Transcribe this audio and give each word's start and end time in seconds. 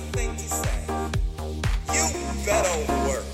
one 0.00 0.12
thing. 0.12 0.30
You 1.94 2.04
better 2.44 2.76
work. 3.06 3.24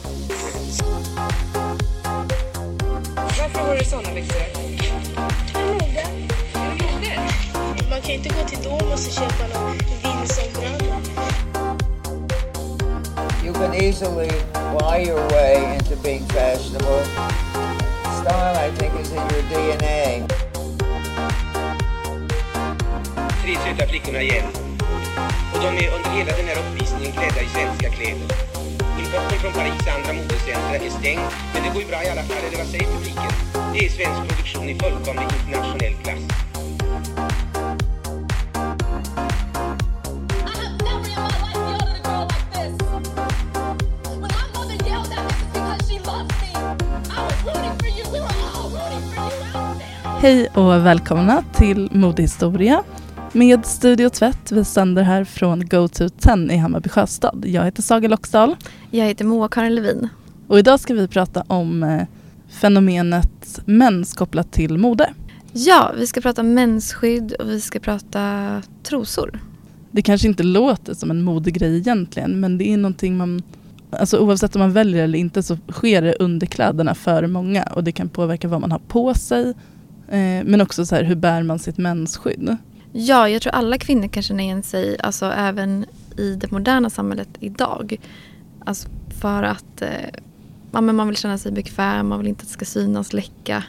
Varför 3.39 3.60
har 3.60 3.76
du 3.76 3.85
såna 3.85 4.15
byxor? 4.15 4.41
Mode. 5.55 6.07
Mode? 6.63 7.21
Man 7.91 8.00
kan 8.00 8.11
inte 8.11 8.29
gå 8.29 8.48
till 8.48 8.59
Domus 8.62 9.07
och 9.07 9.12
köpa 9.12 9.59
någon 9.59 9.79
vindsombralla. 10.02 11.01
You 13.45 13.53
can 13.55 13.75
easily 13.75 14.30
buy 14.79 15.05
your 15.09 15.29
way 15.29 15.75
into 15.75 15.96
being 16.03 16.25
fashionable. 16.29 17.05
Style, 18.23 18.57
I 18.57 18.71
think, 18.77 19.01
is 19.01 19.12
in 19.12 19.19
your 19.19 19.43
DNA. 19.51 20.27
tre 23.43 23.55
söta 23.55 23.87
flickorna 23.87 24.23
igen. 24.23 24.66
Och 25.52 25.61
de 25.65 25.69
är 25.84 25.88
under 25.97 26.11
hela 26.11 26.33
den 26.37 26.47
här 26.51 26.59
uppvisningen 26.62 27.12
klädda 27.12 27.41
i 27.47 27.48
svenska 27.56 27.88
kläder. 27.91 28.29
Importen 29.01 29.39
från 29.42 29.52
Paris 29.52 29.83
och 29.87 29.95
andra 29.97 30.12
modecentra 30.12 30.77
är 30.87 30.91
stängd, 30.91 31.29
men 31.52 31.62
det 31.62 31.70
går 31.75 31.83
ju 31.83 31.89
bra 31.89 32.05
i 32.05 32.09
alla 32.09 32.23
fall, 32.23 32.42
eller 32.48 32.59
vad 32.59 32.66
säger 32.66 32.87
publiken? 32.97 33.33
Det 33.73 33.79
är 33.87 33.91
svensk 33.98 34.20
produktion 34.29 34.69
i 34.69 34.75
fullkomlig 34.79 35.29
internationell 35.39 35.95
klass. 36.02 36.23
Hej 50.20 50.48
och 50.55 50.87
välkomna 50.87 51.45
till 51.53 51.89
Modehistoria 51.92 52.83
med 53.37 53.67
Studio 53.67 54.09
Tvätt. 54.09 54.53
Vi 54.53 54.65
sänder 54.65 55.03
här 55.03 55.25
från 55.25 55.67
Go 55.67 55.89
to 55.89 56.09
10 56.09 56.53
i 56.53 56.57
Hammarby 56.57 56.89
Sjöstad. 56.89 57.45
Jag 57.47 57.65
heter 57.65 57.83
Saga 57.83 58.09
Loxdal 58.09 58.56
Jag 58.91 59.06
heter 59.06 59.25
Moa-Karin 59.25 59.75
Levin. 59.75 60.09
och 60.47 60.59
idag 60.59 60.81
ska 60.81 60.95
vi 60.95 61.09
prata 61.09 61.45
om 61.47 61.83
eh, 61.83 62.03
fenomenet 62.48 63.61
mens 63.65 64.15
kopplat 64.15 64.53
till 64.53 64.78
mode. 64.78 65.15
Ja, 65.53 65.93
vi 65.98 66.06
ska 66.06 66.20
prata 66.20 66.43
mensskydd 66.43 67.33
och 67.33 67.48
vi 67.48 67.61
ska 67.61 67.78
prata 67.78 68.62
trosor. 68.83 69.41
Det 69.91 70.03
kanske 70.03 70.28
inte 70.28 70.43
låter 70.43 70.95
som 70.95 71.11
en 71.11 71.23
modegrej 71.23 71.77
egentligen 71.77 72.41
men 72.41 72.59
det 72.59 72.73
är 72.73 72.77
någonting 72.77 73.17
man 73.17 73.43
Alltså 73.91 74.19
oavsett 74.19 74.56
om 74.56 74.61
man 74.61 74.73
väljer 74.73 75.05
eller 75.05 75.19
inte 75.19 75.43
så 75.43 75.59
sker 75.73 76.03
det 76.03 76.15
under 76.15 76.47
kläderna 76.47 76.95
för 76.95 77.27
många 77.27 77.62
och 77.62 77.84
det 77.84 77.93
kan 77.93 78.09
påverka 78.09 78.48
vad 78.48 78.61
man 78.61 78.73
har 78.73 78.78
på 78.89 79.15
sig. 79.15 79.48
Eh, 80.09 80.45
men 80.45 80.61
också 80.61 80.87
så 80.87 80.95
här, 80.95 81.05
hur 81.05 81.17
bär 81.17 81.43
man 81.43 81.59
sitt 81.59 81.78
mensskydd? 81.78 82.56
Ja, 82.98 83.28
jag 83.28 83.42
tror 83.42 83.52
alla 83.55 83.78
kvinnor 83.78 84.08
kan 84.08 84.22
känna 84.22 84.42
igen 84.42 84.62
sig, 84.62 84.97
alltså 85.00 85.27
även 85.27 85.86
i 86.16 86.34
det 86.34 86.50
moderna 86.50 86.91
samhället 86.91 87.28
idag. 87.41 87.97
Alltså 88.64 88.88
för 89.20 89.42
att 89.42 89.83
eh, 89.83 89.88
ja, 90.72 90.80
men 90.80 90.97
man 90.97 91.06
vill 91.08 91.16
känna 91.16 91.38
sig 91.38 91.53
bekväm, 91.53 92.08
man 92.08 92.19
vill 92.19 92.28
inte 92.28 92.42
att 92.42 92.48
det 92.48 92.53
ska 92.53 92.64
synas, 92.64 93.12
läcka. 93.12 93.64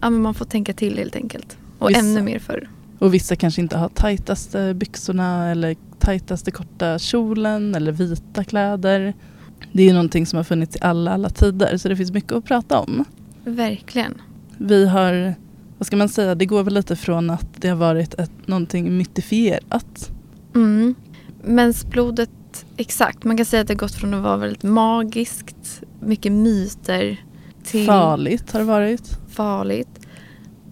Ja, 0.00 0.10
men 0.10 0.22
man 0.22 0.34
får 0.34 0.44
tänka 0.44 0.72
till 0.72 0.98
helt 0.98 1.16
enkelt. 1.16 1.56
Och 1.78 1.90
Vissa- 1.90 1.98
ännu 2.00 2.22
mer 2.22 2.38
förr. 2.38 2.68
Och 2.98 3.14
vissa 3.14 3.36
kanske 3.36 3.60
inte 3.60 3.76
har 3.78 3.88
tajtaste 3.88 4.74
byxorna 4.74 5.50
eller 5.50 5.76
tajtaste 5.98 6.50
korta 6.50 6.98
kjolen 6.98 7.74
eller 7.74 7.92
vita 7.92 8.44
kläder. 8.44 9.14
Det 9.72 9.82
är 9.82 9.86
ju 9.86 9.92
någonting 9.92 10.26
som 10.26 10.36
har 10.36 10.44
funnits 10.44 10.76
i 10.76 10.78
alla, 10.82 11.10
alla 11.14 11.28
tider 11.30 11.76
så 11.76 11.88
det 11.88 11.96
finns 11.96 12.12
mycket 12.12 12.32
att 12.32 12.44
prata 12.44 12.78
om. 12.78 13.04
Verkligen. 13.44 14.20
Vi 14.58 14.86
har, 14.88 15.34
vad 15.84 15.86
ska 15.86 15.96
man 15.96 16.08
säga, 16.08 16.34
det 16.34 16.46
går 16.46 16.62
väl 16.62 16.74
lite 16.74 16.96
från 16.96 17.30
att 17.30 17.46
det 17.56 17.68
har 17.68 17.76
varit 17.76 18.14
ett, 18.14 18.30
någonting 18.46 18.96
mytifierat. 18.96 20.10
Mm. 20.54 20.94
Mensblodet, 21.42 22.30
exakt. 22.76 23.24
Man 23.24 23.36
kan 23.36 23.46
säga 23.46 23.60
att 23.62 23.68
det 23.68 23.74
har 23.74 23.78
gått 23.78 23.94
från 23.94 24.14
att 24.14 24.22
vara 24.22 24.36
väldigt 24.36 24.62
magiskt, 24.62 25.82
mycket 26.00 26.32
myter, 26.32 27.24
till 27.64 27.86
Farligt 27.86 28.52
har 28.52 28.60
det 28.60 28.66
varit. 28.66 29.18
farligt 29.28 30.06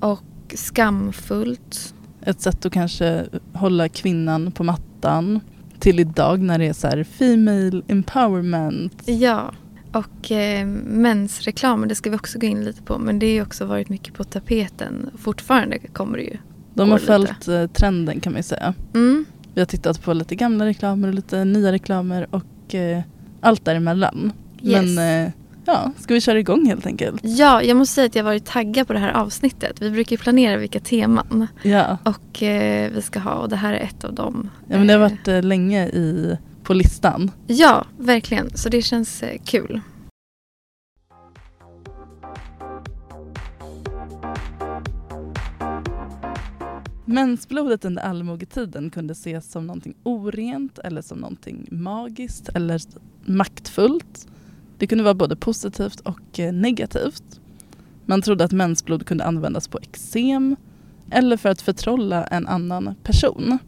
och 0.01 0.55
skamfullt. 0.55 1.95
Ett 2.23 2.41
sätt 2.41 2.67
att 2.67 2.73
kanske 2.73 3.25
hålla 3.53 3.89
kvinnan 3.89 4.53
på 4.53 4.65
mattan. 4.65 5.41
Till 5.79 6.01
idag 6.01 6.41
när 6.41 6.59
det 6.59 6.67
är 6.67 6.73
så 6.73 6.87
här 6.87 7.05
female 7.05 7.83
empowerment. 7.89 9.03
Ja, 9.05 9.53
och 9.93 10.31
eh, 10.33 10.67
mensreklam, 10.87 11.89
det 11.89 11.95
ska 11.95 12.11
vi 12.11 12.17
också 12.17 12.39
gå 12.39 12.47
in 12.47 12.65
lite 12.65 12.83
på. 12.83 12.99
Men 12.99 13.19
det 13.19 13.39
har 13.39 13.47
också 13.47 13.65
varit 13.65 13.89
mycket 13.89 14.15
på 14.15 14.25
tapeten. 14.25 15.11
Fortfarande 15.19 15.79
kommer 15.79 16.19
det 16.19 16.25
ju. 16.25 16.37
De 16.75 16.81
har 16.91 16.99
Går 16.99 17.19
lite. 17.19 17.35
följt 17.35 17.49
eh, 17.49 17.67
trenden 17.79 18.21
kan 18.21 18.33
man 18.33 18.39
ju 18.39 18.43
säga. 18.43 18.75
Mm. 18.95 19.25
Vi 19.55 19.61
har 19.61 19.67
tittat 19.67 20.03
på 20.03 20.13
lite 20.13 20.35
gamla 20.35 20.67
reklamer 20.67 21.09
och 21.09 21.15
lite 21.15 21.45
nya 21.45 21.73
reklamer 21.73 22.27
och 22.31 22.75
eh, 22.75 23.03
allt 23.41 23.65
däremellan. 23.65 24.33
Yes. 24.63 24.97
Men 24.97 25.25
eh, 25.27 25.31
ja, 25.65 25.93
ska 25.99 26.15
vi 26.15 26.21
köra 26.21 26.39
igång 26.39 26.67
helt 26.67 26.87
enkelt? 26.87 27.21
Ja, 27.25 27.63
jag 27.63 27.77
måste 27.77 27.95
säga 27.95 28.07
att 28.07 28.15
jag 28.15 28.25
varit 28.25 28.45
taggad 28.45 28.87
på 28.87 28.93
det 28.93 28.99
här 28.99 29.13
avsnittet. 29.13 29.83
Vi 29.83 29.91
brukar 29.91 30.11
ju 30.17 30.19
planera 30.23 30.57
vilka 30.57 30.81
teman 30.81 31.47
Ja, 31.63 31.99
och 32.05 32.43
eh, 32.43 32.91
vi 32.95 33.03
ska 33.03 33.21
ha 33.21 33.33
och 33.35 33.49
det 33.49 33.57
här 33.57 33.73
är 33.73 33.81
ett 33.81 34.05
av 34.05 34.15
dem. 34.15 34.51
ja 34.69 34.79
men 34.79 34.87
det 34.87 34.93
har 34.93 35.01
Eh, 35.01 35.09
varit 35.11 35.29
eh, 35.29 35.43
länge 35.43 35.87
i, 35.87 36.37
på 36.65 36.75
listan. 36.75 37.31
Ja, 37.47 37.87
verkligen. 37.99 38.57
Så 38.57 38.69
det 38.69 38.83
känns 38.83 39.23
eh, 39.23 39.41
kul. 39.45 39.81
Mensblodet 47.05 47.85
under 47.85 48.03
allmogetiden 48.03 48.91
kunde 48.91 49.13
ses 49.13 49.53
som 49.53 49.67
någonting 49.67 49.95
orent 50.03 50.79
eller 50.79 51.03
som 51.03 51.19
någonting 51.19 51.69
magiskt 51.71 52.49
eller 52.49 52.81
maktfullt. 53.25 54.27
Det 54.79 54.87
kunde 54.87 55.05
vara 55.05 55.15
både 55.15 55.37
positivt 55.37 56.01
och 56.01 56.41
eh, 56.41 56.53
negativt. 56.53 57.41
Man 58.07 58.23
trodde 58.23 58.45
att 58.45 58.53
mensblod 58.53 59.07
kunde 59.07 59.25
användas 59.25 59.69
på 59.69 59.79
eksem 59.79 60.57
eller 61.11 61.37
för 61.37 61.49
att 61.49 61.63
förtrolla 61.63 62.25
en 62.25 62.47
annan 62.47 62.95
person. 63.03 63.59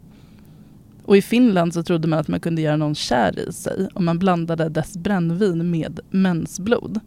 Och 1.05 1.17
i 1.17 1.23
Finland 1.23 1.75
så 1.75 1.83
trodde 1.83 2.09
man 2.09 2.19
att 2.19 2.29
man 2.29 2.41
kunde 2.41 2.63
göra 2.63 2.77
någon 2.77 2.95
kär 2.95 3.49
i 3.49 3.53
sig 3.53 3.89
om 3.95 4.05
man 4.05 4.19
blandade 4.19 4.69
dess 4.69 4.97
brännvin 4.97 5.71
med 5.71 6.01
mensblod. 6.11 7.01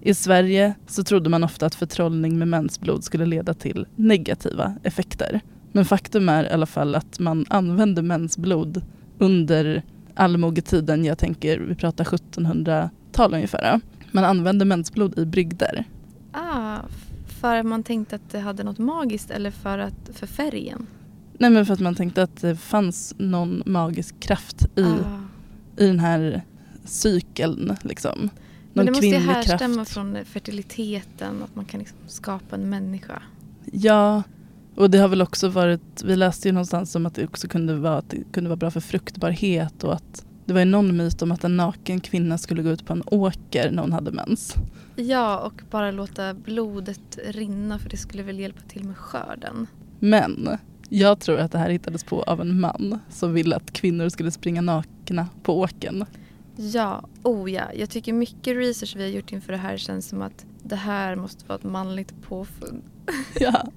I 0.00 0.14
Sverige 0.14 0.74
så 0.86 1.04
trodde 1.04 1.30
man 1.30 1.44
ofta 1.44 1.66
att 1.66 1.74
förtrollning 1.74 2.38
med 2.38 2.48
mensblod 2.48 3.04
skulle 3.04 3.26
leda 3.26 3.54
till 3.54 3.86
negativa 3.96 4.74
effekter. 4.82 5.40
Men 5.72 5.84
faktum 5.84 6.28
är 6.28 6.44
i 6.44 6.50
alla 6.50 6.66
fall 6.66 6.94
att 6.94 7.18
man 7.18 7.46
använde 7.48 8.02
mensblod 8.02 8.82
under 9.18 9.82
allmogetiden, 10.14 11.04
jag 11.04 11.18
tänker 11.18 11.58
vi 11.58 11.74
pratar 11.74 12.04
1700-tal 12.04 13.34
ungefär. 13.34 13.80
Man 14.10 14.24
använde 14.24 14.64
mensblod 14.64 15.18
i 15.18 15.24
brygder. 15.24 15.84
Ah, 16.32 16.78
för 17.40 17.56
att 17.56 17.66
man 17.66 17.82
tänkte 17.82 18.16
att 18.16 18.30
det 18.30 18.40
hade 18.40 18.62
något 18.62 18.78
magiskt 18.78 19.30
eller 19.30 19.50
för, 19.50 19.78
att, 19.78 20.10
för 20.14 20.26
färgen? 20.26 20.86
Nej 21.40 21.50
men 21.50 21.66
för 21.66 21.74
att 21.74 21.80
man 21.80 21.94
tänkte 21.94 22.22
att 22.22 22.36
det 22.40 22.56
fanns 22.56 23.14
någon 23.18 23.62
magisk 23.66 24.20
kraft 24.20 24.66
i, 24.76 24.82
Ah. 24.82 25.82
i 25.82 25.86
den 25.86 26.00
här 26.00 26.42
cykeln. 26.84 27.76
Liksom. 27.82 28.18
Någon 28.20 28.30
Men 28.72 28.86
det 28.86 28.92
måste 28.92 29.06
ju 29.06 29.16
härstämma 29.16 29.74
kraft. 29.74 29.90
från 29.90 30.18
fertiliteten, 30.24 31.42
att 31.42 31.54
man 31.56 31.64
kan 31.64 31.80
liksom 31.80 31.98
skapa 32.06 32.56
en 32.56 32.70
människa. 32.70 33.22
Ja, 33.72 34.22
och 34.76 34.90
det 34.90 34.98
har 34.98 35.08
väl 35.08 35.22
också 35.22 35.48
varit, 35.48 36.02
vi 36.04 36.16
läste 36.16 36.48
ju 36.48 36.52
någonstans 36.52 36.94
om 36.94 37.06
att 37.06 37.14
det 37.14 37.24
också 37.24 37.48
kunde 37.48 37.74
vara, 37.74 38.02
det 38.08 38.32
kunde 38.32 38.48
vara 38.50 38.56
bra 38.56 38.70
för 38.70 38.80
fruktbarhet 38.80 39.84
och 39.84 39.94
att 39.94 40.24
det 40.44 40.52
var 40.52 40.60
ju 40.60 40.66
någon 40.66 40.96
myt 40.96 41.22
om 41.22 41.32
att 41.32 41.44
en 41.44 41.56
naken 41.56 42.00
kvinna 42.00 42.38
skulle 42.38 42.62
gå 42.62 42.70
ut 42.70 42.86
på 42.86 42.92
en 42.92 43.02
åker 43.06 43.70
när 43.70 43.82
hon 43.82 43.92
hade 43.92 44.10
mens. 44.12 44.54
Ja, 44.96 45.38
och 45.38 45.62
bara 45.70 45.90
låta 45.90 46.34
blodet 46.34 47.18
rinna 47.26 47.78
för 47.78 47.90
det 47.90 47.96
skulle 47.96 48.22
väl 48.22 48.38
hjälpa 48.40 48.60
till 48.60 48.84
med 48.84 48.96
skörden. 48.96 49.66
Men 49.98 50.48
jag 50.92 51.20
tror 51.20 51.38
att 51.38 51.52
det 51.52 51.58
här 51.58 51.70
hittades 51.70 52.04
på 52.04 52.22
av 52.22 52.40
en 52.40 52.60
man 52.60 52.98
som 53.08 53.32
ville 53.32 53.56
att 53.56 53.72
kvinnor 53.72 54.08
skulle 54.08 54.30
springa 54.30 54.60
nakna 54.60 55.28
på 55.42 55.58
åkern. 55.58 56.04
Ja, 56.56 57.04
oh 57.22 57.52
ja. 57.52 57.64
Jag 57.74 57.90
tycker 57.90 58.12
mycket 58.12 58.56
research 58.56 58.96
vi 58.96 59.02
har 59.02 59.08
gjort 59.08 59.32
inför 59.32 59.52
det 59.52 59.58
här 59.58 59.76
känns 59.76 60.08
som 60.08 60.22
att 60.22 60.46
det 60.62 60.76
här 60.76 61.16
måste 61.16 61.44
vara 61.46 61.58
ett 61.58 61.64
manligt 61.64 62.14
påfund. 62.22 62.82
Ja. 63.40 63.68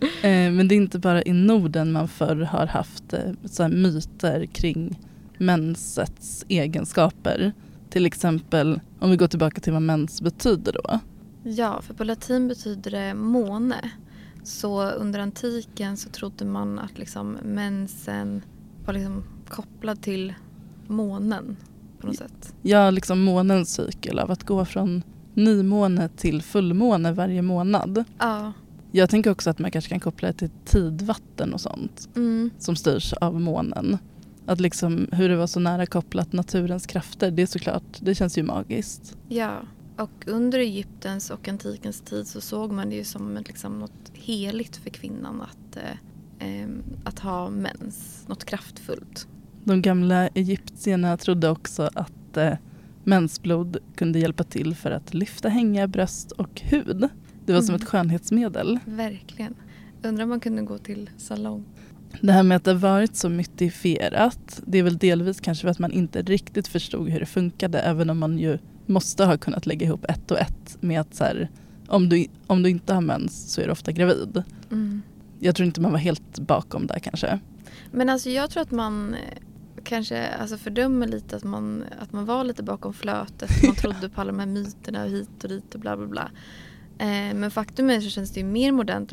Eh, 0.00 0.52
men 0.52 0.68
det 0.68 0.74
är 0.74 0.76
inte 0.76 0.98
bara 0.98 1.22
i 1.22 1.32
Norden 1.32 1.92
man 1.92 2.08
förr 2.08 2.36
har 2.36 2.66
haft 2.66 3.12
eh, 3.12 3.32
så 3.44 3.68
myter 3.68 4.46
kring 4.46 4.98
mensets 5.38 6.44
egenskaper. 6.48 7.52
Till 7.90 8.06
exempel 8.06 8.80
om 8.98 9.10
vi 9.10 9.16
går 9.16 9.28
tillbaka 9.28 9.60
till 9.60 9.72
vad 9.72 9.82
mens 9.82 10.22
betyder 10.22 10.72
då. 10.72 11.00
Ja, 11.42 11.82
för 11.82 11.94
på 11.94 12.04
latin 12.04 12.48
betyder 12.48 12.90
det 12.90 13.14
måne. 13.14 13.90
Så 14.46 14.90
under 14.90 15.20
antiken 15.20 15.96
så 15.96 16.08
trodde 16.08 16.44
man 16.44 16.78
att 16.78 16.98
liksom 16.98 17.38
mensen 17.42 18.42
var 18.84 18.94
liksom 18.94 19.24
kopplad 19.48 20.02
till 20.02 20.34
månen 20.86 21.56
på 22.00 22.06
något 22.06 22.16
sätt. 22.16 22.54
Ja, 22.62 22.90
liksom 22.90 23.20
månens 23.22 23.74
cykel 23.74 24.18
av 24.18 24.30
att 24.30 24.44
gå 24.44 24.64
från 24.64 25.02
nymåne 25.34 26.08
till 26.08 26.42
fullmåne 26.42 27.12
varje 27.12 27.42
månad. 27.42 28.04
Ja. 28.18 28.52
Jag 28.92 29.10
tänker 29.10 29.30
också 29.30 29.50
att 29.50 29.58
man 29.58 29.70
kanske 29.70 29.90
kan 29.90 30.00
koppla 30.00 30.28
det 30.28 30.34
till 30.34 30.50
tidvatten 30.64 31.54
och 31.54 31.60
sånt 31.60 32.08
Mm. 32.16 32.50
som 32.58 32.76
styrs 32.76 33.12
av 33.12 33.40
månen. 33.40 33.98
Att 34.46 34.60
liksom 34.60 35.08
hur 35.12 35.28
det 35.28 35.36
var 35.36 35.46
så 35.46 35.60
nära 35.60 35.86
kopplat 35.86 36.32
naturens 36.32 36.86
krafter, 36.86 37.30
det 37.30 37.42
är 37.42 37.46
såklart, 37.46 37.98
det 38.00 38.14
känns 38.14 38.38
ju 38.38 38.42
magiskt. 38.42 39.16
Ja, 39.28 39.52
och 39.96 40.24
under 40.26 40.58
Egyptens 40.58 41.30
och 41.30 41.48
antikens 41.48 42.00
tid 42.00 42.26
så 42.26 42.40
såg 42.40 42.72
man 42.72 42.90
det 42.90 42.96
ju 42.96 43.04
som 43.04 43.38
liksom, 43.46 43.78
något 43.78 44.10
heligt 44.12 44.76
för 44.76 44.90
kvinnan 44.90 45.42
att, 45.42 45.76
eh, 46.38 46.68
att 47.04 47.18
ha 47.18 47.50
mens, 47.50 48.24
något 48.28 48.44
kraftfullt. 48.44 49.28
De 49.64 49.82
gamla 49.82 50.28
egyptierna 50.28 51.16
trodde 51.16 51.50
också 51.50 51.90
att 51.94 52.36
eh, 52.36 52.52
mensblod 53.04 53.76
kunde 53.96 54.18
hjälpa 54.18 54.44
till 54.44 54.74
för 54.74 54.90
att 54.90 55.14
lyfta 55.14 55.48
hänga 55.48 55.88
bröst 55.88 56.32
och 56.32 56.60
hud. 56.60 57.08
Det 57.46 57.52
var 57.52 57.60
som 57.60 57.74
Mm. 57.74 57.82
ett 57.82 57.88
skönhetsmedel. 57.88 58.78
Verkligen. 58.84 59.54
Undrar 60.02 60.22
om 60.22 60.28
man 60.28 60.40
kunde 60.40 60.62
gå 60.62 60.78
till 60.78 61.10
salong. 61.16 61.64
Det 62.20 62.32
här 62.32 62.42
med 62.42 62.56
att 62.56 62.64
det 62.64 62.74
varit 62.74 63.16
så 63.16 63.28
mytifierat, 63.28 64.62
det 64.66 64.78
är 64.78 64.82
väl 64.82 64.98
delvis 64.98 65.40
kanske 65.40 65.62
för 65.62 65.68
att 65.68 65.78
man 65.78 65.92
inte 65.92 66.22
riktigt 66.22 66.68
förstod 66.68 67.08
hur 67.08 67.20
det 67.20 67.26
funkade, 67.26 67.78
även 67.80 68.10
om 68.10 68.18
man 68.18 68.38
ju 68.38 68.58
måste 68.86 69.24
ha 69.24 69.38
kunnat 69.38 69.66
lägga 69.66 69.86
ihop 69.86 70.04
ett 70.08 70.30
och 70.30 70.38
ett 70.38 70.76
med 70.80 71.00
att 71.00 71.14
så 71.14 71.24
här, 71.24 71.50
om, 71.88 72.08
du, 72.08 72.26
om 72.46 72.62
du 72.62 72.70
inte 72.70 72.94
har 72.94 73.00
mens 73.00 73.52
så 73.52 73.60
är 73.60 73.64
du 73.64 73.72
ofta 73.72 73.92
gravid. 73.92 74.42
Mm. 74.70 75.02
Jag 75.38 75.56
tror 75.56 75.66
inte 75.66 75.80
man 75.80 75.92
var 75.92 75.98
helt 75.98 76.38
bakom 76.38 76.86
där 76.86 76.98
kanske. 76.98 77.40
Men 77.90 78.08
alltså 78.08 78.30
jag 78.30 78.50
tror 78.50 78.62
att 78.62 78.70
man 78.70 79.14
eh, 79.14 79.38
kanske 79.84 80.28
alltså 80.28 80.56
fördömer 80.56 81.06
lite 81.06 81.36
att 81.36 81.44
man, 81.44 81.84
att 81.98 82.12
man 82.12 82.24
var 82.24 82.44
lite 82.44 82.62
bakom 82.62 82.94
flötet. 82.94 83.50
Man 83.66 83.74
trodde 83.76 84.08
på 84.08 84.20
alla 84.20 84.32
de 84.32 84.38
här 84.38 84.46
myterna 84.46 85.04
och 85.04 85.10
hit 85.10 85.44
och 85.44 85.48
dit 85.48 85.74
och 85.74 85.80
bla 85.80 85.96
bla 85.96 86.06
bla. 86.06 86.30
Eh, 86.98 87.34
men 87.34 87.50
faktum 87.50 87.90
är 87.90 88.00
så 88.00 88.10
känns 88.10 88.30
det 88.30 88.40
ju 88.40 88.46
mer 88.46 88.72
modernt 88.72 89.12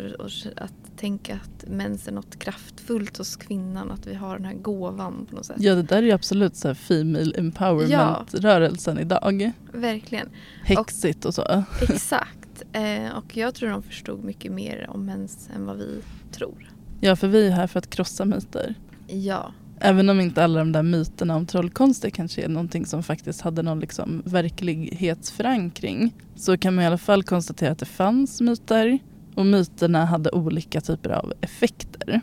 att, 0.57 0.74
tänka 0.97 1.35
att 1.35 1.65
mens 1.68 2.07
är 2.07 2.12
något 2.12 2.39
kraftfullt 2.39 3.18
hos 3.18 3.35
kvinnan. 3.35 3.91
Att 3.91 4.07
vi 4.07 4.15
har 4.15 4.38
den 4.38 4.45
här 4.45 4.53
gåvan 4.53 5.25
på 5.30 5.35
något 5.35 5.45
sätt. 5.45 5.56
Ja 5.59 5.75
det 5.75 5.83
där 5.83 5.97
är 5.97 6.01
ju 6.01 6.12
absolut 6.12 6.56
så 6.56 6.68
här 6.68 6.75
female 6.75 7.33
empowerment-rörelsen 7.38 9.00
idag. 9.00 9.51
Verkligen. 9.74 10.30
Häxigt 10.63 11.25
och 11.25 11.33
så. 11.33 11.63
Exakt. 11.81 12.63
Eh, 12.74 13.18
och 13.18 13.38
jag 13.38 13.56
tror 13.56 13.69
de 13.69 13.83
förstod 13.83 14.24
mycket 14.24 14.51
mer 14.51 14.89
om 14.89 15.06
mens 15.06 15.50
än 15.56 15.65
vad 15.65 15.77
vi 15.77 16.01
tror. 16.31 16.71
Ja 17.01 17.15
för 17.15 17.27
vi 17.27 17.47
är 17.47 17.51
här 17.51 17.68
för 17.68 17.79
att 17.79 17.89
krossa 17.89 18.25
myter. 18.25 18.75
Ja. 19.07 19.53
Även 19.85 20.09
om 20.09 20.19
inte 20.19 20.44
alla 20.44 20.59
de 20.59 20.71
där 20.71 20.83
myterna 20.83 21.35
om 21.35 21.45
trollkonster 21.45 22.09
kanske 22.09 22.41
är 22.41 22.50
någonting 22.50 22.85
som 22.85 23.03
faktiskt 23.03 23.41
hade 23.41 23.62
någon 23.62 23.80
liksom 23.80 24.21
verklighetsförankring 24.25 26.13
så 26.35 26.57
kan 26.57 26.75
man 26.75 26.83
i 26.83 26.88
alla 26.88 26.97
fall 26.97 27.24
konstatera 27.24 27.71
att 27.71 27.80
det 27.80 27.85
fanns 27.85 28.41
myter 28.41 29.00
och 29.35 29.45
myterna 29.45 30.06
hade 30.06 30.31
olika 30.31 30.81
typer 30.81 31.09
av 31.09 31.33
effekter. 31.41 32.21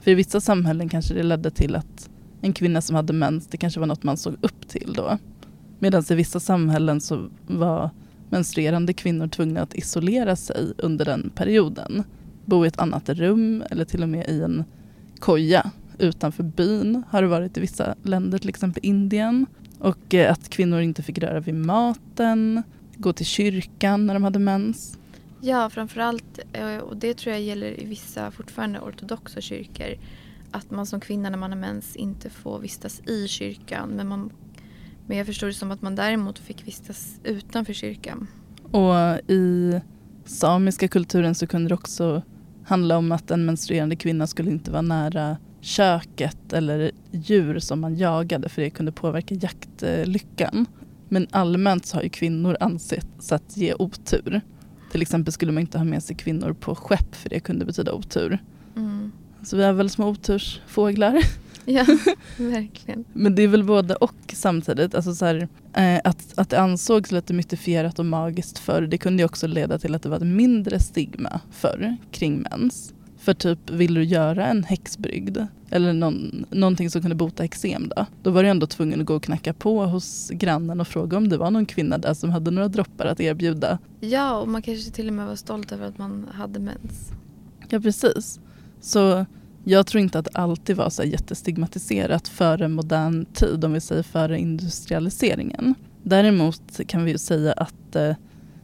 För 0.00 0.10
i 0.10 0.14
vissa 0.14 0.40
samhällen 0.40 0.88
kanske 0.88 1.14
det 1.14 1.22
ledde 1.22 1.50
till 1.50 1.76
att 1.76 2.10
en 2.40 2.52
kvinna 2.52 2.80
som 2.80 2.96
hade 2.96 3.12
mens, 3.12 3.46
det 3.46 3.56
kanske 3.56 3.80
var 3.80 3.86
något 3.86 4.02
man 4.02 4.16
såg 4.16 4.34
upp 4.40 4.68
till 4.68 4.92
då. 4.96 5.18
Medan 5.78 6.04
i 6.10 6.14
vissa 6.14 6.40
samhällen 6.40 7.00
så 7.00 7.28
var 7.46 7.90
menstruerande 8.30 8.92
kvinnor 8.92 9.28
tvungna 9.28 9.60
att 9.60 9.74
isolera 9.74 10.36
sig 10.36 10.72
under 10.78 11.04
den 11.04 11.30
perioden. 11.34 12.04
Bo 12.44 12.64
i 12.64 12.68
ett 12.68 12.78
annat 12.78 13.08
rum 13.08 13.64
eller 13.70 13.84
till 13.84 14.02
och 14.02 14.08
med 14.08 14.28
i 14.28 14.42
en 14.42 14.64
koja 15.18 15.70
utanför 15.98 16.42
byn 16.42 17.02
har 17.10 17.22
det 17.22 17.28
varit 17.28 17.56
i 17.56 17.60
vissa 17.60 17.94
länder, 18.02 18.38
till 18.38 18.48
exempel 18.48 18.84
Indien. 18.86 19.46
Och 19.78 20.14
eh, 20.14 20.32
att 20.32 20.48
kvinnor 20.48 20.80
inte 20.80 21.02
fick 21.02 21.18
röra 21.18 21.40
vid 21.40 21.54
maten, 21.54 22.62
gå 22.96 23.12
till 23.12 23.26
kyrkan 23.26 24.06
när 24.06 24.14
de 24.14 24.24
hade 24.24 24.38
mens. 24.38 24.98
Ja, 25.40 25.70
framförallt, 25.70 26.38
eh, 26.52 26.78
och 26.78 26.96
det 26.96 27.14
tror 27.14 27.32
jag 27.32 27.42
gäller 27.42 27.80
i 27.80 27.84
vissa 27.84 28.30
fortfarande 28.30 28.80
ortodoxa 28.80 29.40
kyrkor, 29.40 29.94
att 30.50 30.70
man 30.70 30.86
som 30.86 31.00
kvinna 31.00 31.30
när 31.30 31.38
man 31.38 31.50
har 31.50 31.58
mens 31.58 31.96
inte 31.96 32.30
får 32.30 32.58
vistas 32.58 33.00
i 33.06 33.28
kyrkan. 33.28 33.88
Men, 33.88 34.08
man, 34.08 34.30
men 35.06 35.16
jag 35.16 35.26
förstår 35.26 35.46
det 35.46 35.52
som 35.52 35.70
att 35.70 35.82
man 35.82 35.94
däremot 35.94 36.38
fick 36.38 36.66
vistas 36.66 37.20
utanför 37.24 37.72
kyrkan. 37.72 38.26
Och 38.70 39.30
i 39.30 39.80
samiska 40.24 40.88
kulturen 40.88 41.34
så 41.34 41.46
kunde 41.46 41.68
det 41.68 41.74
också 41.74 42.22
handla 42.64 42.96
om 42.96 43.12
att 43.12 43.30
en 43.30 43.44
menstruerande 43.44 43.96
kvinna 43.96 44.26
skulle 44.26 44.50
inte 44.50 44.70
vara 44.70 44.82
nära 44.82 45.36
köket 45.68 46.52
eller 46.52 46.90
djur 47.10 47.58
som 47.58 47.80
man 47.80 47.96
jagade 47.96 48.48
för 48.48 48.62
det 48.62 48.70
kunde 48.70 48.92
påverka 48.92 49.34
jaktlyckan. 49.34 50.66
Men 51.08 51.26
allmänt 51.30 51.86
så 51.86 51.96
har 51.96 52.02
ju 52.02 52.08
kvinnor 52.08 52.56
ansetts 52.60 53.32
att 53.32 53.56
ge 53.56 53.74
otur. 53.78 54.40
Till 54.92 55.02
exempel 55.02 55.32
skulle 55.32 55.52
man 55.52 55.60
inte 55.60 55.78
ha 55.78 55.84
med 55.84 56.02
sig 56.02 56.16
kvinnor 56.16 56.52
på 56.52 56.74
skepp 56.74 57.14
för 57.14 57.30
det 57.30 57.40
kunde 57.40 57.64
betyda 57.64 57.92
otur. 57.92 58.38
Mm. 58.76 59.12
Så 59.42 59.56
vi 59.56 59.62
är 59.62 59.72
väl 59.72 59.90
små 59.90 60.08
otursfåglar. 60.08 61.22
Ja, 61.70 61.84
verkligen. 62.36 63.04
Men 63.12 63.34
det 63.34 63.42
är 63.42 63.48
väl 63.48 63.64
både 63.64 63.94
och 63.94 64.14
samtidigt. 64.32 64.94
Alltså 64.94 65.14
så 65.14 65.24
här, 65.24 65.48
eh, 65.74 66.00
att, 66.04 66.38
att 66.38 66.50
det 66.50 66.60
ansågs 66.60 67.12
lite 67.12 67.34
mytifierat 67.34 67.98
och 67.98 68.06
magiskt 68.06 68.58
förr 68.58 68.82
det 68.82 68.98
kunde 68.98 69.22
ju 69.22 69.24
också 69.24 69.46
leda 69.46 69.78
till 69.78 69.94
att 69.94 70.02
det 70.02 70.08
var 70.08 70.16
ett 70.16 70.26
mindre 70.26 70.80
stigma 70.80 71.40
förr 71.50 71.96
kring 72.10 72.40
mens. 72.50 72.94
För 73.28 73.34
typ, 73.34 73.70
vill 73.70 73.94
du 73.94 74.04
göra 74.04 74.46
en 74.46 74.64
häxbrygd 74.64 75.38
eller 75.70 75.92
någon, 75.92 76.46
någonting 76.50 76.90
som 76.90 77.00
kunde 77.00 77.14
bota 77.14 77.44
eksem 77.44 77.88
då? 77.96 78.06
Då 78.22 78.30
var 78.30 78.42
du 78.42 78.48
ändå 78.48 78.66
tvungen 78.66 79.00
att 79.00 79.06
gå 79.06 79.14
och 79.14 79.22
knacka 79.22 79.52
på 79.52 79.86
hos 79.86 80.30
grannen 80.30 80.80
och 80.80 80.88
fråga 80.88 81.16
om 81.16 81.28
det 81.28 81.36
var 81.36 81.50
någon 81.50 81.66
kvinna 81.66 81.98
där 81.98 82.14
som 82.14 82.30
hade 82.30 82.50
några 82.50 82.68
droppar 82.68 83.06
att 83.06 83.20
erbjuda. 83.20 83.78
Ja, 84.00 84.38
och 84.38 84.48
man 84.48 84.62
kanske 84.62 84.90
till 84.90 85.08
och 85.08 85.14
med 85.14 85.26
var 85.26 85.36
stolt 85.36 85.72
över 85.72 85.86
att 85.86 85.98
man 85.98 86.28
hade 86.32 86.60
mens. 86.60 87.10
Ja, 87.68 87.80
precis. 87.80 88.40
Så 88.80 89.26
jag 89.64 89.86
tror 89.86 90.00
inte 90.00 90.18
att 90.18 90.24
det 90.24 90.38
alltid 90.38 90.76
var 90.76 90.90
så 90.90 91.02
jättestigmatiserat 91.02 92.28
före 92.28 92.68
modern 92.68 93.24
tid, 93.24 93.64
om 93.64 93.72
vi 93.72 93.80
säger 93.80 94.02
före 94.02 94.38
industrialiseringen. 94.38 95.74
Däremot 96.02 96.80
kan 96.86 97.04
vi 97.04 97.10
ju 97.10 97.18
säga 97.18 97.52
att 97.52 97.96
eh, 97.96 98.16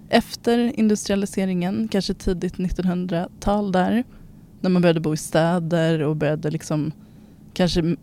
efter 0.08 0.78
industrialiseringen, 0.78 1.88
kanske 1.88 2.14
tidigt 2.14 2.54
1900-tal 2.56 3.72
där, 3.72 4.04
när 4.64 4.70
man 4.70 4.82
började 4.82 5.00
bo 5.00 5.14
i 5.14 5.16
städer 5.16 6.02
och 6.02 6.16
började 6.16 6.50
liksom 6.50 6.92
kanske 7.54 7.96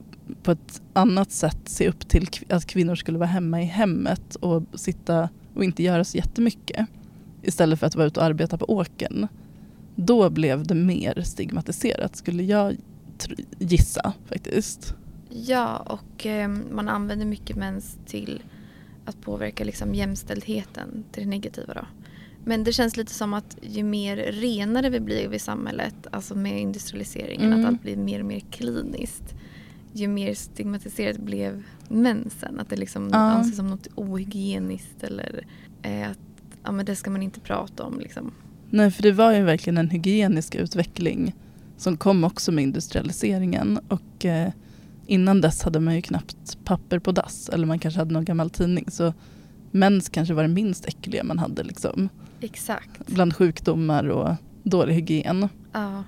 på 0.43 0.51
ett 0.51 0.81
annat 0.93 1.31
sätt 1.31 1.59
se 1.65 1.89
upp 1.89 2.07
till 2.07 2.27
att 2.49 2.65
kvinnor 2.65 2.95
skulle 2.95 3.17
vara 3.17 3.29
hemma 3.29 3.61
i 3.61 3.65
hemmet 3.65 4.35
och 4.35 4.63
sitta 4.73 5.29
och 5.55 5.63
inte 5.63 5.83
göra 5.83 6.03
så 6.03 6.17
jättemycket 6.17 6.87
istället 7.41 7.79
för 7.79 7.87
att 7.87 7.95
vara 7.95 8.07
ute 8.07 8.19
och 8.19 8.25
arbeta 8.25 8.57
på 8.57 8.65
åkern 8.65 9.27
då 9.95 10.29
blev 10.29 10.67
det 10.67 10.75
mer 10.75 11.21
stigmatiserat 11.21 12.15
skulle 12.15 12.43
jag 12.43 12.75
gissa 13.59 14.13
faktiskt. 14.25 14.95
Ja, 15.29 15.77
och 15.77 16.25
eh, 16.25 16.47
man 16.49 16.89
använder 16.89 17.25
mycket 17.25 17.55
mens 17.55 17.97
till 18.05 18.43
att 19.05 19.21
påverka 19.21 19.63
liksom, 19.63 19.95
jämställdheten 19.95 21.03
till 21.11 21.23
det 21.23 21.29
negativa. 21.29 21.73
Då. 21.73 21.85
Men 22.45 22.63
det 22.63 22.73
känns 22.73 22.97
lite 22.97 23.13
som 23.13 23.33
att 23.33 23.57
ju 23.61 23.83
mer 23.83 24.17
renare 24.17 24.89
vi 24.89 24.99
blir 24.99 25.33
i 25.33 25.39
samhället, 25.39 25.95
alltså 26.11 26.35
med 26.35 26.61
industrialiseringen, 26.61 27.53
Mm. 27.53 27.59
att 27.59 27.67
allt 27.67 27.81
blir 27.81 27.97
mer 27.97 28.19
och 28.19 28.25
mer 28.25 28.39
kliniskt, 28.39 29.33
ju 29.93 30.07
mer 30.07 30.33
stigmatiserat 30.33 31.17
blev 31.17 31.63
mensen. 31.89 32.59
Att 32.59 32.69
det 32.69 32.75
liksom 32.75 33.09
Ja. 33.11 33.17
anses 33.17 33.55
som 33.55 33.67
något 33.67 33.87
ohygieniskt 33.95 35.03
eller 35.03 35.45
eh, 35.81 36.09
att 36.11 36.19
ja, 36.63 36.71
men 36.71 36.85
det 36.85 36.95
ska 36.95 37.09
man 37.11 37.23
inte 37.23 37.39
prata 37.39 37.83
om. 37.83 37.99
Liksom. 37.99 38.31
Nej, 38.69 38.91
för 38.91 39.03
det 39.03 39.11
var 39.11 39.33
ju 39.33 39.43
verkligen 39.43 39.77
en 39.77 39.89
hygienisk 39.89 40.55
utveckling 40.55 41.35
som 41.77 41.97
kom 41.97 42.23
också 42.23 42.51
med 42.51 42.63
industrialiseringen 42.63 43.79
och 43.87 44.25
eh, 44.25 44.51
innan 45.07 45.41
dess 45.41 45.63
hade 45.63 45.79
man 45.79 45.95
ju 45.95 46.01
knappt 46.01 46.57
papper 46.63 46.99
på 46.99 47.11
dass 47.11 47.49
eller 47.49 47.65
man 47.67 47.79
kanske 47.79 47.99
hade 47.99 48.13
någon 48.13 48.25
gammal 48.25 48.49
tidning 48.49 48.85
så 48.91 49.13
mens 49.71 50.09
kanske 50.09 50.33
var 50.33 50.43
det 50.43 50.49
minst 50.49 50.85
äckliga 50.85 51.23
man 51.23 51.39
hade 51.39 51.63
liksom 51.63 52.09
Exakt. 52.41 53.07
bland 53.07 53.35
sjukdomar 53.35 54.09
och 54.09 54.35
dålig 54.63 54.93
hygien. 54.93 55.49
Ja. 55.71 56.03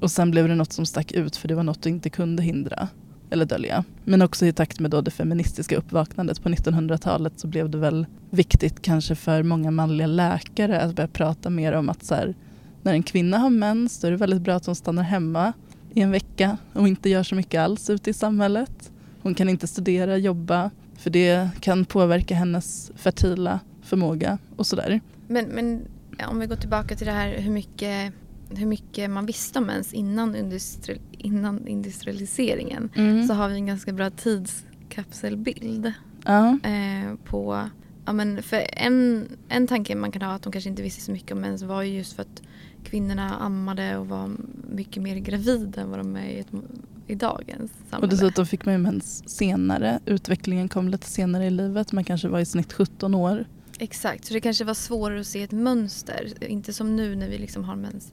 Och 0.00 0.10
sen 0.10 0.30
blev 0.30 0.48
det 0.48 0.54
något 0.54 0.72
som 0.72 0.86
stack 0.86 1.12
ut 1.12 1.36
för 1.36 1.48
det 1.48 1.54
var 1.54 1.62
något 1.62 1.82
du 1.82 1.88
inte 1.88 2.10
kunde 2.10 2.42
hindra 2.42 2.88
eller 3.30 3.44
dölja. 3.44 3.84
Men 4.04 4.22
också 4.22 4.46
i 4.46 4.52
takt 4.52 4.80
med 4.80 4.90
då 4.90 5.00
det 5.00 5.10
feministiska 5.10 5.76
uppvaknandet 5.76 6.42
på 6.42 6.48
1900-talet 6.48 7.32
så 7.36 7.46
blev 7.46 7.70
det 7.70 7.78
väl 7.78 8.06
viktigt 8.30 8.82
kanske 8.82 9.14
för 9.14 9.42
många 9.42 9.70
manliga 9.70 10.06
läkare 10.06 10.80
att 10.80 10.94
börja 10.94 11.08
prata 11.08 11.50
mer 11.50 11.72
om 11.72 11.88
att 11.88 12.04
så 12.04 12.14
här, 12.14 12.34
när 12.82 12.92
en 12.92 13.02
kvinna 13.02 13.38
har 13.38 13.50
mens 13.50 14.00
då 14.00 14.06
är 14.06 14.10
det 14.10 14.16
väldigt 14.16 14.42
bra 14.42 14.54
att 14.54 14.66
hon 14.66 14.74
stannar 14.74 15.02
hemma 15.02 15.52
i 15.94 16.00
en 16.00 16.10
vecka 16.10 16.58
och 16.72 16.88
inte 16.88 17.08
gör 17.08 17.22
så 17.22 17.34
mycket 17.34 17.60
alls 17.60 17.90
ute 17.90 18.10
i 18.10 18.12
samhället. 18.12 18.90
Hon 19.22 19.34
kan 19.34 19.48
inte 19.48 19.66
studera, 19.66 20.16
jobba 20.16 20.70
för 20.98 21.10
det 21.10 21.48
kan 21.60 21.84
påverka 21.84 22.34
hennes 22.34 22.90
fertila 22.96 23.60
förmåga 23.82 24.38
och 24.56 24.66
sådär. 24.66 25.00
Men, 25.28 25.46
men 25.48 25.88
om 26.28 26.38
vi 26.40 26.46
går 26.46 26.56
tillbaka 26.56 26.96
till 26.96 27.06
det 27.06 27.12
här 27.12 27.38
hur 27.38 27.50
mycket, 27.52 28.12
hur 28.50 28.66
mycket 28.66 29.10
man 29.10 29.26
visste 29.26 29.58
om 29.58 29.70
ens 29.70 29.92
innan, 29.92 30.36
industri, 30.36 31.00
innan 31.18 31.66
industrialiseringen 31.68 32.90
Mm. 32.94 33.26
så 33.26 33.34
har 33.34 33.48
vi 33.48 33.54
en 33.54 33.66
ganska 33.66 33.92
bra 33.92 34.10
tidskapselbild 34.10 35.92
Ja. 36.24 36.58
eh, 36.62 37.14
på 37.24 37.68
Ja, 38.08 38.12
men 38.12 38.42
för 38.42 38.62
en, 38.72 39.28
en 39.48 39.66
tanke 39.66 39.94
man 39.94 40.12
kan 40.12 40.22
ha 40.22 40.32
att 40.32 40.42
de 40.42 40.52
kanske 40.52 40.70
inte 40.70 40.82
visste 40.82 41.00
så 41.02 41.12
mycket 41.12 41.32
om 41.32 41.38
mens 41.40 41.62
var 41.62 41.82
ju 41.82 41.96
just 41.96 42.12
för 42.12 42.22
att 42.22 42.42
kvinnorna 42.84 43.34
ammade 43.36 43.96
och 43.96 44.08
var 44.08 44.30
mycket 44.70 45.02
mer 45.02 45.16
gravida 45.16 45.80
än 45.80 45.90
vad 45.90 45.98
de 45.98 46.16
är 46.16 46.24
i 46.28 46.38
ett 46.38 46.46
i 47.06 47.14
dagens 47.14 47.70
Och 47.72 47.90
samhälle. 47.90 48.10
dessutom 48.10 48.46
fick 48.46 48.64
man 48.64 48.74
ju 48.74 48.78
mens 48.78 49.28
senare. 49.28 50.00
Utvecklingen 50.06 50.68
kom 50.68 50.88
lite 50.88 51.06
senare 51.06 51.46
i 51.46 51.50
livet. 51.50 51.92
Man 51.92 52.04
kanske 52.04 52.28
var 52.28 52.40
i 52.40 52.44
snitt 52.44 52.72
17 52.72 53.14
år. 53.14 53.44
Exakt, 53.78 54.24
så 54.24 54.34
det 54.34 54.40
kanske 54.40 54.64
var 54.64 54.74
svårare 54.74 55.20
att 55.20 55.26
se 55.26 55.42
ett 55.42 55.52
mönster. 55.52 56.44
Inte 56.44 56.72
som 56.72 56.96
nu 56.96 57.16
när 57.16 57.28
vi 57.28 57.38
liksom 57.38 57.64
har 57.64 57.76
mens 57.76 58.12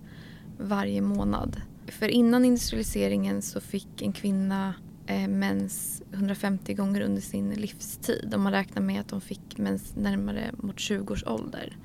varje 0.57 1.01
månad. 1.01 1.61
För 1.87 2.07
innan 2.07 2.45
industrialiseringen 2.45 3.41
så 3.41 3.61
fick 3.61 4.01
en 4.01 4.13
kvinna 4.13 4.73
eh, 5.07 5.27
mens 5.27 6.03
150 6.13 6.73
gånger 6.73 7.01
under 7.01 7.21
sin 7.21 7.49
livstid. 7.49 8.33
Om 8.35 8.41
man 8.41 8.51
räknar 8.51 8.81
med 8.81 9.01
att 9.01 9.07
de 9.07 9.21
fick 9.21 9.57
mens 9.57 9.95
närmare 9.95 10.51
mot 10.57 10.79
20 10.79 11.13
års 11.13 11.23
ålder. 11.23 11.77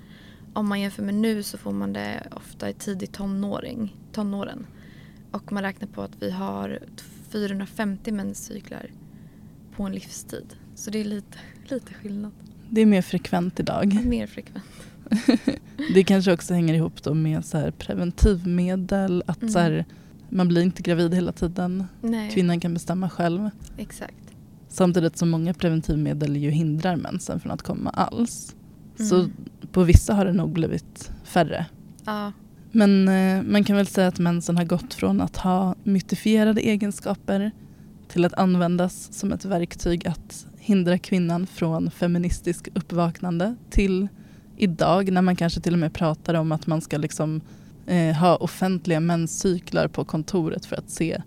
Om 0.53 0.69
man 0.69 0.81
jämför 0.81 1.03
med 1.03 1.15
nu 1.15 1.43
så 1.43 1.59
får 1.59 1.73
man 1.73 1.93
det 1.93 2.29
ofta 2.31 2.71
i 2.71 2.75
tidig 2.75 3.13
tonåring, 3.13 3.97
tonåren. 4.13 4.67
Och 5.31 5.53
man 5.53 5.63
räknar 5.63 5.89
på 5.89 6.03
att 6.03 6.23
vi 6.23 6.31
har 6.31 6.79
450 7.31 8.13
menscyklar 8.13 8.91
på 9.77 9.83
en 9.83 9.93
livstid. 9.93 10.57
Så 10.75 10.91
det 10.91 10.99
är 10.99 11.05
lite, 11.05 11.39
lite 11.69 11.95
skillnad. 11.95 12.48
Det 12.71 12.81
är 12.81 12.87
mer 12.87 13.03
frekvent 13.03 13.61
idag. 13.61 14.05
Mer 14.05 14.27
frekvent. 14.27 14.65
Det 15.95 16.05
kanske 16.05 16.33
också 16.33 16.55
hänger 16.55 16.75
ihop 16.75 17.03
då 17.03 17.15
med 17.15 17.45
så 17.45 17.59
här 17.59 17.71
preventivmedel. 17.71 19.23
Att 19.27 19.43
Mm. 19.43 19.53
så 19.53 19.59
här, 19.59 19.85
man 20.29 20.49
blir 20.49 20.63
inte 20.63 20.83
gravid 20.83 21.15
hela 21.15 21.33
tiden. 21.33 21.85
Nej, 22.03 22.31
Kvinnan 22.31 22.61
kan 22.61 22.75
bestämma 22.75 23.11
själv. 23.11 23.51
exakt. 23.77 24.15
Samtidigt 24.69 25.17
som 25.17 25.29
många 25.31 25.55
preventivmedel 25.55 26.37
ju 26.37 26.51
hindrar 26.51 26.97
mensen 26.97 27.41
från 27.41 27.53
att 27.53 27.63
komma 27.63 27.91
alls. 27.91 28.55
Så 29.09 29.15
Mm. 29.17 29.31
på 29.73 29.83
vissa 29.83 30.15
har 30.15 30.25
det 30.25 30.33
nog 30.33 30.53
blivit 30.53 31.11
färre. 31.25 31.67
Ja, 32.05 32.33
Men 32.73 33.09
eh, 33.09 33.43
man 33.43 33.65
kan 33.65 33.77
väl 33.77 33.87
säga 33.87 34.09
att 34.09 34.19
mensen 34.19 34.57
har 34.57 34.65
gått 34.65 34.95
från 34.95 35.21
att 35.21 35.37
ha 35.37 35.75
mytifierade 35.83 36.61
egenskaper 36.61 37.51
till 38.09 38.25
att 38.25 38.33
användas 38.35 39.09
som 39.13 39.33
ett 39.33 39.45
verktyg 39.45 40.09
att 40.09 40.47
hindra 40.69 40.99
kvinnan 40.99 41.47
från 41.47 41.91
feministisk 41.91 42.69
uppvaknande 42.75 43.57
till 43.71 44.09
idag 44.57 45.13
när 45.13 45.23
man 45.23 45.37
kanske 45.37 45.61
till 45.61 45.73
och 45.73 45.79
med 45.79 45.93
pratar 45.93 46.35
om 46.35 46.53
att 46.53 46.67
man 46.67 46.81
ska 46.81 46.99
liksom 46.99 47.41
eh, 47.87 48.17
ha 48.17 48.37
offentliga 48.37 49.01
menscyklar 49.01 49.89
på 49.89 50.05
kontoret 50.05 50.67
för 50.67 50.77
att 50.77 50.91
se 50.91 51.23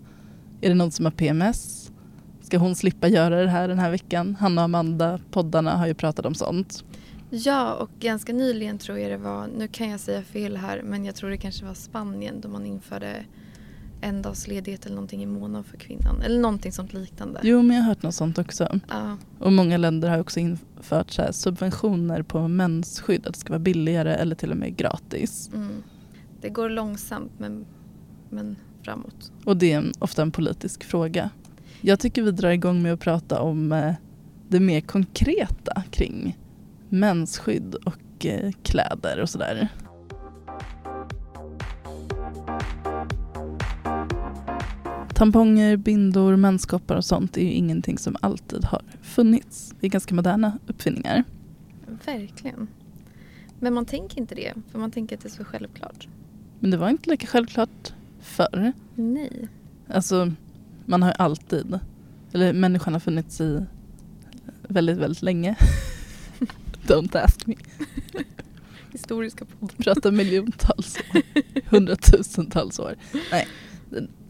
är 0.60 0.68
det 0.68 0.74
någon 0.74 0.90
som 0.90 1.04
har 1.04 1.12
PMS? 1.12 1.90
Ska 2.40 2.58
hon 2.58 2.74
slippa 2.74 3.08
göra 3.08 3.42
det 3.42 3.48
här 3.48 3.68
den 3.68 3.78
här 3.78 3.90
veckan? 3.90 4.36
Hanna 4.40 4.60
och 4.60 4.64
Amanda, 4.64 5.20
poddarna, 5.30 5.76
har 5.76 5.86
ju 5.86 5.94
pratat 5.94 6.26
om 6.26 6.34
sånt. 6.34 6.84
Ja, 7.30 7.74
och 7.74 7.90
ganska 8.00 8.32
nyligen 8.32 8.78
tror 8.78 8.98
jag 8.98 9.10
det 9.10 9.16
var, 9.16 9.46
nu 9.58 9.68
kan 9.68 9.90
jag 9.90 10.00
säga 10.00 10.22
fel 10.22 10.56
här, 10.56 10.82
men 10.82 11.04
jag 11.04 11.14
tror 11.14 11.30
det 11.30 11.36
kanske 11.36 11.64
var 11.64 11.74
Spanien 11.74 12.40
då 12.40 12.48
man 12.48 12.66
införde 12.66 13.24
en 14.02 14.22
dags 14.22 14.48
ledighet 14.48 14.86
eller 14.86 14.94
någonting 14.94 15.22
i 15.22 15.26
månaden 15.26 15.64
för 15.64 15.76
kvinnan. 15.76 16.22
Eller 16.22 16.40
någonting 16.40 16.72
sånt 16.72 16.92
liknande. 16.92 17.40
Jo, 17.42 17.62
men 17.62 17.76
jag 17.76 17.82
har 17.82 17.88
hört 17.88 18.02
något 18.02 18.14
sånt 18.14 18.38
också. 18.38 18.80
Ja, 18.88 19.16
Och 19.38 19.52
många 19.52 19.76
länder 19.76 20.08
har 20.08 20.18
också 20.18 20.40
infört 20.40 21.10
så 21.10 21.22
här 21.22 21.32
subventioner 21.32 22.22
på 22.22 22.48
mensskydd. 22.48 23.26
Att 23.26 23.34
det 23.34 23.40
ska 23.40 23.52
vara 23.52 23.58
billigare 23.58 24.14
eller 24.14 24.34
till 24.34 24.50
och 24.50 24.56
med 24.56 24.76
gratis. 24.76 25.50
mm. 25.54 25.82
Det 26.40 26.48
går 26.48 26.68
långsamt 26.70 27.32
men, 27.38 27.66
men 28.30 28.56
framåt. 28.82 29.32
Och 29.44 29.56
det 29.56 29.72
är 29.72 29.78
en, 29.78 29.92
ofta 29.98 30.22
en 30.22 30.30
politisk 30.32 30.84
fråga. 30.84 31.30
Jag 31.80 32.00
tycker 32.00 32.22
vi 32.22 32.30
drar 32.30 32.50
igång 32.50 32.82
med 32.82 32.92
att 32.92 33.00
prata 33.00 33.40
om 33.40 33.72
eh, 33.72 33.94
det 34.48 34.60
mer 34.60 34.80
konkreta 34.80 35.82
kring 35.90 36.38
mensskydd 36.88 37.74
och 37.74 38.26
eh, 38.26 38.52
kläder 38.62 39.20
och 39.20 39.28
sådär. 39.30 39.68
Tamponger, 45.14 45.76
bindor, 45.76 46.36
menskoppar 46.36 46.96
och 46.96 47.04
sånt 47.04 47.36
är 47.36 47.42
ju 47.42 47.52
ingenting 47.52 47.98
som 47.98 48.16
alltid 48.20 48.64
har 48.64 48.82
funnits. 49.02 49.74
Det 49.80 49.86
är 49.86 49.90
ganska 49.90 50.14
moderna 50.14 50.58
uppfinningar. 50.66 51.24
Verkligen. 52.04 52.68
Men 53.60 53.74
man 53.74 53.86
tänker 53.86 54.18
inte 54.18 54.34
det, 54.34 54.54
för 54.72 54.78
man 54.78 54.90
tänker 54.90 55.16
att 55.16 55.22
det 55.22 55.28
är 55.28 55.30
så 55.30 55.44
självklart. 55.44 56.08
Men 56.60 56.70
det 56.70 56.76
var 56.76 56.88
inte 56.88 57.10
lika 57.10 57.26
självklart 57.26 57.92
förr. 58.20 58.72
Nej. 58.94 59.48
Alltså, 59.88 60.32
man 60.86 61.02
har 61.02 61.08
ju 61.08 61.14
alltid, 61.18 61.78
eller 62.32 62.52
människan 62.52 62.92
har 62.92 63.00
funnits 63.00 63.40
i 63.40 63.64
väldigt, 64.68 64.98
väldigt 64.98 65.22
länge. 65.22 65.56
Don't 66.86 67.24
ask 67.24 67.46
me. 67.46 67.54
Historiska 68.92 69.44
podden. 69.44 69.76
Prata 69.76 70.10
miljontals 70.10 70.96
år, 70.96 71.22
hundratusentals 71.70 72.78
år. 72.78 72.96
Nej. 73.30 73.48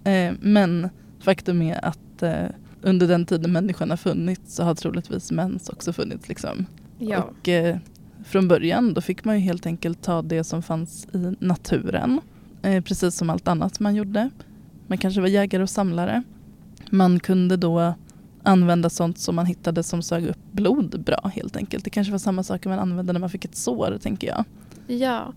Eh, 0.05 0.33
men 0.41 0.89
faktum 1.21 1.63
är 1.63 1.85
att 1.85 2.23
eh, 2.23 2.47
under 2.83 3.09
den 3.09 3.27
tiden 3.27 3.53
människan 3.53 3.91
har 3.91 3.97
funnits 3.97 4.55
så 4.55 4.63
har 4.63 4.75
troligtvis 4.75 5.33
mens 5.33 5.69
också 5.69 5.93
funnits. 5.93 6.29
Liksom. 6.29 6.67
Ja. 6.99 7.23
Och 7.23 7.49
eh, 7.49 7.77
från 8.25 8.49
början 8.49 8.95
då 8.95 9.01
fick 9.01 9.25
man 9.25 9.35
ju 9.35 9.41
helt 9.41 9.67
enkelt 9.67 10.03
ta 10.03 10.23
det 10.23 10.45
som 10.45 10.63
fanns 10.63 11.07
i 11.13 11.37
naturen. 11.39 12.21
Precis 12.63 13.17
som 13.17 13.31
allt 13.31 13.49
annat 13.49 13.81
man 13.81 13.95
gjorde. 13.95 14.31
Man 14.87 14.99
kanske 14.99 15.21
var 15.21 15.29
jägare 15.29 15.63
och 15.63 15.71
samlare. 15.71 16.23
Man 16.91 17.21
kunde 17.21 17.57
då 17.57 17.95
använda 18.43 18.91
sånt 18.91 19.19
som 19.19 19.35
man 19.35 19.47
hittade 19.47 19.83
som 19.83 20.03
sög 20.03 20.27
upp 20.27 20.53
blod 20.53 21.03
bra 21.05 21.31
helt 21.35 21.57
enkelt. 21.57 21.85
Det 21.85 21.91
kanske 21.91 22.11
var 22.11 22.19
samma 22.19 22.43
saker 22.43 22.71
man 22.71 22.79
använde 22.79 23.13
när 23.13 23.21
man 23.21 23.31
fick 23.31 23.45
ett 23.45 23.57
sår 23.57 23.99
tänker 24.03 24.29
jag. 24.29 24.45
Ja, 24.87 25.33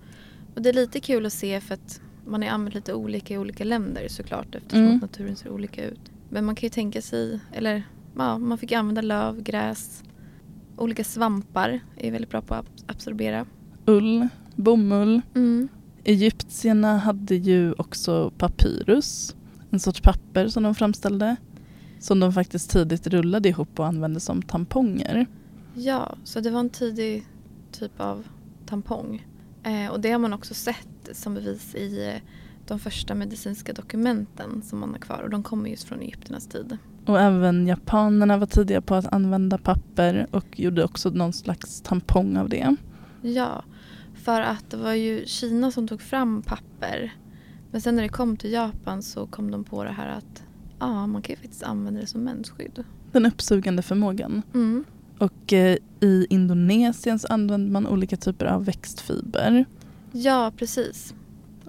och 0.55 0.61
det 0.61 0.69
är 0.69 0.73
lite 0.73 0.99
kul 0.99 1.25
att 1.25 1.33
se 1.33 1.61
för 1.61 1.73
att 1.73 2.01
man 2.25 2.41
har 2.41 2.49
använt 2.49 2.75
lite 2.75 2.93
olika 2.93 3.33
i 3.33 3.37
olika 3.37 3.63
länder 3.63 4.07
såklart 4.07 4.55
eftersom 4.55 4.79
Mm. 4.83 4.95
att 4.95 5.01
naturen 5.01 5.35
ser 5.35 5.49
olika 5.49 5.85
ut. 5.85 5.99
Men 6.29 6.45
man 6.45 6.55
kan 6.55 6.65
ju 6.67 6.69
tänka 6.69 7.01
sig, 7.01 7.39
eller 7.51 7.83
ja, 8.17 8.37
man 8.37 8.57
fick 8.57 8.71
använda 8.71 9.01
löv, 9.01 9.41
gräs, 9.43 10.03
olika 10.77 11.03
svampar 11.03 11.79
är 11.95 12.11
väldigt 12.11 12.29
bra 12.31 12.41
på 12.41 12.53
att 12.55 12.83
absorbera. 12.87 13.45
Ull, 13.85 14.27
bomull. 14.55 15.21
Mm. 15.35 15.67
Egyptierna 16.03 16.97
hade 16.97 17.35
ju 17.35 17.73
också 17.73 18.31
papyrus. 18.37 19.35
En 19.69 19.79
sorts 19.79 20.01
papper 20.01 20.47
som 20.47 20.63
de 20.63 20.75
framställde. 20.75 21.35
Som 21.99 22.19
de 22.19 22.33
faktiskt 22.33 22.69
tidigt 22.71 23.07
rullade 23.07 23.49
ihop 23.49 23.79
och 23.79 23.85
använde 23.87 24.19
som 24.19 24.41
tamponger. 24.41 25.25
Ja, 25.75 26.15
så 26.23 26.39
det 26.39 26.49
var 26.49 26.59
en 26.59 26.69
tidig 26.69 27.25
typ 27.71 27.99
av 28.01 28.27
tampong. 28.65 29.27
Eh, 29.65 29.91
och 29.91 29.99
det 29.99 30.11
har 30.11 30.19
man 30.19 30.33
också 30.33 30.53
sett 30.53 31.09
som 31.11 31.33
bevis 31.33 31.75
i 31.75 32.07
eh, 32.07 32.21
de 32.67 32.79
första 32.79 33.15
medicinska 33.15 33.73
dokumenten 33.73 34.61
som 34.61 34.79
man 34.79 34.89
har 34.91 34.99
kvar 34.99 35.21
och 35.23 35.29
de 35.29 35.43
kommer 35.43 35.69
just 35.69 35.83
från 35.83 36.01
Egypternas 36.01 36.47
tid. 36.47 36.77
Och 37.05 37.19
även 37.19 37.67
japanerna 37.67 38.37
var 38.37 38.47
tidiga 38.47 38.81
på 38.81 38.95
att 38.95 39.13
använda 39.13 39.57
papper 39.57 40.27
och 40.31 40.59
gjorde 40.59 40.83
också 40.83 41.09
någon 41.09 41.33
slags 41.33 41.81
tampong 41.81 42.37
av 42.37 42.49
det. 42.49 42.75
Ja, 43.21 43.63
för 44.13 44.41
att 44.41 44.69
det 44.69 44.77
var 44.77 44.93
ju 44.93 45.25
Kina 45.25 45.71
som 45.71 45.87
tog 45.87 46.01
fram 46.01 46.41
papper. 46.41 47.13
Men 47.71 47.81
sen 47.81 47.95
när 47.95 48.03
det 48.03 48.09
kom 48.09 48.37
till 48.37 48.51
Japan 48.51 49.03
så 49.03 49.27
kom 49.27 49.51
de 49.51 49.63
på 49.63 49.83
det 49.83 49.91
här 49.91 50.17
att 50.17 50.43
ja, 50.79 51.07
man 51.07 51.21
kan 51.21 51.33
ju 51.33 51.41
faktiskt 51.41 51.63
använda 51.63 51.99
det 51.99 52.07
som 52.07 52.21
mensskydd. 52.21 52.83
Den 53.11 53.25
uppsugande 53.25 53.81
förmågan. 53.81 54.41
Mm. 54.53 54.85
Och 55.17 55.53
eh, 55.53 55.77
i 56.01 56.27
Indonesien 56.29 57.19
så 57.19 57.27
använde 57.27 57.71
man 57.71 57.87
olika 57.87 58.17
typer 58.17 58.45
av 58.45 58.65
växtfiber. 58.65 59.65
Ja, 60.11 60.51
precis. 60.57 61.13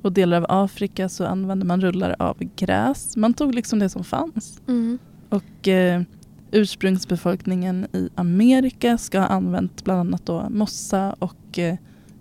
Och 0.03 0.12
delar 0.12 0.37
av 0.37 0.47
Afrika 0.49 1.09
så 1.09 1.25
använde 1.25 1.67
man 1.67 1.81
rullar 1.81 2.17
av 2.19 2.37
gräs. 2.57 3.17
Man 3.17 3.35
tog 3.35 3.55
liksom 3.55 3.79
det 3.79 3.88
som 3.88 4.05
fanns. 4.05 4.61
Mm. 4.69 4.99
Och 5.29 5.69
eh, 5.69 6.03
ursprungsbefolkningen 6.50 7.87
i 7.93 8.09
Amerika 8.15 8.99
ska 8.99 9.21
ha 9.21 9.26
använt 9.26 9.85
bland 9.85 10.00
annat 10.00 10.26
då 10.26 10.47
mossa 10.50 11.17
och 11.19 11.59
eh, 11.59 11.76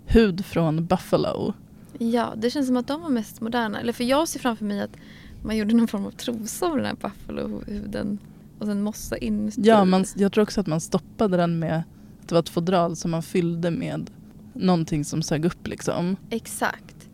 hud 0.06 0.44
från 0.44 0.86
buffalo. 0.86 1.54
Ja, 1.98 2.34
det 2.36 2.50
känns 2.50 2.66
som 2.66 2.76
att 2.76 2.86
de 2.86 3.00
var 3.02 3.10
mest 3.10 3.40
moderna. 3.40 3.80
Eller 3.80 3.92
för 3.92 4.04
jag 4.04 4.28
ser 4.28 4.40
framför 4.40 4.64
mig 4.64 4.80
att 4.80 4.96
man 5.42 5.56
gjorde 5.56 5.74
någon 5.74 5.88
form 5.88 6.06
av 6.06 6.10
trosa 6.10 6.66
av 6.66 6.76
den 6.76 6.86
här 6.86 6.94
buffalo-huden 6.94 8.18
och 8.58 8.66
sen 8.66 8.82
mossa 8.82 9.16
inuti. 9.16 9.60
Ja, 9.64 9.84
man, 9.84 10.04
jag 10.16 10.32
tror 10.32 10.42
också 10.42 10.60
att 10.60 10.66
man 10.66 10.80
stoppade 10.80 11.36
den 11.36 11.58
med 11.58 11.82
att 12.20 12.28
det 12.28 12.34
var 12.34 12.40
ett 12.40 12.48
fodral 12.48 12.96
som 12.96 13.10
man 13.10 13.22
fyllde 13.22 13.70
med 13.70 14.10
någonting 14.54 15.04
som 15.04 15.22
sög 15.22 15.44
upp 15.44 15.66
liksom. 15.66 16.16
Exakt. 16.30 17.08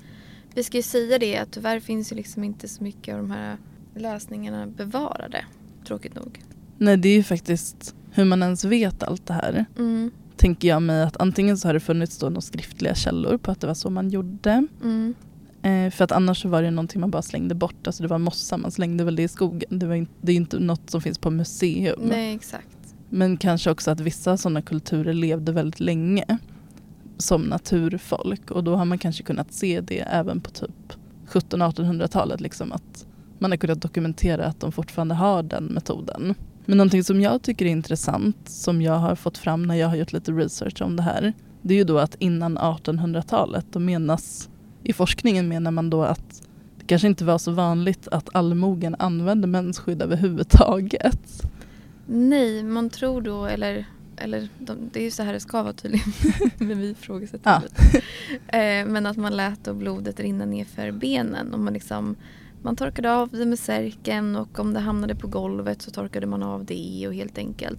Vi 0.55 0.65
ska 0.65 0.77
ju 0.77 0.83
säga 0.83 1.19
det 1.19 1.37
att 1.37 1.53
tyvärr 1.53 1.81
finns 1.81 2.13
ju 2.13 2.17
liksom 2.17 2.45
inte 2.45 2.69
så 2.69 2.83
mycket 2.83 3.15
av 3.15 3.21
de 3.21 3.31
här 3.31 3.57
lösningarna 3.95 4.67
bevarade. 4.67 5.45
Tråkigt 5.87 6.15
nog. 6.15 6.43
Nej, 6.79 6.97
det 6.97 7.09
är 7.09 7.17
ju 7.17 7.23
faktiskt 7.23 7.95
hur 8.11 8.25
man 8.25 8.43
ens 8.43 8.65
vet 8.65 9.03
allt 9.03 9.27
det 9.27 9.35
här. 9.35 9.65
Mm. 9.79 10.11
Tänker 10.37 10.69
jag 10.69 10.83
mig 10.83 11.03
att 11.03 11.17
antingen 11.17 11.59
så 11.59 11.69
har 11.69 11.75
det 11.75 11.81
funnits 11.81 12.19
då 12.19 12.27
några 12.27 12.41
skriftliga 12.41 12.95
källor 12.95 13.39
på 13.39 13.51
att 13.51 13.61
det 13.61 13.67
var 13.67 13.75
så 13.75 13.91
man 13.91 14.11
gjorde. 14.11 14.67
Mm. 14.83 15.15
Eh, 15.63 15.91
för 15.91 16.05
att 16.05 16.13
annars 16.13 16.45
var 16.45 16.63
det 16.63 16.71
någonting 16.71 17.01
man 17.01 17.11
bara 17.11 17.23
slängde 17.23 17.55
bort. 17.55 17.87
Alltså 17.87 18.03
det 18.03 18.09
var 18.09 18.19
mossa, 18.19 18.57
man 18.57 18.71
slängde 18.71 19.05
väl 19.05 19.17
det 19.17 19.23
i 19.23 19.29
skogen. 19.29 19.79
Det, 19.79 19.87
var 19.87 19.95
inte, 19.95 20.13
det 20.21 20.33
är 20.33 20.37
inte 20.37 20.59
något 20.59 20.91
som 20.91 21.01
finns 21.01 21.19
på 21.19 21.31
museum. 21.31 22.01
Nej, 22.03 22.35
exakt. 22.35 22.95
Men 23.09 23.37
kanske 23.37 23.71
också 23.71 23.91
att 23.91 24.01
vissa 24.01 24.37
sådana 24.37 24.63
kulturer 24.63 25.13
levde 25.13 25.53
väldigt 25.53 25.81
länge 25.81 26.39
som 27.19 27.43
naturfolk. 27.43 28.51
Och 28.51 28.65
då 28.65 28.77
har 28.77 28.85
man 28.85 28.99
kanske 28.99 29.23
kunnat 29.23 29.53
se 29.53 29.81
det 29.81 30.01
även 30.01 30.41
på 30.41 30.51
typ 30.51 30.93
1700-1800-talet. 31.29 32.41
Liksom 32.41 32.73
att 32.73 33.07
man 33.39 33.51
har 33.51 33.59
kunnat 33.59 33.83
dokumentera 33.83 34.47
att 34.47 34.61
de 34.61 34.73
fortfarande 34.73 35.15
har 35.15 35.43
den 35.43 35.65
metoden. 35.65 36.35
Men 36.67 36.79
någonting 36.79 37.05
som 37.05 37.21
jag 37.21 37.43
tycker 37.43 37.67
är 37.67 37.71
intressant 37.71 38.49
som 38.49 38.83
jag 38.83 38.99
har 38.99 39.15
fått 39.15 39.39
fram 39.39 39.63
när 39.63 39.75
jag 39.75 39.89
har 39.89 39.97
gjort 39.97 40.13
lite 40.13 40.33
research 40.33 40.83
om 40.83 40.97
det 40.97 41.03
här. 41.03 41.33
Det 41.63 41.75
är 41.75 41.79
ju 41.79 41.85
då 41.85 41.99
att 41.99 42.15
innan 42.19 42.59
1800-talet, 42.59 43.67
då 43.71 43.79
menas, 43.79 44.49
i 44.83 44.93
forskningen 44.93 45.49
menar 45.49 45.71
man 45.71 45.91
då 45.91 46.03
att 46.03 46.43
det 46.79 46.87
kanske 46.87 47.09
inte 47.09 47.25
var 47.25 47.39
så 47.39 47.53
vanligt 47.53 48.09
att 48.09 48.35
allmogen 48.35 48.97
använde 48.99 49.47
mensskydd 49.47 50.03
överhuvudtaget. 50.03 51.43
Nej, 52.07 52.63
man 52.63 52.91
tror 52.91 53.21
då, 53.21 53.45
eller, 53.47 53.87
eller 54.17 54.49
de, 54.59 54.77
det 54.93 55.01
är 55.01 55.05
ju 55.05 55.11
så 55.11 55.23
här 55.23 55.33
det 55.33 55.41
ska 55.41 55.63
vara 55.63 55.73
tydligen. 55.73 56.13
Men 56.59 56.79
vi 56.79 56.91
ifrågasätter 56.91 57.51
Ja. 57.51 57.63
Eh, 58.59 58.87
men 58.87 59.07
att 59.07 59.17
man 59.17 59.37
lät 59.37 59.65
då 59.65 59.75
blodet 59.75 60.21
rinna 60.21 60.45
ner 60.45 60.65
för 60.65 60.91
benen. 60.91 61.55
Och 61.55 61.61
man, 61.61 61.73
liksom, 61.73 62.17
man 62.63 62.77
torkade 62.77 63.13
av 63.13 63.29
det 63.29 63.47
med 63.47 63.59
särken 63.59 64.37
och 64.37 64.59
om 64.59 64.75
det 64.75 64.81
hamnade 64.81 65.15
på 65.15 65.27
golvet 65.27 65.83
så 65.83 65.91
torkade 65.91 66.27
man 66.27 66.43
av 66.43 66.65
det 66.65 67.05
och 67.07 67.15
helt 67.15 67.39
enkelt. 67.39 67.79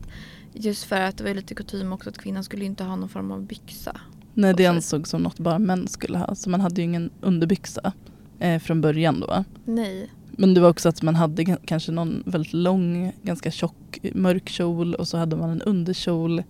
Just 0.53 0.83
för 0.83 1.01
att 1.01 1.17
det 1.17 1.23
var 1.23 1.33
lite 1.33 1.55
kutym 1.55 1.93
också 1.93 2.09
att 2.09 2.17
kvinnan 2.17 2.43
skulle 2.43 2.65
inte 2.65 2.83
ha 2.83 2.95
någon 2.95 3.09
form 3.09 3.31
av 3.31 3.41
byxa. 3.41 4.01
Nej, 4.33 4.53
det 4.53 4.65
ansågs 4.65 5.09
som 5.09 5.23
något 5.23 5.39
bara 5.39 5.59
män 5.59 5.87
skulle 5.87 6.17
ha. 6.17 6.35
Så 6.35 6.49
man 6.49 6.61
hade 6.61 6.81
ju 6.81 6.85
ingen 6.85 7.09
underbyxa 7.21 7.93
eh, 8.39 8.59
från 8.59 8.81
början 8.81 9.19
då. 9.19 9.43
Nej. 9.65 10.09
Men 10.31 10.53
det 10.53 10.61
var 10.61 10.69
också 10.69 10.89
att 10.89 11.01
man 11.01 11.15
hade 11.15 11.57
kanske 11.65 11.91
någon 11.91 12.23
väldigt 12.25 12.53
lång, 12.53 13.13
ganska 13.21 13.51
tjock, 13.51 13.99
mörk 14.13 14.49
kjol 14.49 14.95
och 14.95 15.07
så 15.07 15.17
hade 15.17 15.35
man 15.35 15.49
en 15.49 15.61
underkjol 15.61 16.43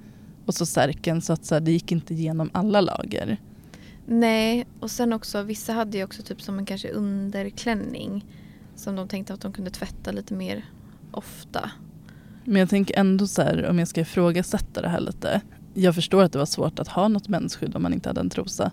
och 0.45 0.53
så 0.53 0.65
särken 0.65 1.21
så 1.21 1.33
att 1.33 1.45
så 1.45 1.55
här, 1.55 1.61
det 1.61 1.71
gick 1.71 1.91
inte 1.91 2.13
igenom 2.13 2.49
alla 2.53 2.81
lager. 2.81 3.37
Nej, 4.05 4.67
och 4.79 4.91
sen 4.91 5.13
också 5.13 5.41
vissa 5.41 5.73
hade 5.73 5.97
ju 5.97 6.03
också 6.03 6.21
typ 6.21 6.41
som 6.41 6.59
en 6.59 6.65
kanske 6.65 6.89
underklänning. 6.89 8.25
Som 8.75 8.95
de 8.95 9.07
tänkte 9.07 9.33
att 9.33 9.41
de 9.41 9.53
kunde 9.53 9.71
tvätta 9.71 10.11
lite 10.11 10.33
mer 10.33 10.65
ofta. 11.11 11.71
Men 12.43 12.55
jag 12.55 12.69
tänker 12.69 12.99
ändå 12.99 13.27
så 13.27 13.41
här, 13.41 13.69
om 13.69 13.79
jag 13.79 13.87
ska 13.87 14.01
ifrågasätta 14.01 14.81
det 14.81 14.89
här 14.89 14.99
lite. 14.99 15.41
Jag 15.73 15.95
förstår 15.95 16.23
att 16.23 16.31
det 16.31 16.39
var 16.39 16.45
svårt 16.45 16.79
att 16.79 16.87
ha 16.87 17.07
något 17.07 17.27
mensskydd 17.27 17.75
om 17.75 17.81
man 17.81 17.93
inte 17.93 18.09
hade 18.09 18.21
en 18.21 18.29
trosa. 18.29 18.71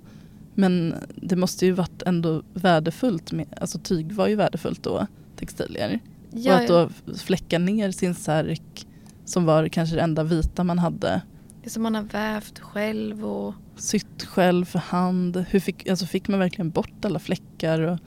Men 0.55 0.95
det 1.17 1.37
måste 1.37 1.67
ju 1.67 1.73
varit 1.73 2.03
ändå 2.03 2.43
värdefullt, 2.55 3.33
med, 3.33 3.47
alltså 3.61 3.79
tyg 3.79 4.13
var 4.13 4.29
ju 4.29 4.35
värdefullt 4.35 4.83
då, 4.83 5.07
textilier. 5.37 6.01
Ja, 6.31 6.55
och 6.55 6.61
att 6.61 6.69
då 6.69 6.89
fläcka 7.15 7.59
ner 7.59 7.91
sin 7.91 8.15
särk 8.15 8.87
som 9.25 9.45
var 9.45 9.69
kanske 9.69 9.97
det 9.97 10.03
enda 10.03 10.25
vita 10.25 10.65
man 10.65 10.79
hade. 10.79 11.23
Det 11.65 11.71
som 11.71 11.83
man 11.83 11.95
har 11.95 12.03
vävt 12.03 12.59
själv 12.59 13.27
och 13.27 13.55
Sytt 13.77 14.25
själv 14.25 14.65
för 14.65 14.79
hand. 14.79 15.45
Hur 15.51 15.61
fick, 15.61 15.89
alltså 15.89 16.07
fick 16.07 16.29
man 16.29 16.39
verkligen 16.39 16.71
bort 16.71 17.05
alla 17.05 17.19
fläckar? 17.19 17.81
Och, 17.81 17.99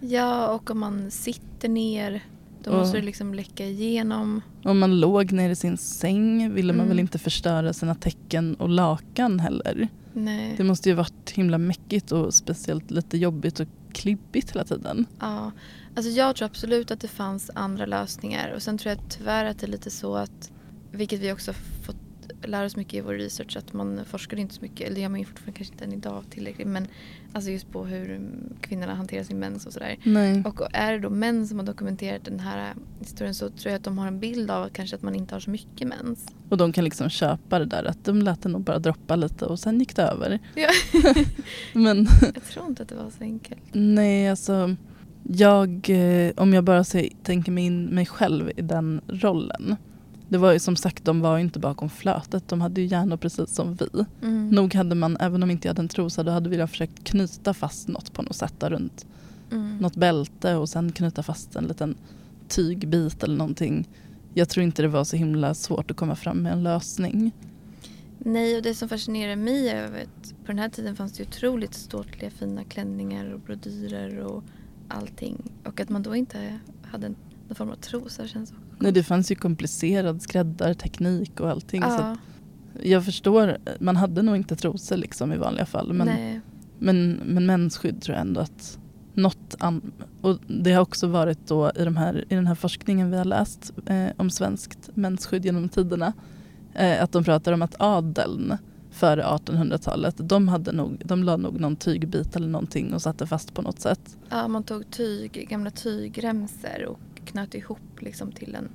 ja, 0.00 0.48
och 0.48 0.70
om 0.70 0.78
man 0.78 1.10
sitter 1.10 1.68
ner 1.68 2.22
då 2.64 2.72
måste 2.72 2.98
det 2.98 3.04
liksom 3.04 3.34
läcka 3.34 3.66
igenom. 3.66 4.40
om 4.64 4.78
man 4.78 5.00
låg 5.00 5.32
ner 5.32 5.50
i 5.50 5.56
sin 5.56 5.76
säng 5.76 6.54
ville 6.54 6.72
man 6.72 6.80
Mm. 6.80 6.88
väl 6.88 6.98
inte 6.98 7.18
förstöra 7.18 7.72
sina 7.72 7.94
täcken 7.94 8.54
och 8.54 8.68
lakan 8.68 9.40
heller. 9.40 9.88
Nej. 10.12 10.54
Det 10.56 10.64
måste 10.64 10.88
ju 10.88 10.94
varit 10.94 11.30
himla 11.30 11.58
mäckigt 11.58 12.12
och 12.12 12.34
speciellt 12.34 12.90
lite 12.90 13.18
jobbigt 13.18 13.60
och 13.60 13.68
klibbigt 13.92 14.50
hela 14.50 14.64
tiden. 14.64 15.06
Ja, 15.20 15.50
alltså 15.96 16.10
jag 16.10 16.36
tror 16.36 16.46
absolut 16.46 16.90
att 16.90 17.00
det 17.00 17.08
fanns 17.08 17.50
andra 17.54 17.86
lösningar 17.86 18.52
och 18.54 18.62
sen 18.62 18.78
tror 18.78 18.90
jag 18.94 18.98
tyvärr 19.10 19.44
att 19.44 19.58
det 19.58 19.66
är 19.66 19.70
lite 19.70 19.90
så 19.90 20.16
att, 20.16 20.50
vilket 20.92 21.20
vi 21.20 21.32
också 21.32 21.52
fått 21.86 21.96
lära 22.44 22.66
oss 22.66 22.76
mycket 22.76 22.94
i 22.94 23.00
vår 23.00 23.14
research, 23.14 23.56
att 23.56 23.72
man 23.72 24.00
forskar 24.04 24.36
inte 24.36 24.54
så 24.54 24.60
mycket, 24.62 24.80
eller 24.86 24.94
det 24.94 25.00
gör 25.00 25.08
man 25.08 25.20
ju 25.20 25.26
fortfarande 25.26 25.52
kanske 25.58 25.74
inte 25.74 25.84
än 25.84 25.92
idag 25.92 26.24
tillräckligt, 26.30 26.68
men 26.68 26.86
alltså 27.32 27.50
just 27.50 27.72
på 27.72 27.84
hur 27.84 28.20
kvinnorna 28.60 28.94
hanterar 28.94 29.24
sin 29.24 29.38
mens 29.38 29.66
och 29.66 29.72
sådär. 29.72 29.96
Nej. 30.02 30.42
Och 30.44 30.60
är 30.72 30.92
det 30.92 30.98
då 30.98 31.10
män 31.10 31.46
som 31.48 31.58
har 31.58 31.66
dokumenterat 31.66 32.24
den 32.24 32.40
här 32.40 32.74
historien 33.00 33.34
så 33.34 33.48
tror 33.50 33.70
jag 33.72 33.74
att 33.78 33.84
de 33.84 33.98
har 33.98 34.06
en 34.06 34.20
bild 34.20 34.50
av 34.50 34.68
kanske 34.68 34.96
att 34.96 35.02
man 35.02 35.14
inte 35.14 35.34
har 35.34 35.40
så 35.40 35.50
mycket 35.50 35.88
mens. 35.88 36.26
Och 36.48 36.56
de 36.56 36.72
kan 36.72 36.84
liksom 36.84 37.08
köpa 37.08 37.58
det 37.58 37.64
där 37.64 37.84
att 37.84 38.04
de 38.04 38.22
lät 38.22 38.42
det 38.42 38.48
nog 38.48 38.62
bara 38.62 38.78
droppa 38.78 39.16
lite 39.16 39.44
och 39.46 39.58
sen 39.58 39.78
gick 39.78 39.96
det 39.96 40.02
över. 40.02 40.38
Ja. 40.54 40.68
Men 41.72 42.06
Jag 42.34 42.44
tror 42.44 42.66
inte 42.66 42.82
att 42.82 42.88
det 42.88 42.94
var 42.94 43.10
så 43.18 43.24
enkelt. 43.24 43.60
nej, 43.72 44.28
alltså 44.30 44.76
jag, 45.30 45.90
eh, 45.90 46.32
om 46.36 46.54
jag 46.54 46.64
bara 46.64 46.84
tänker 47.22 47.52
mig 47.52 47.64
in 47.64 47.84
mig 47.84 48.06
själv 48.06 48.50
i 48.56 48.62
den 48.62 49.00
rollen. 49.08 49.76
Det 50.28 50.38
var 50.38 50.52
ju 50.52 50.58
som 50.58 50.76
sagt, 50.76 51.04
de 51.04 51.20
var 51.20 51.36
ju 51.36 51.42
inte 51.42 51.58
bakom 51.58 51.90
flötet. 51.90 52.48
De 52.48 52.60
hade 52.60 52.80
ju 52.80 52.86
hjärnor 52.86 53.16
precis 53.16 53.54
som 53.54 53.74
vi. 53.74 53.88
Mm. 54.22 54.48
Nog 54.48 54.74
hade 54.74 54.94
man, 54.94 55.16
även 55.20 55.42
om 55.42 55.50
inte 55.50 55.68
jag 55.68 55.70
hade 55.70 55.82
en 55.82 55.88
trosa, 55.88 56.22
då 56.22 56.32
hade 56.32 56.48
vi 56.50 56.66
försökt 56.66 57.04
knyta 57.04 57.54
fast 57.54 57.88
något 57.88 58.12
på 58.12 58.22
något 58.22 58.36
sätt 58.36 58.54
där 58.58 58.70
runt 58.70 59.06
Mm. 59.50 59.76
något 59.76 59.96
bälte 59.96 60.54
och 60.54 60.68
sen 60.68 60.92
knyta 60.92 61.22
fast 61.22 61.56
en 61.56 61.64
liten 61.64 61.94
tygbit 62.48 63.22
eller 63.22 63.36
någonting. 63.36 63.88
Jag 64.34 64.48
tror 64.48 64.64
inte 64.64 64.82
det 64.82 64.88
var 64.88 65.04
så 65.04 65.16
himla 65.16 65.54
svårt 65.54 65.90
att 65.90 65.96
komma 65.96 66.16
fram 66.16 66.42
med 66.42 66.52
en 66.52 66.62
lösning. 66.62 67.32
Nej, 68.18 68.56
och 68.56 68.62
det 68.62 68.74
som 68.74 68.88
fascinerar 68.88 69.36
mig 69.36 69.68
är 69.68 69.84
att 69.84 70.34
på 70.44 70.46
den 70.46 70.58
här 70.58 70.68
tiden 70.68 70.96
fanns 70.96 71.12
det 71.12 71.22
otroligt 71.22 71.74
ståtliga 71.74 72.30
fina 72.30 72.64
klänningar 72.64 73.32
och 73.32 73.40
brodyrer 73.40 74.18
och 74.18 74.44
allting. 74.88 75.52
Och 75.64 75.80
att 75.80 75.88
man 75.88 76.02
då 76.02 76.16
inte 76.16 76.58
hade 76.82 77.08
någon 77.08 77.54
form 77.54 77.70
av 77.70 77.76
trosa 77.76 78.26
känns 78.26 78.50
också 78.50 78.67
Nej, 78.78 78.92
det 78.92 79.02
fanns 79.02 79.30
ju 79.30 79.34
komplicerad 79.34 80.22
skräddarteknik 80.22 81.40
och 81.40 81.50
allting. 81.50 81.82
Så 81.82 81.88
Ja, 81.88 81.94
att 82.12 82.18
jag 82.82 83.04
förstår, 83.04 83.58
man 83.80 83.96
hade 83.96 84.22
nog 84.22 84.36
inte 84.36 84.56
trosor 84.56 84.96
liksom 84.96 85.32
i 85.32 85.36
vanliga 85.36 85.66
fall. 85.66 85.92
Men, 85.92 86.06
nej. 86.06 86.40
men, 86.78 87.20
men 87.24 87.46
mensskydd 87.46 88.02
tror 88.02 88.16
jag 88.16 88.20
ändå 88.26 88.40
att 88.40 88.78
något 89.14 89.54
an- 89.58 89.92
och 90.20 90.38
det 90.46 90.72
har 90.72 90.82
också 90.82 91.06
varit 91.06 91.46
då 91.46 91.72
i, 91.76 91.84
de 91.84 91.96
här, 91.96 92.24
i 92.28 92.34
den 92.34 92.46
här 92.46 92.54
forskningen 92.54 93.10
vi 93.10 93.16
har 93.16 93.24
läst 93.24 93.72
eh, 93.86 94.06
om 94.16 94.30
svenskt 94.30 94.90
mensskydd 94.94 95.44
genom 95.44 95.68
tiderna. 95.68 96.12
Eh, 96.74 97.02
att 97.02 97.12
de 97.12 97.24
pratar 97.24 97.52
om 97.52 97.62
att 97.62 97.74
adeln 97.78 98.56
före 98.90 99.22
1800-talet, 99.22 100.14
de, 100.18 100.48
hade 100.48 100.72
nog, 100.72 101.02
de 101.04 101.24
la 101.24 101.36
nog 101.36 101.60
någon 101.60 101.76
tygbit 101.76 102.36
eller 102.36 102.48
någonting 102.48 102.94
och 102.94 103.02
satte 103.02 103.26
fast 103.26 103.54
på 103.54 103.62
något 103.62 103.80
sätt. 103.80 104.16
Ja, 104.30 104.48
man 104.48 104.62
tog 104.62 104.90
tyg, 104.90 105.46
gamla 105.50 105.70
tygremser 105.70 106.86
och 106.86 107.00
knöt 107.30 107.54
ihop 107.54 108.00
liksom 108.00 108.32
till 108.32 108.54
en 108.56 108.68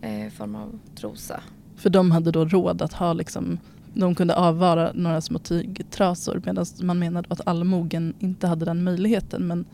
eh, 0.00 0.32
form 0.32 0.54
av 0.54 0.78
trosa. 0.94 1.40
För 1.76 1.90
de 1.90 2.10
hade 2.10 2.30
då 2.30 2.44
råd 2.44 2.82
att 2.82 2.92
ha 2.92 3.12
liksom, 3.12 3.58
de 3.94 4.14
kunde 4.14 4.34
avvara 4.36 4.92
några 4.94 5.20
små 5.20 5.38
tygtrasor 5.38 6.42
medan 6.46 6.66
man 6.82 6.98
menade 6.98 7.26
att 7.30 7.46
allmogen 7.46 8.14
inte 8.18 8.46
hade 8.46 8.64
den 8.64 8.84
möjligheten. 8.84 9.46
Men 9.46 9.64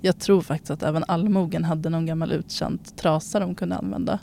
jag 0.00 0.18
tror 0.18 0.40
faktiskt 0.40 0.70
att 0.70 0.82
även 0.82 1.04
allmogen 1.08 1.64
hade 1.64 1.88
någon 1.90 2.06
gammal 2.06 2.32
utkänt 2.32 2.96
trasa 2.96 3.40
de 3.40 3.54
kunde 3.54 3.76
använda. 3.76 4.18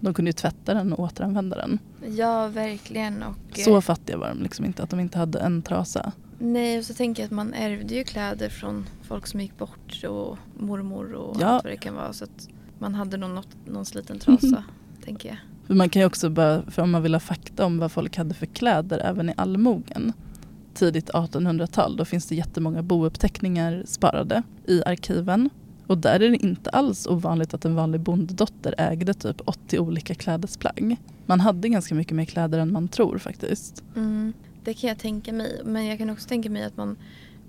De 0.00 0.14
kunde 0.14 0.28
ju 0.28 0.32
tvätta 0.32 0.74
den 0.74 0.92
och 0.92 1.00
återanvända 1.00 1.56
den. 1.56 1.78
Ja, 2.16 2.46
verkligen. 2.48 3.22
Och, 3.22 3.58
eh, 3.58 3.64
Så 3.64 3.80
fattiga 3.80 4.16
var 4.18 4.28
de 4.28 4.42
liksom 4.42 4.64
inte 4.64 4.82
att 4.82 4.90
de 4.90 5.00
inte 5.00 5.18
hade 5.18 5.38
en 5.38 5.62
trasa. 5.62 6.12
Nej, 6.38 6.78
och 6.78 6.84
så 6.84 6.94
tänker 6.94 7.22
jag 7.22 7.26
att 7.26 7.32
man 7.32 7.54
ärvde 7.54 7.94
ju 7.94 8.04
kläder 8.04 8.48
från 8.48 8.86
folk 9.02 9.26
som 9.26 9.40
gick 9.40 9.58
bort 9.58 10.04
och 10.08 10.38
mormor 10.58 11.12
och 11.12 11.36
Ja. 11.40 11.46
allt 11.46 11.64
vad 11.64 11.72
det 11.72 11.76
kan 11.76 11.94
vara. 11.94 12.12
Så 12.12 12.24
att 12.24 12.48
man 12.80 12.94
hade 12.94 13.16
nog 13.16 13.30
något, 13.30 13.48
någon 13.66 13.84
sliten 13.84 14.18
trasa, 14.18 14.64
tänker 15.04 15.28
jag. 15.28 15.38
För 15.66 15.74
man 15.74 15.88
kan 15.88 16.02
ju 16.02 16.06
också 16.06 16.30
bara, 16.30 16.62
för 16.70 16.82
om 16.82 16.90
man 16.90 17.02
vill 17.02 17.14
ha 17.14 17.20
fakta 17.20 17.66
om 17.66 17.78
vad 17.78 17.92
folk 17.92 18.16
hade 18.16 18.34
för 18.34 18.46
kläder 18.46 18.98
även 18.98 19.28
i 19.28 19.34
allmogen. 19.36 20.12
Tidigt 20.74 21.10
1800-tal, 21.10 21.96
då 21.96 22.04
finns 22.04 22.26
det 22.26 22.34
jättemånga 22.34 22.82
bouppteckningar 22.82 23.82
sparade 23.86 24.42
i 24.66 24.82
arkiven. 24.86 25.50
Och 25.86 25.98
där 25.98 26.20
är 26.20 26.30
det 26.30 26.36
inte 26.36 26.70
alls 26.70 27.06
ovanligt 27.06 27.54
att 27.54 27.64
en 27.64 27.74
vanlig 27.74 28.00
bonddotter 28.00 28.74
ägde 28.78 29.14
typ 29.14 29.40
80 29.44 29.78
olika 29.78 30.14
klädesplagg. 30.14 30.96
Man 31.26 31.40
hade 31.40 31.68
ganska 31.68 31.94
mycket 31.94 32.16
mer 32.16 32.24
kläder 32.24 32.58
än 32.58 32.72
man 32.72 32.88
tror 32.88 33.18
faktiskt. 33.18 33.84
Mm, 33.96 34.32
det 34.64 34.74
kan 34.74 34.88
jag 34.88 34.98
tänka 34.98 35.32
mig. 35.32 35.60
Men 35.64 35.86
jag 35.86 35.98
kan 35.98 36.10
också 36.10 36.28
tänka 36.28 36.50
mig 36.50 36.64
att 36.64 36.76
man, 36.76 36.96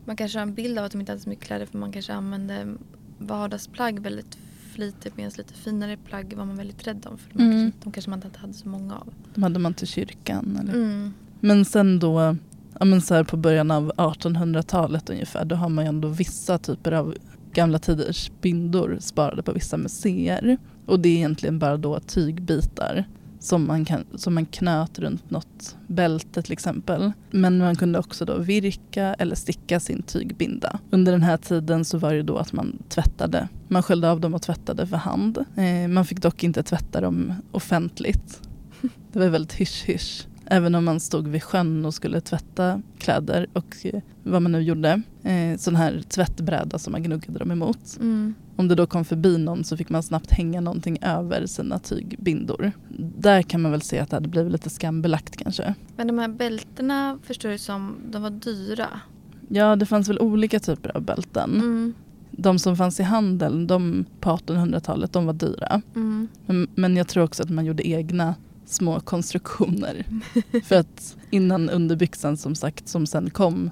man 0.06 0.16
kanske 0.16 0.40
har 0.40 0.44
en 0.44 0.54
bild 0.54 0.80
av 0.80 0.86
att 0.86 0.92
de 0.92 1.00
inte 1.00 1.12
hade 1.12 1.22
så 1.22 1.30
mycket 1.30 1.46
kläder 1.46 1.66
för 1.66 1.78
man 1.78 1.92
kanske 1.92 2.14
använde 2.14 2.76
vardagsplagg 3.18 4.00
väldigt 4.00 4.38
flitigt 4.72 5.18
medan 5.18 5.32
lite 5.38 5.54
finare 5.54 5.98
plagg 5.98 6.34
var 6.38 6.46
man 6.46 6.58
väldigt 6.58 6.88
rädd 6.88 7.06
om. 7.10 7.18
För 7.18 7.34
de, 7.38 7.44
Mm. 7.44 7.52
kanske, 7.72 7.80
de 7.84 7.92
kanske 7.92 8.10
man 8.10 8.24
inte 8.26 8.40
hade 8.40 8.54
så 8.54 8.70
många 8.70 8.96
av. 8.96 9.14
De 9.36 9.44
hade 9.44 9.60
man 9.60 9.74
till 9.74 9.88
kyrkan. 9.88 10.58
Eller? 10.62 10.74
Mm. 10.74 11.14
Men 11.40 11.66
sen 11.66 12.00
då, 12.00 12.36
ja 12.80 12.86
men 12.86 13.02
så 13.02 13.26
på 13.26 13.38
början 13.38 13.72
av 13.72 13.92
1800-talet 13.98 15.10
ungefär, 15.10 15.46
då 15.46 15.56
har 15.56 15.70
man 15.70 15.86
ju 15.86 15.90
ändå 15.90 16.08
vissa 16.08 16.58
typer 16.58 16.92
av 16.92 17.16
gamla 17.54 17.80
tiders 17.80 18.32
bindor 18.42 18.98
sparade 19.02 19.44
på 19.44 19.52
vissa 19.54 19.78
museer. 19.78 20.58
Och 20.86 21.00
det 21.00 21.10
är 21.10 21.16
egentligen 21.16 21.60
bara 21.60 21.78
då 21.78 22.00
tygbitar 22.00 23.06
som 23.42 23.68
man, 23.68 23.86
kan, 23.86 24.06
som 24.16 24.34
man 24.34 24.46
knöt 24.46 25.00
runt 25.00 25.32
något 25.32 25.76
bälte 25.88 26.42
till 26.42 26.54
exempel. 26.54 27.12
Men 27.32 27.58
man 27.58 27.76
kunde 27.76 28.00
också 28.00 28.26
då 28.26 28.38
virka 28.38 29.14
eller 29.14 29.36
sticka 29.36 29.80
sin 29.80 30.02
tygbinda. 30.02 30.80
Under 30.90 31.12
den 31.12 31.24
här 31.24 31.38
tiden 31.38 31.86
så 31.86 31.98
var 31.98 32.14
det 32.14 32.24
då 32.24 32.38
att 32.38 32.54
man 32.54 32.84
tvättade. 32.90 33.48
Man 33.68 33.84
sköljde 33.84 34.12
av 34.12 34.20
dem 34.20 34.34
och 34.34 34.42
tvättade 34.42 34.88
för 34.88 34.98
hand. 34.98 35.38
Eh, 35.56 35.88
man 35.88 36.06
fick 36.06 36.22
dock 36.22 36.44
inte 36.44 36.64
tvätta 36.64 37.02
dem 37.02 37.34
offentligt. 37.52 38.42
Det 39.14 39.20
var 39.20 39.28
väldigt 39.28 39.54
hysch-hysch. 39.54 40.28
Även 40.52 40.76
om 40.76 40.86
man 40.86 41.00
stod 41.00 41.28
vid 41.28 41.44
sjön 41.44 41.86
och 41.86 41.94
skulle 41.94 42.22
tvätta 42.22 42.82
kläder 42.98 43.48
och 43.54 43.76
eh, 43.84 44.02
vad 44.24 44.42
man 44.42 44.52
nu 44.52 44.62
gjorde. 44.62 45.02
Eh, 45.24 45.58
sån 45.58 45.76
här 45.76 46.02
tvättbräda 46.10 46.80
som 46.80 46.92
man 46.92 47.04
gnuggade 47.04 47.40
dem 47.40 47.52
emot. 47.52 47.98
Mm. 48.00 48.34
Om 48.56 48.68
det 48.68 48.76
då 48.76 48.86
kom 48.86 49.06
förbi 49.06 49.38
någon 49.38 49.64
så 49.64 49.78
fick 49.78 49.90
man 49.90 50.04
snabbt 50.04 50.32
hänga 50.32 50.62
någonting 50.62 50.98
över 51.02 51.46
sina 51.46 51.80
tygbindor. 51.80 52.72
Där 53.18 53.42
kan 53.42 53.62
man 53.62 53.72
väl 53.72 53.82
se 53.82 54.00
att 54.00 54.10
det 54.10 54.16
hade 54.16 54.30
blivit 54.30 54.52
lite 54.52 54.70
skambelagt 54.70 55.38
kanske. 55.38 55.74
Men 55.96 56.08
de 56.08 56.20
här 56.20 56.28
bältena 56.28 57.20
förstår 57.24 57.50
du 57.50 57.58
som, 57.58 57.96
de 58.12 58.22
var 58.22 58.30
dyra. 58.30 58.88
Ja, 59.50 59.76
det 59.76 59.86
fanns 59.86 60.10
väl 60.10 60.20
olika 60.20 60.60
typer 60.60 60.98
av 60.98 61.02
bälten. 61.02 61.56
Mm. 61.56 61.94
De 62.32 62.60
som 62.60 62.78
fanns 62.78 63.00
i 63.00 63.04
handeln 63.04 63.68
de 63.68 64.06
på 64.20 64.30
1800-talet, 64.30 65.14
de 65.14 65.26
var 65.26 65.34
dyra. 65.34 65.82
Mm. 65.96 66.28
Men, 66.46 66.68
men 66.76 66.98
jag 66.98 67.08
tror 67.08 67.24
också 67.24 67.44
att 67.44 67.50
man 67.50 67.66
gjorde 67.66 67.88
egna 67.88 68.36
små 68.72 69.00
konstruktioner. 69.00 70.06
För 70.64 70.76
att 70.76 71.18
innan 71.30 71.70
underbyxan 71.70 72.38
som 72.38 72.56
sagt, 72.56 72.88
som 72.88 73.06
sen 73.06 73.30
kom 73.30 73.70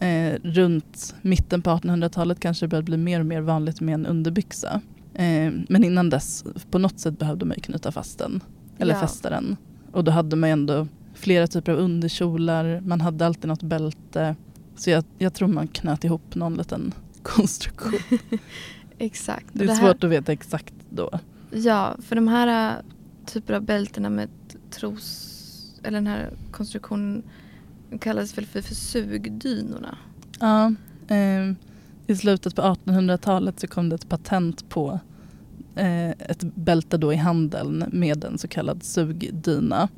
eh, 0.00 0.32
runt 0.42 1.14
mitten 1.22 1.62
på 1.62 1.70
1800-talet 1.70 2.40
kanske 2.40 2.64
det 2.66 2.68
började 2.68 2.84
bli 2.84 2.96
mer 2.96 3.20
och 3.20 3.26
mer 3.26 3.40
vanligt 3.40 3.80
med 3.80 3.94
en 3.94 4.06
underbyxa. 4.06 4.80
Eh, 5.14 5.52
men 5.68 5.84
innan 5.84 6.10
dess, 6.10 6.44
på 6.70 6.78
något 6.78 7.00
sätt 7.00 7.18
behövde 7.18 7.44
man 7.44 7.56
ju 7.56 7.60
knyta 7.62 7.92
fast 7.92 8.18
den. 8.18 8.40
Eller 8.78 8.94
Ja. 8.94 9.00
fästa 9.00 9.30
den. 9.30 9.56
Och 9.92 10.04
då 10.04 10.10
hade 10.10 10.36
man 10.36 10.48
ju 10.48 10.52
ändå 10.52 10.86
flera 11.14 11.46
typer 11.46 11.72
av 11.72 11.78
underkjolar, 11.78 12.80
man 12.80 13.00
hade 13.00 13.26
alltid 13.26 13.48
något 13.48 13.62
bälte. 13.62 14.36
Så 14.76 14.90
jag, 14.90 15.04
jag 15.18 15.34
tror 15.34 15.48
man 15.48 15.68
knöt 15.68 16.04
ihop 16.04 16.34
någon 16.34 16.54
liten 16.54 16.92
konstruktion. 17.22 17.92
Exakt. 18.98 19.46
Det 19.52 19.64
är 19.64 19.68
här- 19.68 19.74
svårt 19.76 20.04
att 20.04 20.10
veta 20.10 20.32
exakt 20.32 20.74
då. 20.90 21.10
Ja, 21.50 21.96
för 22.02 22.16
de 22.16 22.28
här 22.28 22.70
äh, 22.70 22.76
typer 23.26 23.54
av 23.54 23.62
bältena 23.62 24.10
med 24.10 24.28
tros... 24.70 25.36
Eller 25.82 25.98
den 25.98 26.06
här 26.06 26.30
konstruktionen 26.50 27.22
kallas 28.00 28.38
väl 28.38 28.46
för, 28.46 28.62
för 28.62 28.74
sugdynorna. 28.74 29.98
Ja, 30.40 30.74
eh, 31.08 31.52
I 32.06 32.16
slutet 32.16 32.56
på 32.56 32.62
1800-talet 32.62 33.60
så 33.60 33.66
kom 33.66 33.88
det 33.88 33.94
ett 33.94 34.08
patent 34.08 34.68
på 34.68 35.00
eh, 35.74 36.10
ett 36.10 36.42
bälte 36.42 36.96
då 36.96 37.12
i 37.12 37.16
handeln 37.16 37.84
med 37.92 38.24
en 38.24 38.38
så 38.38 38.48
kallad 38.48 38.82
sugdyna. 38.82 39.88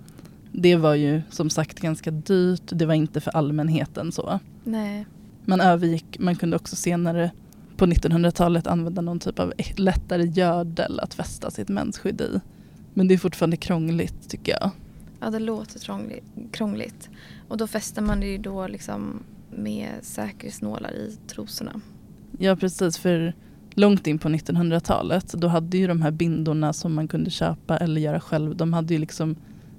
Det 0.52 0.76
var 0.76 0.94
ju 0.94 1.22
som 1.30 1.50
sagt 1.50 1.80
ganska 1.80 2.10
dyrt, 2.10 2.62
det 2.64 2.86
var 2.86 2.94
inte 2.94 3.20
för 3.20 3.36
allmänheten 3.36 4.12
så. 4.12 4.40
Nej. 4.64 5.06
Man 5.44 5.60
övergick, 5.60 6.18
man 6.18 6.36
kunde 6.36 6.56
också 6.56 6.76
senare 6.76 7.30
på 7.76 7.86
1900-talet 7.86 8.66
använda 8.66 9.02
någon 9.02 9.20
typ 9.20 9.38
av 9.38 9.52
lättare 9.76 10.24
gördel 10.24 11.00
att 11.00 11.14
fästa 11.14 11.50
sitt 11.50 11.68
mensskydd 11.68 12.20
i. 12.20 12.40
Men 12.94 13.08
det 13.08 13.14
är 13.14 13.18
fortfarande 13.18 13.56
krångligt 13.56 14.28
tycker 14.28 14.52
jag. 14.52 14.70
Ja, 15.20 15.30
det 15.30 15.38
låter 15.38 15.80
krångligt. 16.50 17.10
Och 17.48 17.56
då 17.56 17.66
fäster 17.66 18.02
man 18.02 18.20
det 18.20 18.26
ju 18.26 18.38
då 18.38 18.66
liksom 18.66 19.22
med 19.50 19.88
säkerhetsnålar 20.02 20.92
i 20.92 21.16
trosorna. 21.26 21.80
Ja 22.38 22.56
precis, 22.56 22.98
för 22.98 23.34
långt 23.70 24.06
in 24.06 24.18
på 24.18 24.28
1900-talet 24.28 25.32
då 25.32 25.48
hade 25.48 25.78
ju 25.78 25.86
de 25.86 26.02
här 26.02 26.10
bindorna 26.10 26.72
som 26.72 26.94
man 26.94 27.08
kunde 27.08 27.30
köpa 27.30 27.76
eller 27.76 28.00
göra 28.00 28.20
själv, 28.20 28.56
de 28.56 28.72
hade 28.72 28.94
ju 28.94 29.00
liksom 29.00 29.36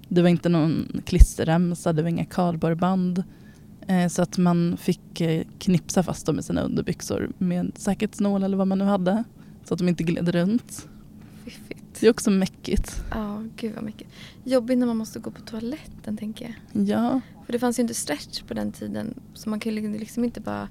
det 0.08 0.22
var 0.22 0.30
inte 0.30 0.50
någon 0.50 1.02
klisterremsa, 1.06 1.94
det 1.94 2.02
var 2.02 2.10
inga 2.10 2.26
kardborreband. 2.26 3.24
Eh, 3.88 4.08
så 4.08 4.22
att 4.22 4.38
man 4.38 4.78
fick 4.78 5.22
eh, 5.22 5.44
knipsa 5.60 6.04
fast 6.04 6.26
dem 6.26 6.40
i 6.40 6.44
sina 6.44 6.62
underbyxor 6.62 7.32
med 7.38 7.72
säkerhetsnål 7.76 8.44
eller 8.44 8.58
vad 8.58 8.68
man 8.68 8.78
nu 8.78 8.86
hade. 8.86 9.24
Så 9.64 9.74
att 9.74 9.78
de 9.78 9.88
inte 9.88 10.04
gled 10.04 10.30
runt. 10.30 10.88
Fiffigt. 11.44 11.83
Det 12.04 12.08
är 12.08 12.12
också 12.12 12.32
mäckigt. 12.32 13.04
Ja, 13.12 13.44
gud 13.56 13.76
vad 13.76 13.84
mycket. 13.84 14.08
Jobbigt 14.44 14.78
när 14.78 14.88
man 14.88 14.98
måste 14.98 15.20
gå 15.20 15.32
på 15.32 15.42
toaletten 15.42 16.18
tänker 16.18 16.46
jag. 16.46 16.88
Ja, 16.88 17.22
För 17.46 17.54
det 17.54 17.60
fanns 17.60 17.80
ju 17.80 17.82
inte 17.82 17.94
stretch 17.94 18.42
på 18.42 18.54
den 18.54 18.72
tiden. 18.72 19.14
Så 19.34 19.50
man 19.50 19.60
ju 19.94 20.00
liksom 20.00 20.24
inte 20.24 20.42
bara 20.42 20.70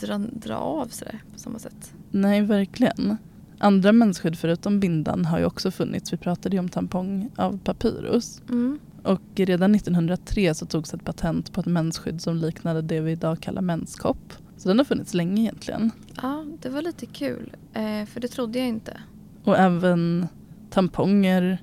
dra, 0.00 0.18
dra 0.18 0.56
av 0.56 0.86
sådär 0.86 1.22
på 1.32 1.38
samma 1.38 1.58
sätt. 1.58 1.92
nej 2.10 2.42
verkligen. 2.42 3.16
Andra 3.58 3.92
mensskydd 3.92 4.38
förutom 4.38 4.80
bindan 4.80 5.24
har 5.24 5.38
ju 5.38 5.44
också 5.44 5.70
funnits. 5.70 6.12
Vi 6.12 6.16
pratade 6.16 6.56
ju 6.56 6.60
om 6.60 6.68
tampong 6.68 7.30
av 7.36 7.58
papyrus. 7.64 8.42
Mm. 8.48 8.78
Och 9.02 9.22
redan 9.34 9.74
1903 9.74 10.54
så 10.54 10.66
togs 10.66 10.94
ett 10.94 11.04
patent 11.04 11.52
på 11.52 11.60
ett 11.60 11.66
mensskydd 11.66 12.20
som 12.20 12.36
liknade 12.36 12.82
det 12.82 13.00
vi 13.00 13.12
idag 13.12 13.40
kallar 13.40 13.62
menskopp. 13.62 14.32
Så 14.56 14.68
den 14.68 14.78
har 14.78 14.84
funnits 14.84 15.14
länge 15.14 15.42
egentligen. 15.42 15.90
Ja, 16.22 16.44
det 16.62 16.68
var 16.68 16.82
lite 16.82 17.06
kul. 17.06 17.56
Eh, 17.72 18.06
för 18.06 18.20
det 18.20 18.28
trodde 18.28 18.58
jag 18.58 18.68
inte. 18.68 19.00
Och 19.44 19.58
även 19.58 20.28
tamponger 20.76 21.58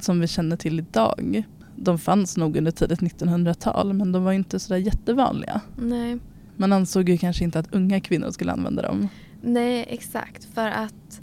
som 0.00 0.20
vi 0.20 0.26
känner 0.26 0.56
till 0.56 0.78
idag. 0.78 1.44
De 1.76 1.98
fanns 1.98 2.36
nog 2.36 2.56
under 2.56 2.70
tidigt 2.70 3.00
1900-tal 3.00 3.92
men 3.92 4.12
de 4.12 4.24
var 4.24 4.32
inte 4.32 4.60
sådär 4.60 4.80
jättevanliga. 4.80 5.60
Nej. 5.76 6.18
Man 6.56 6.72
ansåg 6.72 7.08
ju 7.08 7.18
kanske 7.18 7.44
inte 7.44 7.58
att 7.58 7.74
unga 7.74 8.00
kvinnor 8.00 8.30
skulle 8.30 8.52
använda 8.52 8.82
dem. 8.82 9.08
Nej, 9.42 9.86
exakt. 9.88 10.44
För 10.44 10.68
att 10.68 11.20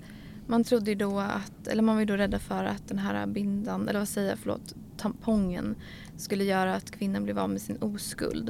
man 0.47 0.63
trodde 0.63 0.91
ju 0.91 0.95
då 0.95 1.19
att, 1.19 1.67
eller 1.67 1.83
man 1.83 1.95
var 1.95 1.99
ju 1.99 2.05
då 2.05 2.17
rädda 2.17 2.39
för 2.39 2.63
att 2.63 2.87
den 2.87 2.99
här 2.99 3.27
bindan, 3.27 3.89
eller 3.89 3.99
vad 3.99 4.07
säger 4.07 4.29
jag, 4.29 4.39
förlåt, 4.39 4.75
tampongen 4.97 5.75
skulle 6.17 6.43
göra 6.43 6.75
att 6.75 6.91
kvinnan 6.91 7.23
blev 7.23 7.39
av 7.39 7.49
med 7.49 7.61
sin 7.61 7.77
oskuld. 7.77 8.49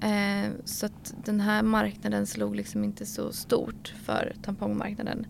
Eh, 0.00 0.50
så 0.64 0.86
att 0.86 1.14
den 1.24 1.40
här 1.40 1.62
marknaden 1.62 2.26
slog 2.26 2.56
liksom 2.56 2.84
inte 2.84 3.06
så 3.06 3.32
stort 3.32 3.94
för 4.04 4.34
tampongmarknaden. 4.42 5.26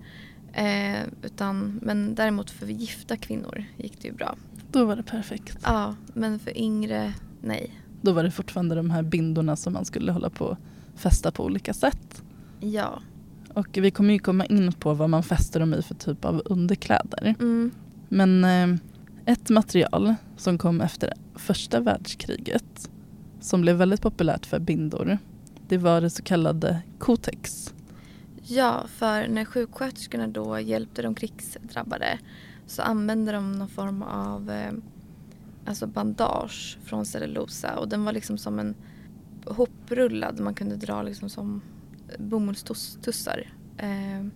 Eh, 0.59 1.07
utan, 1.23 1.81
men 1.83 2.14
däremot 2.14 2.51
för 2.51 2.66
gifta 2.66 3.16
kvinnor 3.16 3.64
gick 3.77 4.03
det 4.03 4.09
ju 4.09 4.14
bra. 4.14 4.37
Då 4.73 4.85
var 4.85 4.97
det 4.97 5.03
perfekt. 5.03 5.59
Ja, 5.62 5.94
men 6.14 6.38
för 6.38 6.59
yngre, 6.59 7.12
nej. 7.40 7.81
Då 8.01 8.12
var 8.12 8.23
det 8.23 8.31
fortfarande 8.31 8.75
de 8.75 8.90
här 8.90 9.03
bindorna 9.03 9.57
som 9.57 9.73
man 9.73 9.85
skulle 9.85 10.12
hålla 10.12 10.31
på 10.31 10.44
och 10.44 10.59
fästa 10.94 11.31
på 11.31 11.44
olika 11.44 11.75
sätt. 11.75 12.23
Ja. 12.61 13.03
Och 13.55 13.68
vi 13.73 13.90
kommer 13.90 14.12
ju 14.12 14.18
komma 14.18 14.47
in 14.47 14.73
på 14.73 14.94
vad 14.94 15.11
man 15.11 15.23
fäster 15.23 15.61
dem 15.61 15.75
i 15.75 15.83
för 15.83 15.94
typ 15.94 16.25
av 16.25 16.42
underkläder. 16.44 17.35
Mm. 17.40 17.71
Men 18.09 18.44
eh, 18.44 18.79
ett 19.25 19.51
material 19.51 20.14
som 20.37 20.59
kom 20.59 20.81
efter 20.81 21.12
första 21.35 21.81
världskriget 21.81 22.90
som 23.40 23.61
blev 23.61 23.77
väldigt 23.77 24.03
populärt 24.03 24.47
för 24.47 24.59
bindor 24.59 25.18
det 25.68 25.79
var 25.79 26.01
det 26.01 26.11
så 26.11 26.23
kallade 26.23 26.83
Kotex. 26.99 27.75
Ja, 28.51 28.87
för 28.89 29.29
när 29.29 29.45
sjuksköterskorna 29.45 30.27
då 30.27 30.61
hjälpte 30.61 31.03
de 31.03 31.15
krigsdrabbade 31.15 32.19
så 32.67 32.83
använde 32.83 33.33
de 33.33 33.53
någon 33.53 33.69
form 33.69 34.03
av 34.03 34.51
eh, 34.51 34.73
alltså 35.65 35.87
bandage 35.87 36.79
från 36.85 37.07
cellulosa 37.07 37.79
och 37.79 37.89
den 37.89 38.05
var 38.05 38.13
liksom 38.13 38.39
som 38.39 38.59
en 38.59 38.75
hoprullad 39.45 40.41
man 40.41 40.55
kunde 40.55 40.77
dra 40.77 41.03
liksom 41.03 41.31
som 41.31 41.63
bomullstussar. 42.19 43.53
Eh, 43.77 44.27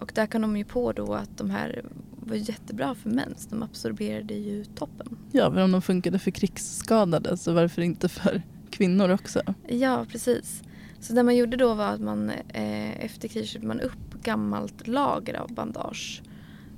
och 0.00 0.12
där 0.14 0.26
kan 0.26 0.42
de 0.42 0.56
ju 0.56 0.64
på 0.64 0.92
då 0.92 1.14
att 1.14 1.38
de 1.38 1.50
här 1.50 1.84
var 2.10 2.36
jättebra 2.36 2.94
för 2.94 3.10
mens. 3.10 3.46
De 3.46 3.62
absorberade 3.62 4.34
ju 4.34 4.64
toppen. 4.64 5.16
Ja, 5.32 5.50
men 5.50 5.62
om 5.62 5.72
de 5.72 5.82
funkade 5.82 6.18
för 6.18 6.30
krigsskadade 6.30 7.36
så 7.36 7.52
varför 7.52 7.82
inte 7.82 8.08
för 8.08 8.42
kvinnor 8.70 9.10
också? 9.10 9.42
Ja, 9.66 10.06
precis. 10.08 10.62
Så 11.00 11.12
det 11.12 11.22
man 11.22 11.36
gjorde 11.36 11.56
då 11.56 11.74
var 11.74 11.86
att 11.86 12.00
man 12.00 12.30
eh, 12.30 13.04
efter 13.04 13.28
kriget 13.28 13.48
köpte 13.48 13.66
man 13.66 13.80
upp 13.80 14.22
gammalt 14.22 14.88
lager 14.88 15.34
av 15.34 15.54
bandage 15.54 16.22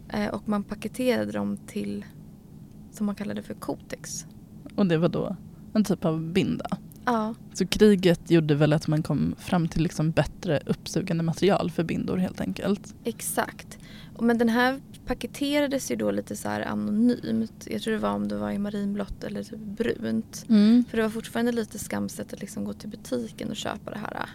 eh, 0.08 0.26
och 0.28 0.48
man 0.48 0.64
paketerade 0.64 1.32
dem 1.32 1.56
till 1.66 2.04
som 2.92 3.06
man 3.06 3.14
kallade 3.14 3.42
för 3.42 3.54
Kotex. 3.54 4.26
Och 4.76 4.86
det 4.86 4.98
var 4.98 5.08
då 5.08 5.36
en 5.74 5.84
typ 5.84 6.04
av 6.04 6.20
binda. 6.22 6.66
Ja, 7.04 7.34
Så 7.52 7.66
kriget 7.66 8.30
gjorde 8.30 8.54
väl 8.54 8.72
att 8.72 8.88
man 8.88 9.02
kom 9.02 9.34
fram 9.38 9.68
till 9.68 9.82
liksom 9.82 10.10
bättre 10.10 10.60
uppsugande 10.66 11.24
material 11.24 11.70
för 11.70 11.84
bindor 11.84 12.16
helt 12.16 12.40
enkelt. 12.40 12.94
exakt. 13.04 13.78
Men 14.20 14.38
den 14.38 14.48
här 14.48 14.80
paketerades 15.06 15.90
ju 15.90 15.96
då 15.96 16.10
lite 16.10 16.36
så 16.36 16.48
anonymt. 16.48 17.66
Jag 17.70 17.82
tror 17.82 17.92
det 17.94 18.00
var 18.00 18.10
om 18.10 18.28
det 18.28 18.36
var 18.36 18.50
i 18.50 18.58
marinblått 18.58 19.24
eller 19.24 19.42
typ 19.42 19.58
brunt. 19.58 20.44
För 20.90 20.96
det 20.96 21.02
var 21.02 21.10
fortfarande 21.10 21.52
lite 21.52 21.78
skamset 21.78 22.32
att 22.32 22.40
liksom 22.40 22.64
gå 22.64 22.72
till 22.72 22.88
butiken 22.88 23.50
och 23.50 23.56
köpa 23.56 23.90
det 23.90 23.98
här. 23.98 24.26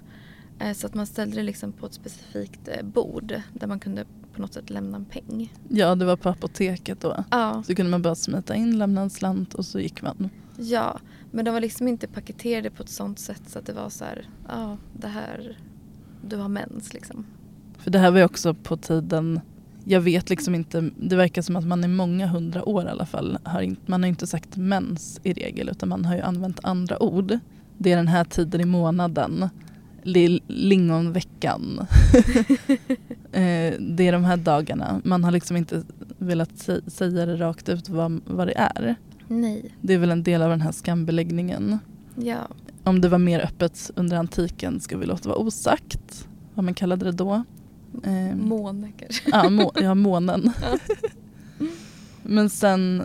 Eh, 0.59 0.73
Så 0.73 0.87
att 0.87 0.93
man 0.93 1.05
ställde 1.07 1.35
det 1.35 1.43
liksom 1.43 1.71
på 1.71 1.85
ett 1.85 1.93
specifikt 1.93 2.67
eh, 2.67 2.85
bord 2.85 3.41
där 3.53 3.67
man 3.67 3.79
kunde 3.79 4.05
på 4.33 4.41
något 4.41 4.53
sätt 4.53 4.69
lämna 4.69 4.97
en 4.97 5.05
peng. 5.05 5.53
Ja, 5.69 5.95
det 5.95 6.05
var 6.05 6.15
på 6.15 6.29
apoteket 6.29 7.01
då. 7.01 7.23
Ja, 7.31 7.63
Så 7.67 7.75
kunde 7.75 7.89
man 7.91 8.01
bara 8.01 8.15
smita 8.15 8.55
in, 8.55 8.77
lämna 8.77 9.01
en 9.01 9.09
slant 9.09 9.53
och 9.53 9.65
så 9.65 9.79
gick 9.79 10.01
man. 10.01 10.29
ja. 10.57 10.99
Men 11.31 11.45
de 11.45 11.51
var 11.51 11.61
liksom 11.61 11.87
inte 11.87 12.07
paketerade 12.07 12.69
på 12.69 12.83
ett 12.83 12.89
sånt 12.89 13.19
sätt 13.19 13.41
så 13.47 13.59
att 13.59 13.65
det 13.65 13.73
var 13.73 13.89
så 13.89 14.05
här, 14.05 14.29
ja 14.47 14.77
det 14.93 15.07
här, 15.07 15.57
du 16.27 16.35
har 16.37 16.47
mens 16.49 16.93
liksom. 16.93 17.25
För 17.77 17.91
det 17.91 17.99
här 17.99 18.11
var 18.11 18.17
ju 18.19 18.25
också 18.25 18.53
på 18.53 18.77
tiden, 18.77 19.39
jag 19.87 20.01
vet 20.01 20.29
liksom 20.29 20.55
inte, 20.55 20.89
det 20.99 21.15
verkar 21.15 21.41
som 21.41 21.55
att 21.55 21.65
man 21.67 21.83
i 21.83 21.87
många 21.87 22.27
hundra 22.27 22.69
år 22.69 22.85
i 22.85 22.89
alla 22.89 23.05
fall, 23.05 23.37
har 23.43 23.61
inte, 23.61 23.81
man 23.85 24.03
har 24.03 24.07
inte 24.07 24.27
sagt 24.27 24.57
mens 24.57 25.19
i 25.23 25.33
regel 25.33 25.69
utan 25.69 25.89
man 25.89 26.05
har 26.05 26.15
ju 26.15 26.21
använt 26.21 26.59
andra 26.63 27.03
ord. 27.03 27.39
Det 27.77 27.91
är 27.91 27.97
den 27.97 28.07
här 28.07 28.23
tiden 28.23 28.61
i 28.61 28.65
månaden, 28.65 29.49
li- 30.03 30.41
lingonveckan. 30.47 31.87
Eh, 33.31 33.73
det 33.79 34.07
är 34.07 34.11
de 34.11 34.23
här 34.23 34.37
dagarna, 34.37 35.01
man 35.03 35.23
har 35.23 35.31
liksom 35.31 35.57
inte 35.57 35.83
velat 36.17 36.49
sä- 36.49 36.89
säga 36.89 37.25
det 37.25 37.35
rakt 37.35 37.69
ut 37.69 37.89
vad, 37.89 38.21
vad 38.25 38.47
det 38.47 38.57
är. 38.57 38.95
Nej. 39.27 39.71
Det 39.81 39.93
är 39.93 39.97
väl 39.97 40.11
en 40.11 40.23
del 40.23 40.41
av 40.41 40.49
den 40.49 40.61
här 40.61 40.71
skambeläggningen. 40.71 41.79
Ja. 42.15 42.47
Om 42.83 43.01
det 43.01 43.09
var 43.09 43.17
mer 43.17 43.39
öppet 43.45 43.91
under 43.95 44.17
antiken 44.17 44.79
ska 44.79 44.97
vi 44.97 45.05
låta 45.05 45.29
vara 45.29 45.39
osagt. 45.39 46.27
Vad 46.53 46.65
man 46.65 46.73
kallade 46.73 47.05
det 47.05 47.11
då. 47.11 47.43
Ehm, 48.03 48.49
Måne 48.49 48.91
kanske. 48.99 49.29
Ja, 49.29 49.49
må, 49.49 49.71
ja 49.75 49.95
månen. 49.95 50.51
Men 52.23 52.49
sen 52.49 53.03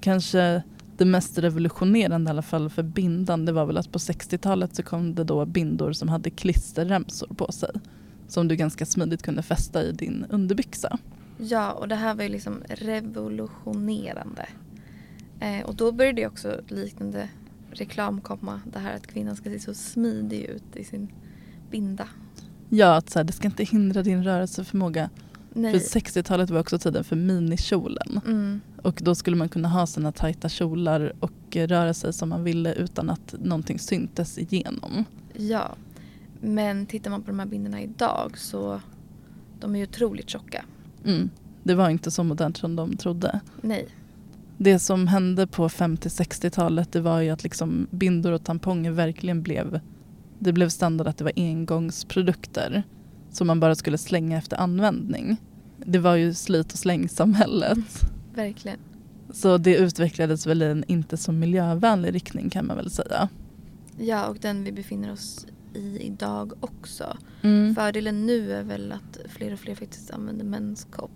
kanske 0.00 0.62
det 0.96 1.04
mest 1.04 1.38
revolutionerande 1.38 2.28
i 2.28 2.30
alla 2.30 2.42
fall 2.42 2.70
för 2.70 2.82
bindan 2.82 3.44
det 3.44 3.52
var 3.52 3.66
väl 3.66 3.76
att 3.76 3.92
på 3.92 3.98
60-talet 3.98 4.76
så 4.76 4.82
kom 4.82 5.14
det 5.14 5.24
då 5.24 5.46
bindor 5.46 5.92
som 5.92 6.08
hade 6.08 6.30
klisterremsor 6.30 7.26
på 7.26 7.52
sig. 7.52 7.70
Som 8.28 8.48
du 8.48 8.56
ganska 8.56 8.86
smidigt 8.86 9.22
kunde 9.22 9.42
fästa 9.42 9.82
i 9.82 9.92
din 9.92 10.26
underbyxa. 10.30 10.98
Ja, 11.38 11.72
och 11.72 11.88
det 11.88 11.94
här 11.94 12.14
var 12.14 12.22
ju 12.22 12.28
liksom 12.28 12.62
revolutionerande. 12.68 14.46
Eh, 15.40 15.60
och 15.64 15.74
då 15.74 15.92
började 15.92 16.20
ju 16.20 16.26
också 16.26 16.60
liknande 16.68 17.28
reklam 17.70 18.20
komma. 18.20 18.60
Det 18.72 18.78
här 18.78 18.96
att 18.96 19.06
kvinnan 19.06 19.36
ska 19.36 19.50
se 19.50 19.58
så 19.58 19.74
smidig 19.74 20.42
ut 20.42 20.76
i 20.76 20.84
sin 20.84 21.08
binda. 21.70 22.08
Ja, 22.74 22.96
att 22.96 23.10
så 23.10 23.18
här, 23.18 23.24
det 23.24 23.32
ska 23.32 23.48
inte 23.48 23.64
hindra 23.64 24.02
din 24.02 24.24
rörelseförmåga. 24.24 25.10
Nej. 25.52 25.72
För 25.72 26.00
60-talet 26.00 26.50
var 26.50 26.60
också 26.60 26.78
tiden 26.78 27.04
för 27.04 27.16
minikjolen. 27.16 28.20
Mm. 28.26 28.60
Och 28.82 29.00
då 29.02 29.14
skulle 29.14 29.36
man 29.36 29.48
kunna 29.48 29.68
ha 29.68 29.86
sina 29.86 30.12
tajta 30.12 30.48
kjolar 30.48 31.12
och 31.20 31.56
röra 31.56 31.94
sig 31.94 32.12
som 32.12 32.28
man 32.28 32.44
ville 32.44 32.72
utan 32.74 33.10
att 33.10 33.34
någonting 33.38 33.78
syntes 33.78 34.38
igenom. 34.38 35.04
Ja. 35.34 35.74
Men 36.40 36.86
tittar 36.86 37.10
man 37.10 37.22
på 37.22 37.30
de 37.30 37.38
här 37.38 37.46
bindorna 37.46 37.82
idag 37.82 38.38
så 38.38 38.80
de 39.60 39.74
är 39.74 39.78
ju 39.78 39.84
otroligt 39.84 40.30
tjocka. 40.30 40.64
Mm. 41.04 41.30
Det 41.62 41.74
var 41.74 41.90
inte 41.90 42.10
så 42.10 42.24
modernt 42.24 42.56
som 42.56 42.76
de 42.76 42.96
trodde. 42.96 43.40
Nej. 43.60 43.88
Det 44.58 44.78
som 44.78 45.08
hände 45.08 45.46
på 45.46 45.68
50-60-talet 45.68 46.92
det 46.92 47.00
var 47.00 47.20
ju 47.20 47.30
att 47.30 47.44
liksom 47.44 47.86
bindor 47.90 48.32
och 48.32 48.44
tamponger 48.44 48.90
verkligen 48.90 49.42
blev 49.42 49.80
det 50.42 50.52
blev 50.52 50.68
standard 50.68 51.06
att 51.06 51.16
det 51.18 51.24
var 51.24 51.32
engångsprodukter 51.36 52.82
som 53.30 53.46
man 53.46 53.60
bara 53.60 53.74
skulle 53.74 53.98
slänga 53.98 54.38
efter 54.38 54.56
användning. 54.56 55.36
Det 55.76 55.98
var 55.98 56.16
ju 56.16 56.34
slit 56.34 56.72
och 56.72 56.78
slängsamhället. 56.78 57.78
Verkligen. 58.34 58.78
Så 59.32 59.58
det 59.58 59.76
utvecklades 59.76 60.46
väl 60.46 60.62
i 60.62 60.66
en 60.66 60.84
inte 60.86 61.16
så 61.16 61.32
miljövänlig 61.32 62.14
riktning 62.14 62.50
kan 62.50 62.66
man 62.66 62.76
väl 62.76 62.90
säga. 62.90 63.28
Ja, 63.98 64.26
och 64.26 64.36
den 64.40 64.64
vi 64.64 64.72
befinner 64.72 65.12
oss 65.12 65.46
i 65.74 65.98
idag 65.98 66.52
också. 66.60 67.16
Mm. 67.42 67.74
Fördelen 67.74 68.26
nu 68.26 68.52
är 68.52 68.62
väl 68.62 68.92
att 68.92 69.18
fler 69.28 69.52
och 69.52 69.58
fler 69.58 69.74
faktiskt 69.74 70.10
använder 70.10 70.44
menskopp. 70.44 71.10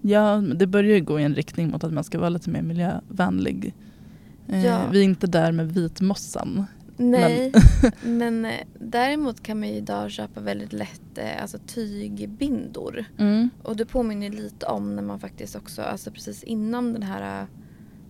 Ja, 0.00 0.36
det 0.36 0.66
börjar 0.66 0.94
ju 0.96 1.04
gå 1.04 1.20
i 1.20 1.22
en 1.22 1.34
riktning 1.34 1.70
mot 1.70 1.84
att 1.84 1.92
man 1.92 2.04
ska 2.04 2.18
vara 2.18 2.28
lite 2.28 2.50
mer 2.50 2.62
miljövänlig. 2.62 3.74
Eh, 4.48 4.66
Ja. 4.66 4.80
Vi 4.92 4.98
är 5.00 5.04
inte 5.04 5.26
där 5.26 5.52
med 5.52 5.72
vitmossan. 5.74 6.66
Nej, 6.98 7.52
men 8.02 8.44
eh, 8.44 8.66
däremot 8.80 9.42
kan 9.42 9.60
man 9.60 9.68
ju 9.68 9.74
idag 9.74 10.10
köpa 10.10 10.40
väldigt 10.40 10.72
lätt 10.72 11.18
eh, 11.18 11.42
alltså 11.42 11.58
tygbindor. 11.66 13.04
Mm. 13.18 13.50
Och 13.62 13.76
det 13.76 13.86
påminner 13.86 14.30
lite 14.30 14.66
om 14.66 14.96
när 14.96 15.02
man 15.02 15.20
faktiskt 15.20 15.56
också, 15.56 15.82
alltså 15.82 16.10
precis 16.10 16.42
innan 16.42 16.92
den 16.92 17.02
här 17.02 17.40
eh, 17.42 17.46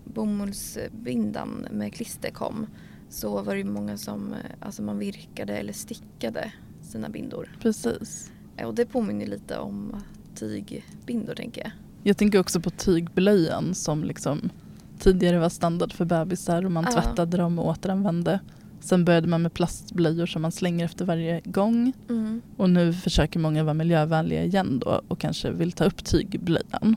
bomullsbindan 0.04 1.66
med 1.70 1.94
klister 1.94 2.30
kom 2.30 2.66
så 3.08 3.42
var 3.42 3.52
det 3.54 3.58
ju 3.58 3.64
många 3.64 3.96
som, 3.96 4.34
alltså 4.60 4.82
man 4.82 4.98
virkade 4.98 5.56
eller 5.56 5.72
stickade 5.72 6.52
sina 6.82 7.08
bindor. 7.08 7.56
Precis. 7.62 8.30
Och 8.64 8.74
det 8.74 8.86
påminner 8.86 9.26
lite 9.26 9.58
om 9.58 9.96
tygbindor 10.34 11.34
tänker 11.34 11.60
jag. 11.62 11.70
Jag 12.02 12.16
tänker 12.16 12.40
också 12.40 12.60
på 12.60 12.70
tygblöjan 12.70 13.74
som 13.74 14.04
liksom 14.04 14.50
tidigare 14.98 15.38
var 15.38 15.48
standard 15.48 15.92
för 15.92 16.04
bebisar 16.04 16.64
och 16.64 16.72
man 16.72 16.84
Ja. 16.88 16.92
tvättade 17.02 17.36
dem 17.36 17.58
och 17.58 17.66
återanvände. 17.68 18.40
Sen 18.80 19.04
började 19.04 19.28
man 19.28 19.42
med 19.42 19.52
plastblöjor 19.54 20.26
som 20.26 20.42
man 20.42 20.52
slänger 20.52 20.84
efter 20.84 21.04
varje 21.04 21.40
gång. 21.44 21.92
Mm. 22.08 22.42
Och 22.56 22.70
nu 22.70 22.92
försöker 22.92 23.38
många 23.40 23.64
vara 23.64 23.74
miljövänliga 23.74 24.44
igen 24.44 24.78
då 24.78 25.02
och 25.08 25.18
kanske 25.18 25.50
vill 25.50 25.72
ta 25.72 25.84
upp 25.84 26.04
tygblöjan. 26.04 26.96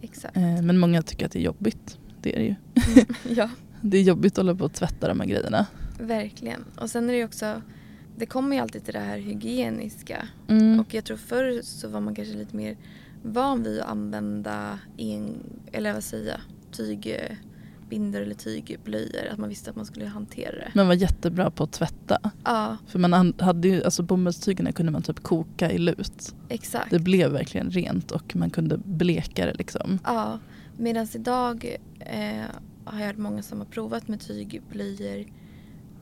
Exakt. 0.00 0.36
Eh, 0.36 0.62
Men 0.62 0.78
många 0.78 1.02
tycker 1.02 1.26
att 1.26 1.32
det 1.32 1.38
är 1.38 1.42
jobbigt. 1.42 1.98
Det 2.22 2.34
är 2.34 2.38
det 2.38 2.44
ju. 2.44 2.54
ja. 3.34 3.50
Det 3.80 3.98
är 3.98 4.02
jobbigt 4.02 4.32
att 4.32 4.36
hålla 4.44 4.54
på 4.54 4.64
och 4.64 4.72
tvätta 4.72 5.08
de 5.08 5.20
här 5.20 5.26
grejerna. 5.26 5.66
Verkligen. 6.00 6.64
Och 6.80 6.90
sen 6.90 7.04
är 7.08 7.12
det 7.12 7.18
ju 7.18 7.24
också, 7.24 7.62
det 8.16 8.26
kommer 8.26 8.56
ju 8.56 8.62
alltid 8.62 8.84
till 8.84 8.94
det 8.94 9.00
här 9.00 9.18
hygieniska. 9.18 10.28
Mm. 10.48 10.80
Och 10.80 10.94
jag 10.94 11.04
tror 11.04 11.16
förr 11.16 11.60
så 11.62 11.88
var 11.88 12.00
man 12.00 12.14
kanske 12.14 12.34
lite 12.34 12.56
mer 12.56 12.76
van 13.22 13.62
vid 13.62 13.80
att 13.80 13.88
använda 13.88 14.78
en, 14.96 15.36
eller 15.72 15.92
vad 15.92 16.04
säger 16.04 16.30
jag, 16.30 16.40
tygbindor 17.94 18.20
eller 18.20 18.34
tygblöjor. 18.34 19.26
Att 19.32 19.38
man 19.38 19.48
visste 19.48 19.70
att 19.70 19.76
man 19.76 19.86
skulle 19.86 20.06
hantera 20.06 20.50
det. 20.56 20.70
Man 20.74 20.86
var 20.86 20.94
jättebra 20.94 21.50
på 21.50 21.64
att 21.64 21.72
tvätta. 21.72 22.18
Ja, 22.44 22.76
För 22.86 22.98
man 22.98 23.14
an- 23.14 23.34
hade 23.38 23.68
ju, 23.68 23.82
alltså 23.84 24.02
bomullstygerna 24.02 24.72
kunde 24.72 24.92
man 24.92 25.02
typ 25.02 25.20
koka 25.20 25.70
i 25.72 25.78
lut. 25.78 26.34
exakt. 26.48 26.90
Det 26.90 26.98
blev 26.98 27.30
verkligen 27.32 27.70
rent 27.70 28.10
och 28.10 28.36
man 28.36 28.50
kunde 28.50 28.78
bleka 28.78 29.46
det 29.46 29.54
liksom. 29.54 29.98
Ja, 30.04 30.38
medan 30.76 31.06
idag 31.14 31.76
eh, 32.00 32.44
har 32.84 32.98
jag 33.00 33.06
hört 33.06 33.16
många 33.16 33.42
som 33.42 33.58
har 33.58 33.66
provat 33.66 34.08
med 34.08 34.20
tygblöjor 34.20 35.26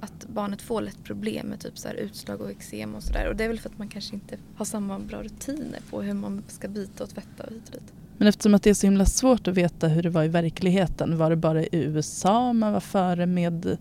att 0.00 0.26
barnet 0.28 0.62
får 0.62 0.80
lätt 0.80 1.04
problem 1.04 1.46
med 1.46 1.60
typ 1.60 1.78
så 1.78 1.88
utslag 1.88 2.40
och 2.40 2.50
eksem 2.50 2.94
och 2.94 3.02
sådär. 3.02 3.28
Och 3.28 3.36
det 3.36 3.44
är 3.44 3.48
väl 3.48 3.60
för 3.60 3.68
att 3.70 3.78
man 3.78 3.88
kanske 3.88 4.14
inte 4.14 4.36
har 4.56 4.64
samma 4.64 4.98
bra 4.98 5.22
rutiner 5.22 5.80
på 5.90 6.02
hur 6.02 6.14
man 6.14 6.42
ska 6.48 6.68
byta 6.68 7.04
och 7.04 7.10
tvätta 7.10 7.44
och 7.44 7.52
hit 7.52 7.62
och 7.68 7.72
dit. 7.72 7.92
Men 8.22 8.28
eftersom 8.28 8.54
att 8.54 8.62
det 8.62 8.70
är 8.70 8.74
så 8.74 8.86
himla 8.86 9.06
svårt 9.06 9.48
att 9.48 9.54
veta 9.54 9.88
hur 9.88 10.02
det 10.02 10.10
var 10.10 10.24
i 10.24 10.28
verkligheten. 10.28 11.18
Var 11.18 11.30
det 11.30 11.36
bara 11.36 11.62
i 11.62 11.68
USA 11.72 12.52
man 12.52 12.72
var 12.72 12.80
före 12.80 13.26
med 13.26 13.78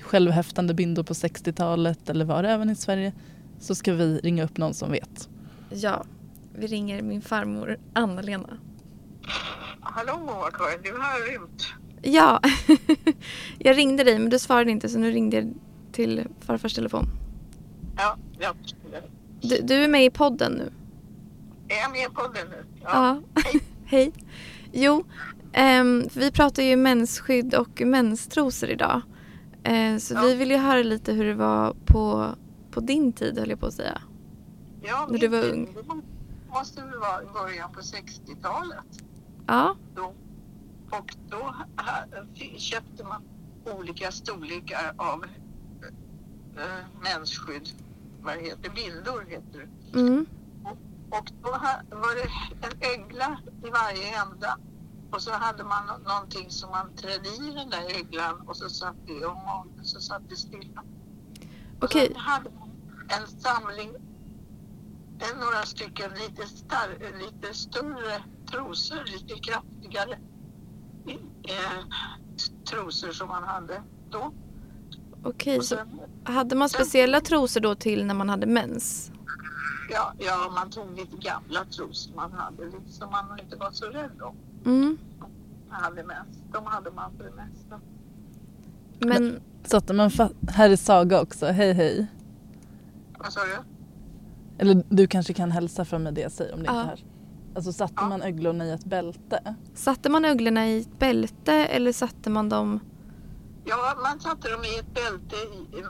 självhäftande 0.00 0.74
bindor 0.74 1.02
på 1.02 1.12
60-talet 1.12 2.08
eller 2.08 2.24
var 2.24 2.42
det 2.42 2.50
även 2.50 2.70
i 2.70 2.76
Sverige? 2.76 3.12
Så 3.60 3.74
ska 3.74 3.94
vi 3.94 4.18
ringa 4.18 4.44
upp 4.44 4.56
någon 4.56 4.74
som 4.74 4.90
vet. 4.90 5.28
Ja, 5.70 6.04
vi 6.54 6.66
ringer 6.66 7.02
min 7.02 7.22
farmor 7.22 7.78
Anna-Lena. 7.92 8.58
Hallå 9.80 10.48
Karin, 10.52 10.80
du 10.82 10.92
har 10.92 11.32
rymt. 11.32 11.66
Ja, 12.02 12.40
jag 13.58 13.76
ringde 13.76 14.04
dig 14.04 14.18
men 14.18 14.30
du 14.30 14.38
svarade 14.38 14.70
inte 14.70 14.88
så 14.88 14.98
nu 14.98 15.10
ringde 15.10 15.36
jag 15.36 15.54
till 15.92 16.24
farfars 16.40 16.74
telefon. 16.74 17.06
Ja, 17.96 18.16
ja. 18.38 18.54
Du, 19.40 19.58
du 19.62 19.74
är 19.74 19.88
med 19.88 20.04
i 20.04 20.10
podden 20.10 20.52
nu. 20.52 20.83
Är 21.76 21.80
jag 21.80 21.90
med 21.90 22.00
i 22.10 22.14
podden 22.14 22.48
nu? 22.50 22.64
Ja. 22.82 23.20
Hej. 23.44 23.60
Hej. 23.84 24.12
Jo, 24.72 25.04
ehm, 25.52 26.08
vi 26.14 26.30
pratar 26.32 26.62
ju 26.62 26.76
mensskydd 26.76 27.54
och 27.54 27.80
menstrosor 27.80 28.68
idag. 28.68 29.00
Eh, 29.64 29.96
så 29.98 30.14
Ja. 30.14 30.22
vi 30.22 30.34
vill 30.34 30.50
ju 30.50 30.56
höra 30.56 30.82
lite 30.82 31.12
hur 31.12 31.24
det 31.24 31.34
var 31.34 31.76
på, 31.86 32.34
på 32.70 32.80
din 32.80 33.12
tid 33.12 33.38
höll 33.38 33.50
jag 33.50 33.60
på 33.60 33.66
att 33.66 33.74
säga. 33.74 34.00
Ja, 34.82 35.08
När 35.10 35.18
du 35.18 35.28
var 35.28 35.42
ung. 35.52 35.74
Det 35.74 36.52
måste 36.58 36.80
väl 36.82 36.98
vara 36.98 37.22
i 37.22 37.26
början 37.26 37.72
på 37.72 37.80
60-talet. 37.80 38.84
Ja, 39.46 39.76
Då. 39.94 40.14
Och 40.90 41.14
då 41.30 41.54
köpte 42.56 43.04
man 43.04 43.22
olika 43.78 44.10
storlekar 44.10 44.94
av 44.96 45.24
äh, 46.56 46.62
mensskydd. 47.02 47.68
Vad 48.22 48.34
det 48.36 48.40
heter 48.40 48.70
Bindor 48.70 49.24
heter 49.28 49.68
det. 49.92 50.00
mm, 50.00 50.26
Och 51.18 51.30
då 51.42 51.50
var 51.96 52.14
det 52.14 52.28
en 52.66 53.00
ögla 53.00 53.38
i 53.64 53.70
varje 53.70 54.22
ända. 54.22 54.58
Och 55.10 55.22
så 55.22 55.32
hade 55.32 55.64
man 55.64 55.86
nå- 55.86 56.08
någonting 56.12 56.50
som 56.50 56.70
man 56.70 56.94
trädde 56.96 57.28
i 57.28 57.52
den 57.54 57.70
där 57.70 57.98
öglan 58.00 58.40
och 58.48 58.56
så 58.56 58.68
satt 58.68 58.96
det 59.06 59.26
om 59.26 59.34
magen 59.36 59.84
så 59.84 60.00
satt 60.00 60.22
det 60.28 60.36
stilla. 60.36 60.82
Och 61.78 61.84
Okej. 61.84 62.06
Sen 62.12 62.16
hade 62.16 62.50
man 62.50 62.70
en 63.08 63.26
samling, 63.40 63.90
en, 65.18 65.38
några 65.40 65.62
stycken 65.66 66.10
lite, 66.10 66.46
star, 66.46 67.18
lite 67.18 67.54
större 67.54 68.22
trosor, 68.50 69.04
lite 69.06 69.34
kraftigare 69.34 70.18
eh, 71.48 71.84
trosor 72.70 73.12
som 73.12 73.28
man 73.28 73.42
hade 73.44 73.82
då. 74.10 74.32
okej. 75.24 75.58
Och 75.58 75.64
Så 75.64 75.76
hade 76.24 76.56
man 76.56 76.68
speciella 76.68 77.20
trosor 77.20 77.60
då 77.60 77.74
till 77.74 78.06
när 78.06 78.14
man 78.14 78.28
hade 78.28 78.46
mens? 78.46 79.10
Ja, 79.90 80.12
ja, 80.18 80.52
man 80.54 80.70
tog 80.70 80.96
lite 80.96 81.16
gamla 81.16 81.64
trosor 81.64 82.14
man 82.16 82.32
hade, 82.32 82.64
lite 82.64 82.92
som 82.92 83.10
man 83.10 83.38
inte 83.40 83.56
var 83.56 83.70
så 83.72 83.86
rädd 83.86 84.22
om. 84.22 84.36
Mm. 84.66 84.98
Man 85.70 85.82
hade 85.82 86.04
mest. 86.04 86.38
De 86.52 86.66
hade 86.66 86.90
man 86.90 87.12
för 87.16 87.24
det 87.24 87.30
mesta. 87.32 87.80
Men 88.98 89.40
Satte 89.64 89.92
man 89.92 90.08
fa- 90.10 90.48
här 90.48 90.70
är 90.70 90.76
Saga 90.76 91.22
också, 91.22 91.46
hej 91.46 91.72
hej. 91.72 92.06
Vad 93.18 93.32
sa 93.32 93.40
du? 93.44 93.56
Eller 94.58 94.84
du 94.88 95.06
kanske 95.06 95.32
kan 95.34 95.50
hälsa 95.50 95.84
från 95.84 96.02
mig 96.02 96.12
det 96.12 96.20
jag 96.20 96.32
säger 96.32 96.54
om 96.54 96.60
det 96.62 96.66
Ja. 96.66 96.80
inte 96.80 96.90
hörs. 96.90 97.04
Alltså 97.54 97.72
satte 97.72 97.94
Ja. 97.96 98.08
man 98.08 98.22
öglorna 98.22 98.66
i 98.66 98.70
ett 98.70 98.84
bälte? 98.84 99.54
satte 99.74 100.08
man 100.10 100.24
öglorna 100.24 100.66
i 100.66 100.80
ett 100.80 100.98
bälte 100.98 101.52
eller 101.52 101.92
satte 101.92 102.30
man 102.30 102.48
dem... 102.48 102.80
Ja, 103.64 103.94
man 104.02 104.20
satte 104.20 104.48
dem 104.50 104.60
i 104.64 104.78
ett 104.78 104.94
bälte, 104.94 105.36
i, 105.36 105.84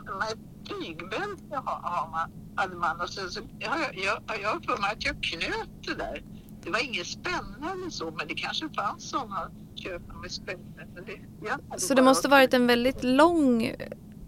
har, 0.70 1.80
har 1.82 2.10
man, 2.10 2.30
hade 2.56 2.76
man. 2.76 3.00
Och 3.00 3.08
sen 3.08 3.30
så, 3.30 3.40
jag, 3.58 3.78
jag, 3.94 4.40
jag 4.42 4.48
har 4.48 4.60
för 4.60 4.80
mig 4.80 4.92
att 4.92 5.04
jag 5.04 5.22
knöt 5.22 5.86
det 5.86 5.94
där. 5.94 6.22
Det 6.62 6.70
var 6.70 6.84
ingen 6.84 7.04
spänne 7.04 7.72
eller 7.72 7.90
så, 7.90 8.10
men 8.10 8.28
det 8.28 8.34
kanske 8.34 8.68
fanns 8.68 9.10
sådana 9.10 9.50
köpa 9.74 10.12
med 10.14 10.30
spänne. 10.30 10.86
Men 10.94 11.04
det, 11.04 11.80
Så 11.80 11.94
det 11.94 12.02
måste 12.02 12.28
varit 12.28 12.54
en 12.54 12.66
väldigt 12.66 13.04
lång, 13.04 13.74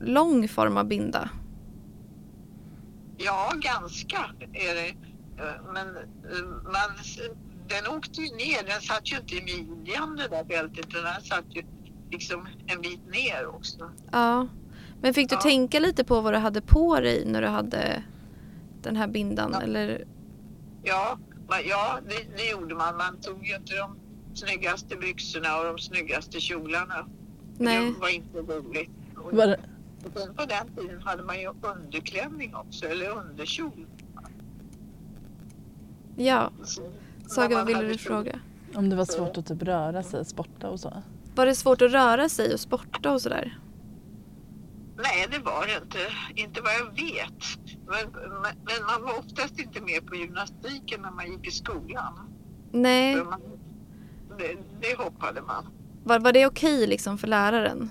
lång 0.01 0.49
form 0.49 0.77
av 0.77 0.85
binda. 0.85 1.31
Ja, 3.16 3.53
ganska 3.57 4.31
är 4.53 4.75
det. 4.75 4.88
Eh, 5.42 5.72
Men 5.72 5.96
eh, 5.96 6.44
man, 6.64 6.90
den 7.68 7.96
åkte 7.96 8.20
ju 8.20 8.37
ner, 8.37 8.66
den 8.66 8.81
satt 8.81 9.12
ju 9.12 9.16
inte 9.16 9.35
i 9.35 9.42
midjan 9.42 10.16
det 10.16 10.29
där 10.29 10.44
bältet 10.44 10.87
utan 10.88 11.05
den 11.05 11.22
satt 11.22 11.44
ju 11.51 11.62
liksom 12.11 12.49
en 12.66 12.81
bit 12.81 13.07
ner 13.11 13.46
också. 13.46 13.90
Ja. 14.12 14.49
Men 15.07 15.14
fick 15.14 15.29
du 15.29 15.35
Ja. 15.35 15.40
tänka 15.40 15.81
lite 15.81 16.05
på 16.05 16.21
vad 16.21 16.33
du 16.33 16.37
hade 16.38 16.61
på 16.61 17.01
dig 17.01 17.25
när 17.27 17.42
du 17.42 17.49
hade 17.49 18.03
den 18.83 18.97
här 18.97 19.07
bindan? 19.09 19.51
Ja. 19.53 19.62
Eller? 19.62 20.05
Ja, 20.83 21.19
ja 21.69 21.99
det, 22.09 22.37
det 22.37 22.51
gjorde 22.51 22.75
man. 22.75 22.97
Man 22.97 23.16
tog 23.21 23.47
ju 23.47 23.57
inte 23.57 23.77
de 23.77 23.97
snyggaste 24.35 24.97
byxorna 24.97 25.59
och 25.59 25.64
de 25.64 25.79
snyggaste 25.79 26.40
kjolarna. 26.40 27.07
Nej. 27.59 27.92
Det 27.95 28.01
var 28.01 28.09
inte 28.14 28.38
roligt. 28.38 28.90
Och 29.16 29.33
Var 29.33 29.57
på 30.37 30.45
den 30.45 30.69
tiden 30.77 31.03
hade 31.03 31.23
man 31.23 31.40
ju 31.40 31.49
underklänning 31.62 32.55
också, 32.55 32.87
eller 32.87 33.11
underkjol. 33.11 33.87
Ja. 36.16 36.51
Saga, 37.27 37.57
vad 37.57 37.66
ville 37.66 37.83
du 37.83 37.92
kjol- 37.92 37.99
fråga? 37.99 38.40
om 38.75 38.88
det 38.90 38.97
var 38.97 39.05
svårt 39.05 39.37
att 39.38 39.47
typ 39.47 39.62
röra 39.62 40.03
sig, 40.03 40.25
sporta 40.25 40.69
och 40.71 40.81
så? 40.81 41.03
Var 41.35 41.47
det 41.47 41.55
svårt 41.55 41.83
att 41.83 41.92
röra 41.92 42.29
sig 42.29 42.55
och 42.55 42.61
sporta 42.61 43.12
och 43.12 43.23
sådär? 43.23 43.59
Nej, 44.97 45.27
det 45.31 45.39
var 45.39 45.67
det 45.67 45.75
inte. 45.85 45.99
Inte 46.43 46.61
vad 46.61 46.73
jag 46.73 46.91
vet. 47.05 47.45
Men, 47.87 48.13
men, 48.43 48.87
man 48.87 49.03
var 49.03 49.19
oftast 49.19 49.59
inte 49.61 49.81
med 49.81 50.07
på 50.07 50.15
gymnastiken 50.17 51.03
när 51.03 51.11
man 51.11 51.33
gick 51.33 51.47
i 51.47 51.51
skolan. 51.51 52.13
Nej. 52.73 53.25
Man, 53.25 53.41
det, 54.39 54.57
det 54.81 54.99
hoppade 54.99 55.43
man. 55.43 55.67
Var, 56.05 56.19
var 56.19 56.33
det 56.33 56.47
okej 56.47 56.87
liksom 56.87 57.19
för 57.19 57.29
läraren? 57.29 57.91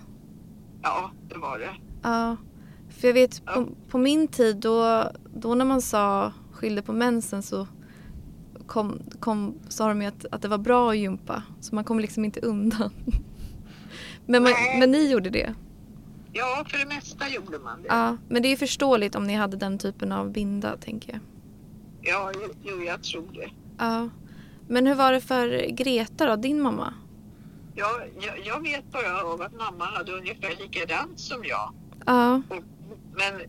Ja, 0.82 1.12
det 1.30 1.38
var 1.38 1.60
det. 1.60 1.72
Ja. 2.04 2.38
För 2.90 3.08
jag 3.08 3.14
vet 3.14 3.42
Ja. 3.46 3.54
på, 3.54 3.68
på 3.90 3.98
min 3.98 4.28
tid 4.28 4.58
då, 4.58 5.04
då 5.36 5.56
när 5.56 5.66
man 5.66 5.82
sa 5.82 6.34
skilde 6.52 6.82
på 6.82 6.94
mensen 6.94 7.44
så 7.44 7.68
kom, 8.68 9.00
kom, 9.20 9.60
sa 9.68 9.88
de 9.88 10.02
ju 10.02 10.08
att, 10.08 10.26
att 10.32 10.42
det 10.42 10.48
var 10.48 10.58
bra 10.58 10.90
att 10.90 10.98
gympa. 10.98 11.44
Så 11.62 11.76
man 11.76 11.84
kom 11.84 12.00
liksom 12.00 12.26
inte 12.26 12.40
undan. 12.40 12.92
Men, 14.26 14.44
man, 14.44 14.52
men 14.80 14.92
ni 14.92 15.12
gjorde 15.12 15.30
det? 15.30 15.54
Ja, 16.38 16.66
för 16.70 16.78
det 16.78 16.86
mesta 16.86 17.30
gjorde 17.30 17.60
man 17.60 17.82
det. 17.82 17.88
Ja. 17.88 18.18
Men 18.30 18.42
det 18.42 18.52
är 18.52 18.58
förståeligt 18.58 19.16
om 19.16 19.24
ni 19.24 19.34
hade 19.34 19.58
den 19.58 19.78
typen 19.78 20.12
av 20.12 20.32
binda 20.32 20.78
tänker 20.78 21.12
jag. 21.12 21.22
Ja, 22.02 22.32
jo, 22.64 22.84
jag 22.84 23.04
tror 23.04 23.28
det. 23.34 23.50
Ja. 23.78 24.10
Men 24.68 24.88
hur 24.88 24.96
var 24.96 25.12
det 25.12 25.22
för 25.22 25.68
Greta 25.70 26.26
då, 26.26 26.36
din 26.36 26.62
mamma? 26.62 26.94
Ja, 27.76 28.02
jag, 28.22 28.46
jag 28.46 28.62
vet 28.62 28.92
bara 28.92 29.24
av 29.24 29.42
att 29.42 29.54
mamma 29.54 29.86
hade 29.86 30.12
ungefär 30.12 30.56
likadant 30.60 31.20
som 31.20 31.44
jag. 31.44 31.74
Ja. 32.06 32.42
Och, 32.50 32.64
men 33.14 33.42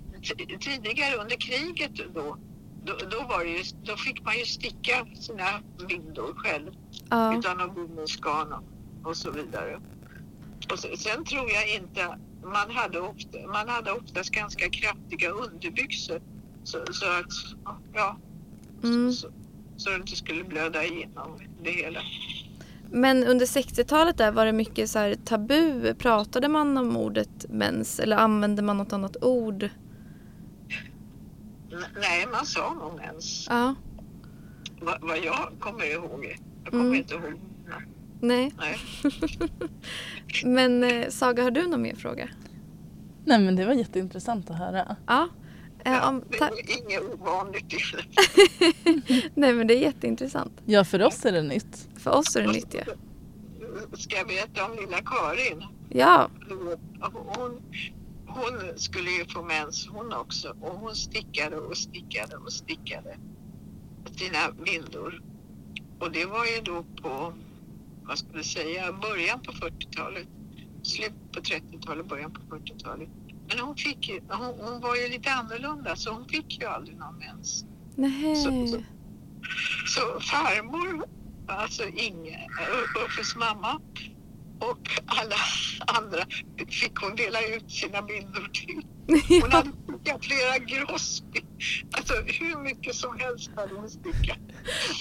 tidigare 0.61 1.16
under 1.16 1.37
kriget 1.37 2.14
då, 2.14 2.37
då, 2.85 2.92
då, 3.11 3.27
var 3.29 3.44
det 3.44 3.51
ju, 3.51 3.62
då 3.83 3.96
fick 3.96 4.25
man 4.25 4.38
ju 4.38 4.44
sticka 4.44 5.07
sina 5.20 5.61
bindor 5.88 6.35
själv. 6.37 6.70
Ja. 7.11 7.38
utan 7.38 7.61
att 7.61 7.75
bomullsgarn 7.75 8.53
och, 8.53 8.62
och 9.11 9.16
så 9.16 9.31
vidare. 9.31 9.81
Och 10.72 10.79
sen, 10.79 10.96
sen 10.96 11.25
tror 11.25 11.51
jag 11.51 11.75
inte, 11.75 12.18
man 12.52 12.70
hade, 12.70 13.00
ofta, 13.00 13.38
man 13.52 13.68
hade 13.68 13.92
oftast 13.92 14.30
ganska 14.30 14.68
kraftiga 14.70 15.30
underbyxor 15.30 16.20
så, 16.64 16.78
så 16.92 17.06
att, 17.06 17.32
ja, 17.94 18.16
Mm. 18.82 19.12
så, 19.12 19.28
så 19.76 19.90
det 19.90 19.96
inte 19.96 20.16
skulle 20.16 20.44
blöda 20.44 20.85
igenom 20.85 21.40
det 21.62 21.70
hela. 21.70 22.00
Men 22.90 23.24
under 23.24 23.46
60-talet 23.46 24.16
där 24.18 24.32
var 24.32 24.46
det 24.46 24.52
mycket 24.52 24.90
så 24.90 24.98
här 24.98 25.14
tabu. 25.24 25.94
Pratade 25.94 26.48
man 26.48 26.78
om 26.78 26.96
ordet 26.96 27.46
mens 27.48 28.00
eller 28.00 28.16
använde 28.16 28.62
man 28.62 28.76
något 28.76 28.92
annat 28.92 29.16
ord? 29.24 29.68
Nej, 32.00 32.26
man 32.32 32.46
sa 32.46 32.74
nog 32.74 33.00
ens, 33.00 33.46
Ja. 33.48 33.74
vad, 34.80 35.00
vad 35.00 35.18
jag 35.18 35.52
kommer 35.61 35.92
ihåg. 35.92 36.37
Jag 36.64 36.70
kommer 36.72 36.85
Mm. 36.85 36.94
inte 36.96 37.14
ihåg. 37.14 37.40
Nej. 38.20 38.52
Nej. 38.59 38.79
Men 40.44 40.85
eh, 40.85 41.09
Saga, 41.09 41.42
har 41.42 41.50
du 41.50 41.66
någon 41.68 41.83
mer 41.83 41.94
fråga? 41.94 42.29
Nej 43.24 43.38
men 43.38 43.57
det 43.57 43.64
var 43.66 43.72
jätteintressant 43.72 44.50
att 44.50 44.59
höra. 44.59 44.96
Ja. 45.07 45.29
Eh, 45.85 45.92
Ja, 45.92 46.09
om, 46.09 46.22
det 46.31 46.37
är 46.37 46.83
inget 46.87 47.02
ovanligt 47.02 47.72
i. 47.74 47.79
Nej 49.35 49.52
men 49.52 49.66
det 49.66 49.74
är 49.74 49.79
jätteintressant. 49.81 50.52
Ja 50.64 50.85
för 50.85 51.02
oss 51.02 51.24
är 51.24 51.33
det 51.33 51.42
nytt. 51.42 51.88
För 51.96 52.11
oss 52.11 52.37
är 52.37 52.42
det 52.42 52.52
nytt 52.52 52.74
ja. 52.74 52.92
Ska 53.92 54.16
jag 54.16 54.26
berätta 54.26 54.64
om 54.64 54.76
lilla 54.76 54.98
Karin? 55.02 55.64
Ja. 55.88 56.31
Hon, 57.00 57.62
hon 58.26 58.61
skulle 58.76 59.11
ju 59.11 59.24
få 59.24 59.42
mens 59.42 59.88
hon 59.88 60.12
också 60.12 60.57
och 60.61 60.79
hon 60.79 60.94
stickade 60.94 61.57
och 61.57 61.76
stickade 61.76 62.37
och 62.37 62.52
stickade 62.52 63.16
sina 64.16 64.50
bindor. 64.64 65.22
Och 65.98 66.12
det 66.12 66.24
var 66.24 66.44
ju 66.44 66.61
då 66.62 66.85
på, 67.02 67.33
vad 68.07 68.19
ska 68.19 68.29
vi 68.33 68.45
säga, 68.45 68.92
början 68.92 69.40
på 69.42 69.53
40-talet. 69.53 70.29
Slut 70.83 71.33
på 71.33 71.40
30-talet, 71.40 72.07
början 72.07 72.33
på 72.33 72.57
40-talet. 72.57 73.09
Men 73.49 73.59
hon, 73.59 73.77
fick 73.77 74.09
ju, 74.09 74.21
hon, 74.29 74.55
hon 74.61 74.81
var 74.81 74.97
ju 74.97 75.09
lite 75.09 75.33
annorlunda 75.33 75.97
så 75.97 76.11
hon 76.12 76.29
fick 76.29 76.61
ju 76.61 76.66
aldrig 76.66 76.97
någon 76.97 77.19
mens. 77.19 77.64
Så, 77.95 78.42
så, 78.42 78.51
Nej. 78.51 78.87
så 79.87 80.21
farmor, 80.21 81.05
alltså 81.47 81.88
Inge, 81.88 82.49
Uffes 83.07 83.37
mamma 83.37 83.81
och 84.59 84.90
alla 85.07 85.37
andra 85.87 86.19
fick 86.69 86.97
hon 87.01 87.16
dela 87.16 87.38
ut 87.57 87.71
sina 87.71 88.03
bindor 88.03 88.51
till. 88.53 88.87
Hon 89.42 89.53
hade 89.53 89.71
stickat 89.85 90.25
flera 90.25 90.59
Grosby. 90.59 91.40
Alltså 91.92 92.14
hur 92.14 92.62
mycket 92.62 92.95
som 92.95 93.19
helst 93.19 93.51
hade 93.57 93.75
hon 93.75 93.90
stickat. 93.90 94.38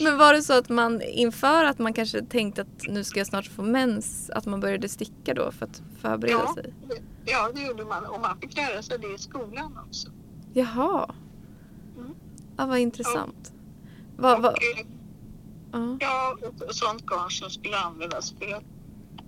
Men 0.02 0.18
var 0.18 0.34
det 0.34 0.42
så 0.42 0.54
att 0.58 0.70
man 0.70 1.02
inför 1.02 1.66
att 1.66 1.80
man 1.80 1.94
kanske 1.94 2.22
tänkte 2.26 2.62
att 2.62 2.88
nu 2.88 3.04
ska 3.04 3.20
jag 3.20 3.28
snart 3.28 3.48
få 3.48 3.62
mens, 3.62 4.30
att 4.30 4.46
man 4.46 4.60
började 4.60 4.90
sticka 4.90 5.34
då 5.34 5.52
för 5.52 5.66
att 5.66 5.82
förbereda 6.02 6.34
Ja, 6.34 6.54
sig? 6.54 6.74
ja, 7.26 7.52
det 7.56 7.62
gjorde 7.62 7.86
man 7.86 8.06
och 8.06 8.20
man 8.22 8.40
fick 8.40 8.56
lära 8.58 8.82
sig 8.82 9.00
det 9.00 9.14
i 9.16 9.18
skolan 9.18 9.80
också. 9.88 10.10
Jaha. 10.54 11.16
Mm. 11.98 12.16
Ja, 12.58 12.66
vad 12.66 12.80
intressant. 12.80 13.54
Vad, 14.18 14.42
vad, 14.42 14.54
Och, 14.54 14.64
eh, 14.64 14.86
ja. 15.72 15.98
Ja, 16.00 16.38
sånt 16.70 17.06
garn 17.06 17.30
som 17.32 17.50
skulle 17.50 17.78
användas 17.78 18.34
för 18.40 18.54
att 18.54 18.64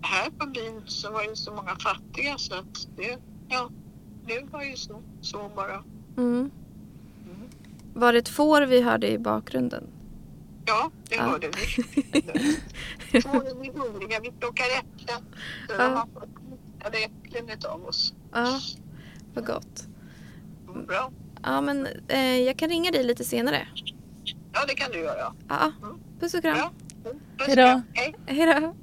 här 0.02 0.30
på 0.30 0.46
byn 0.48 0.82
så 0.86 1.12
var 1.12 1.24
det 1.30 1.36
så 1.36 1.52
många 1.54 1.76
fattiga 1.76 2.38
så 2.38 2.56
att 2.56 2.88
det, 2.98 3.18
ja, 3.48 3.70
det 4.28 4.44
var 4.52 4.64
ju 4.64 4.76
så, 4.76 5.02
så 5.22 5.52
bara. 5.56 5.84
Mm. 6.18 6.52
Var 7.94 8.14
det 8.14 8.20
ett 8.20 8.30
får 8.30 8.62
vi 8.62 8.82
hörde 8.82 9.12
i 9.12 9.18
bakgrunden? 9.20 9.84
Ja, 10.66 10.92
det 11.10 11.16
Ja. 11.16 11.22
hörde 11.24 11.48
vi. 13.12 13.22
Fåren 13.22 13.66
är 13.66 13.80
hungriga, 13.80 14.20
vi 14.20 14.32
plockar 14.32 14.66
äpplen. 14.80 15.22
Så 15.68 15.74
Ja. 15.78 15.84
de 15.84 15.94
har 15.96 16.08
fått 16.14 16.94
äpplen 16.96 17.50
utav 17.50 17.86
oss. 17.86 18.14
Ja, 18.34 18.60
vad 19.34 19.46
gott. 19.46 19.88
Bra. 20.88 21.12
Ja, 21.44 21.62
men 21.62 21.88
eh, 22.08 22.40
jag 22.40 22.58
kan 22.58 22.70
ringa 22.70 22.92
dig 22.92 23.04
lite 23.04 23.24
senare. 23.24 23.68
Ja, 24.54 24.60
det 24.68 24.74
kan 24.76 24.92
du 24.92 24.98
göra. 25.00 25.34
Ja, 25.48 25.72
puss 26.20 26.34
och 26.34 26.42
kram. 26.42 26.56
Bra. 26.58 26.72
Puss, 27.38 27.48
Hejdå. 27.48 27.62
kram. 27.62 27.82
Hej. 27.94 28.16
Hej 28.26 28.62
då. 28.62 28.76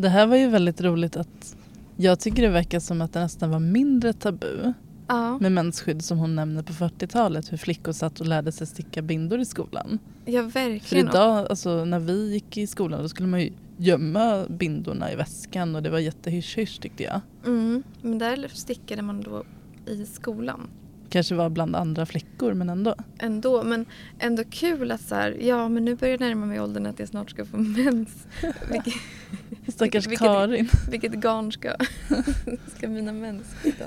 Det 0.00 0.08
här 0.08 0.26
var 0.26 0.36
ju 0.36 0.48
väldigt 0.48 0.80
roligt 0.80 1.16
att 1.16 1.56
jag 1.96 2.20
tycker 2.20 2.42
det 2.42 2.48
verkar 2.48 2.80
som 2.80 3.00
att 3.02 3.12
det 3.12 3.20
nästan 3.20 3.50
var 3.50 3.60
mindre 3.60 4.12
tabu 4.12 4.72
Ja, 5.06 5.38
med 5.38 5.52
mensskydd 5.52 6.04
som 6.04 6.18
hon 6.18 6.36
nämner 6.36 6.62
på 6.62 6.72
40-talet 6.72 7.52
hur 7.52 7.56
flickor 7.56 7.92
satt 7.92 8.20
och 8.20 8.26
lärde 8.26 8.52
sig 8.52 8.66
sticka 8.66 9.02
bindor 9.02 9.40
i 9.40 9.44
skolan. 9.44 9.98
ja 10.24 10.42
För 10.50 10.68
verkligen. 10.70 11.08
idag, 11.08 11.46
alltså 11.50 11.84
när 11.84 11.98
vi 11.98 12.32
gick 12.32 12.56
i 12.56 12.66
skolan 12.66 13.02
då 13.02 13.08
skulle 13.08 13.28
man 13.28 13.40
ju 13.40 13.52
gömma 13.76 14.46
bindorna 14.48 15.12
i 15.12 15.16
väskan 15.16 15.74
och 15.76 15.82
det 15.82 15.90
var 15.90 15.98
jättehysch-hysch 15.98 16.80
tyckte 16.80 17.02
jag. 17.02 17.20
Mm, 17.46 17.82
men 18.02 18.18
där 18.18 18.48
stickade 18.52 19.02
man 19.02 19.20
då 19.20 19.44
i 19.86 20.06
skolan. 20.06 20.68
Kanske 21.10 21.34
var 21.34 21.48
bland 21.50 21.76
andra 21.76 22.06
flickor 22.06 22.54
men 22.54 22.70
ändå. 22.70 22.94
Ändå, 23.18 23.62
men 23.62 23.86
ändå 24.18 24.44
kul 24.50 24.92
att 24.92 25.00
så 25.00 25.14
här, 25.14 25.36
ja 25.40 25.68
men 25.68 25.84
nu 25.84 25.94
börjar 25.96 26.12
jag 26.12 26.20
närma 26.20 26.46
mig 26.46 26.60
åldern 26.60 26.86
att 26.86 26.98
jag 26.98 27.08
snart 27.08 27.30
ska 27.30 27.44
få 27.44 27.56
mens. 27.56 28.26
Vilket, 28.70 28.94
Stackars 29.74 30.06
Vilket- 30.06 30.18
Karin. 30.18 30.68
vilket 30.90 31.12
garn 31.12 31.52
ska, 31.52 31.72
ska 32.76 32.88
mina 32.88 33.12
mens 33.12 33.46
hitta? 33.64 33.84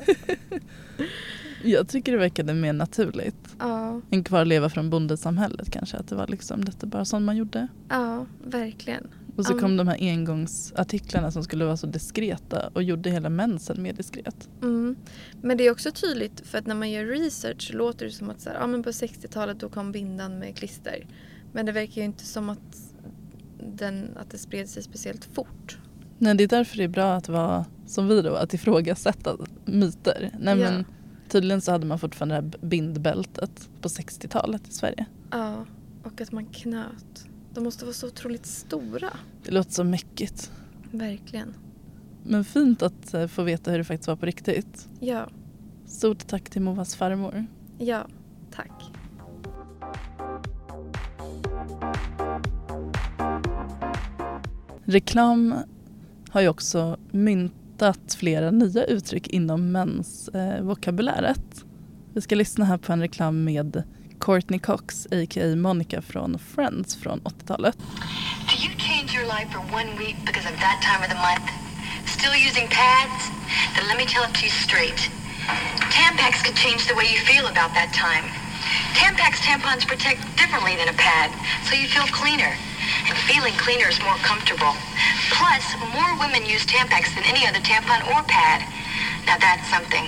Jag 1.63 1.87
tycker 1.87 2.11
det 2.11 2.17
verkade 2.17 2.53
mer 2.53 2.73
naturligt. 2.73 3.55
Ja, 3.59 4.01
En 4.09 4.23
kvarleva 4.23 4.69
från 4.69 4.89
bondesamhället 4.89 5.69
kanske. 5.71 5.97
Att 5.97 6.07
det 6.07 6.15
var 6.15 6.27
liksom 6.27 6.65
detta 6.65 6.85
bara 6.87 7.05
sånt 7.05 7.25
man 7.25 7.37
gjorde. 7.37 7.67
ja, 7.89 8.25
verkligen. 8.45 9.07
Och 9.35 9.45
så 9.45 9.53
Ja, 9.53 9.59
kom 9.59 9.77
de 9.77 9.87
här 9.87 9.97
engångsartiklarna 10.01 11.31
som 11.31 11.43
skulle 11.43 11.65
vara 11.65 11.77
så 11.77 11.87
diskreta 11.87 12.69
och 12.73 12.83
gjorde 12.83 13.09
hela 13.09 13.29
mensen 13.29 13.81
mer 13.83 13.93
diskret. 13.93 14.49
Mm. 14.61 14.95
Men 15.41 15.57
det 15.57 15.63
är 15.67 15.71
också 15.71 15.91
tydligt 15.91 16.41
för 16.47 16.57
att 16.57 16.67
när 16.67 16.75
man 16.75 16.91
gör 16.91 17.05
research 17.05 17.67
så 17.71 17.77
låter 17.77 18.05
det 18.05 18.11
som 18.11 18.29
att 18.29 18.41
så 18.41 18.49
här, 18.49 18.57
ja, 18.59 18.67
men 18.67 18.83
på 18.83 18.89
60-talet 18.89 19.59
då 19.59 19.69
kom 19.69 19.91
bindan 19.91 20.39
med 20.39 20.55
klister. 20.57 21.07
Men 21.53 21.65
det 21.65 21.71
verkar 21.71 22.01
ju 22.01 22.05
inte 22.05 22.25
som 22.25 22.49
att, 22.49 22.77
den, 23.75 24.09
att 24.17 24.29
det 24.29 24.37
spred 24.37 24.69
sig 24.69 24.83
speciellt 24.83 25.25
fort. 25.25 25.77
Nej, 26.17 26.35
det 26.35 26.43
är 26.43 26.47
därför 26.47 26.77
det 26.77 26.83
är 26.83 26.87
bra 26.87 27.13
att 27.13 27.29
vara 27.29 27.65
som 27.87 28.07
vi 28.07 28.21
då, 28.21 28.35
att 28.35 28.53
ifrågasätta 28.53 29.37
myter. 29.65 30.29
Nej, 30.39 30.59
Ja. 30.59 30.71
men 30.71 30.85
tydligen 31.29 31.61
så 31.61 31.71
hade 31.71 31.85
man 31.85 31.99
fortfarande 31.99 32.35
det 32.35 32.41
här 32.41 32.67
bindbältet 32.67 33.69
på 33.81 33.87
60-talet 33.87 34.67
i 34.67 34.71
Sverige. 34.71 35.05
Ja, 35.31 35.65
och 36.03 36.21
att 36.21 36.31
man 36.31 36.45
knöt. 36.45 37.25
De 37.53 37.63
måste 37.63 37.85
vara 37.85 37.93
så 37.93 38.07
otroligt 38.07 38.45
stora. 38.45 39.09
Det 39.43 39.51
låter 39.51 39.71
så 39.71 39.83
mäckigt. 39.83 40.51
Verkligen. 40.91 41.53
Men 42.23 42.45
fint 42.45 42.81
att 42.81 43.13
eh, 43.13 43.27
få 43.27 43.43
veta 43.43 43.71
hur 43.71 43.77
det 43.77 43.83
faktiskt 43.83 44.07
var 44.07 44.15
på 44.15 44.25
riktigt. 44.25 44.87
Ja, 44.99 45.29
Stort 45.85 46.27
tack 46.27 46.49
till 46.49 46.61
Movas 46.61 46.95
farmor. 46.95 47.45
ja, 47.79 48.07
tack. 48.51 48.71
Reklam 54.85 55.55
har 56.29 56.41
ju 56.41 56.47
också 56.47 56.97
myntat 57.11 58.13
flera 58.19 58.51
nya 58.51 58.83
uttryck 58.85 59.27
inom 59.27 59.71
mensvokabuläret. 59.71 61.65
Vi 62.13 62.21
ska 62.21 62.35
lyssna 62.35 62.65
här 62.65 62.77
på 62.77 62.93
en 62.93 62.99
reklam 62.99 63.43
med 63.43 63.83
Courtney 64.23 64.59
Cox, 64.59 65.07
a.k.a. 65.11 65.55
Monica 65.55 66.01
från 66.01 66.39
Friends 66.55 66.95
från 66.95 67.19
80-talet. 67.21 67.77
Do 68.51 68.55
you 68.65 68.71
change 68.87 69.09
your 69.17 69.27
life 69.35 69.49
for 69.53 69.61
one 69.79 69.89
week 70.03 70.17
because 70.27 70.47
of 70.51 70.55
that 70.65 70.79
time 70.87 71.01
of 71.05 71.09
the 71.13 71.19
month? 71.29 71.47
Still 72.17 72.35
using 72.49 72.67
pads? 72.81 73.21
Then 73.75 73.85
let 73.91 73.97
me 74.01 74.05
tell 74.13 74.23
it 74.23 74.33
to 74.39 74.43
you 74.47 74.53
straight. 74.67 75.01
Tampax 75.99 76.33
could 76.45 76.55
change 76.55 76.87
the 76.87 76.95
way 76.99 77.07
you 77.13 77.19
feel 77.31 77.45
about 77.51 77.71
that 77.75 77.91
time. 77.91 78.23
Tampax 78.95 79.33
tampons 79.43 79.83
protect 79.91 80.23
differently 80.39 80.75
than 80.79 80.87
a 80.87 80.97
pad, 81.07 81.27
so 81.67 81.75
you 81.75 81.87
feel 81.91 82.07
cleaner. 82.21 82.53
And 83.07 83.15
feeling 83.27 83.55
cleaner 83.65 83.89
is 83.91 83.99
more 84.07 84.19
comfortable. 84.29 84.73
Plus, 85.35 85.65
more 85.97 86.11
women 86.23 86.47
use 86.47 86.63
Tampax 86.63 87.11
than 87.15 87.27
any 87.27 87.43
other 87.43 87.59
tampon 87.59 87.99
or 88.11 88.23
pad. 88.23 88.59
Now 89.27 89.35
that's 89.45 89.67
something. 89.67 90.07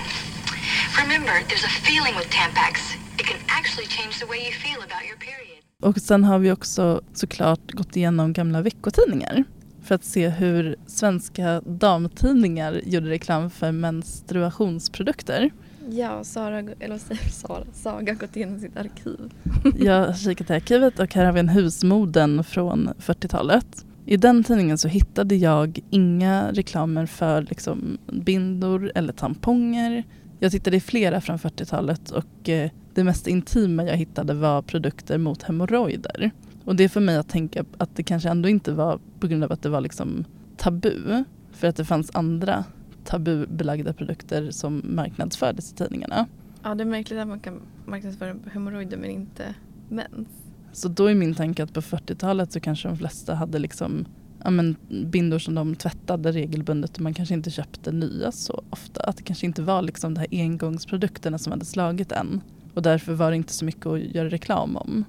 Remember, 1.04 1.36
there's 1.50 1.68
a 1.68 1.74
feeling 1.84 2.16
with 2.16 2.32
Tampax. 2.32 2.96
It 3.20 3.26
can 3.26 3.40
actually 3.48 3.88
change 3.88 4.20
the 4.20 4.26
way 4.26 4.38
you 4.38 4.52
feel 4.52 4.78
about 4.78 5.04
your 5.10 5.20
period. 5.20 5.64
Och 5.82 5.98
sen 5.98 6.24
har 6.24 6.40
vi 6.40 6.52
också 6.52 7.02
såklart 7.14 7.72
gått 7.72 7.96
igenom 7.96 8.34
gamla 8.34 8.62
veckotidningar 8.62 9.44
för 9.84 9.96
att 9.96 10.04
se 10.04 10.30
hur 10.30 10.76
svenska 10.88 11.62
damtidningar 11.62 12.82
gjorde 12.86 13.10
reklam 13.10 13.50
för 13.50 13.72
menstruationsprodukter. 13.72 15.52
Ja, 15.90 16.24
Sara, 16.24 16.60
eller 16.80 16.98
Sara? 17.32 17.64
Saga 17.74 18.14
har 18.14 18.20
gått 18.20 18.36
igenom 18.36 18.60
sitt 18.60 18.78
arkiv. 18.78 19.32
Jag 19.80 20.06
har 20.06 20.14
kikat 20.14 20.50
i 20.50 20.54
arkivet 20.54 21.00
och 21.00 21.14
här 21.14 21.26
har 21.26 21.34
vi 21.34 21.40
en 21.40 21.50
husmoden 21.50 22.44
från 22.44 22.90
40-talet. 23.00 23.86
I 24.06 24.18
den 24.18 24.44
tidningen 24.44 24.78
så 24.78 24.88
hittade 24.88 25.36
jag 25.36 25.80
inga 25.90 26.52
reklamer 26.52 27.06
för 27.06 27.42
liksom 27.42 27.98
bindor 28.12 28.92
eller 28.96 29.14
tamponger. 29.14 30.04
Jag 30.40 30.52
tittade 30.52 30.78
i 30.78 30.80
flera 30.80 31.22
från 31.22 31.38
40-talet 31.38 32.12
och 32.12 32.50
eh, 32.50 32.70
det 32.94 33.04
mest 33.04 33.28
intima 33.28 33.84
jag 33.84 33.98
hittade 33.98 34.34
var 34.34 34.62
produkter 34.62 35.18
mot 35.18 35.44
hemorrojder. 35.44 36.32
Och 36.66 36.76
det 36.76 36.84
är 36.84 36.90
för 36.90 37.02
mig 37.02 37.18
att 37.18 37.30
tänka 37.30 37.66
att 37.78 37.96
det 37.96 38.04
kanske 38.04 38.30
ändå 38.30 38.50
inte 38.50 38.72
var 38.72 39.00
på 39.20 39.28
grund 39.28 39.44
av 39.44 39.52
att 39.52 39.62
det 39.62 39.70
var 39.70 39.82
liksom 39.82 40.26
tabu. 40.58 41.24
För 41.52 41.68
att 41.68 41.76
det 41.76 41.86
fanns 41.86 42.12
andra 42.14 42.64
tabubelagda 43.04 43.94
produkter 43.94 44.52
som 44.52 44.82
marknadsfördes 44.86 45.72
i 45.72 45.76
tidningarna. 45.76 46.28
Ja, 46.64 46.76
det 46.76 46.84
är 46.84 46.86
märkligt 46.86 47.20
att 47.20 47.28
man 47.28 47.40
kan 47.40 47.62
marknadsföra 47.86 48.36
hemorrojder 48.54 48.98
men 48.98 49.10
inte 49.10 49.56
mens. 49.90 50.28
Så 50.74 50.88
då 50.88 51.06
är 51.06 51.16
min 51.16 51.36
tanke 51.36 51.64
att 51.64 51.74
på 51.74 51.82
40-talet 51.82 52.52
så 52.52 52.60
kanske 52.60 52.88
de 52.88 52.98
flesta 52.98 53.36
hade 53.36 53.60
liksom 53.60 54.06
ja, 54.46 54.52
men, 54.52 54.76
bindor 54.90 55.40
som 55.40 55.56
de 55.56 55.76
tvättade 55.76 56.32
regelbundet 56.32 56.96
och 56.96 57.02
man 57.02 57.14
kanske 57.14 57.34
inte 57.34 57.52
köpte 57.52 57.92
nya 57.92 58.32
så 58.32 58.64
ofta. 58.70 59.02
Att 59.04 59.18
det 59.18 59.24
kanske 59.24 59.46
inte 59.46 59.62
var 59.62 59.82
liksom 59.82 60.14
de 60.14 60.20
här 60.20 60.28
engångsprodukterna 60.32 61.38
som 61.38 61.52
hade 61.52 61.66
slagit 61.66 62.12
en. 62.12 62.42
Och 62.74 62.82
därför 62.82 63.14
var 63.14 63.30
det 63.30 63.38
inte 63.38 63.54
så 63.54 63.66
mycket 63.66 63.86
att 63.86 64.00
göra 64.00 64.30
reklam 64.30 64.78
om. 64.78 65.06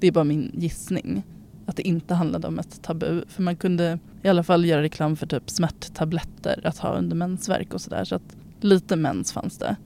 Det 0.00 0.06
är 0.06 0.12
bara 0.12 0.24
min 0.24 0.50
gissning. 0.54 1.22
Att 1.66 1.76
det 1.76 1.88
inte 1.88 2.14
handlade 2.14 2.48
om 2.48 2.58
ett 2.58 2.82
tabu. 2.82 3.22
För 3.28 3.42
man 3.42 3.56
kunde 3.56 3.98
i 4.22 4.28
alla 4.28 4.42
fall 4.42 4.64
göra 4.64 4.82
reklam 4.82 5.16
för 5.16 5.26
typ 5.26 5.50
smärttabletter 5.50 6.60
att 6.66 6.78
ha 6.78 6.94
under 6.94 7.16
mensvärk 7.16 7.74
och 7.74 7.80
sådär. 7.80 8.04
Så 8.04 8.14
att 8.14 8.36
lite 8.60 8.96
mens 8.96 9.32
fanns 9.32 9.58
det. 9.58 9.76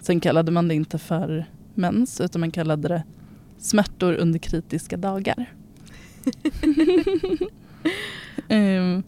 Sen 0.00 0.20
kallade 0.20 0.52
man 0.52 0.68
det 0.68 0.74
inte 0.74 0.98
för 0.98 1.46
mens 1.74 2.20
utan 2.20 2.40
man 2.40 2.50
kallade 2.50 2.88
det 2.88 3.02
smärtor 3.58 4.14
under 4.14 4.38
kritiska 4.38 4.96
dagar. 4.96 5.52
Um, 8.50 9.02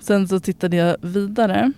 sen 0.00 0.28
så 0.28 0.40
tittade 0.40 0.76
jag 0.76 0.96
vidare 1.00 1.72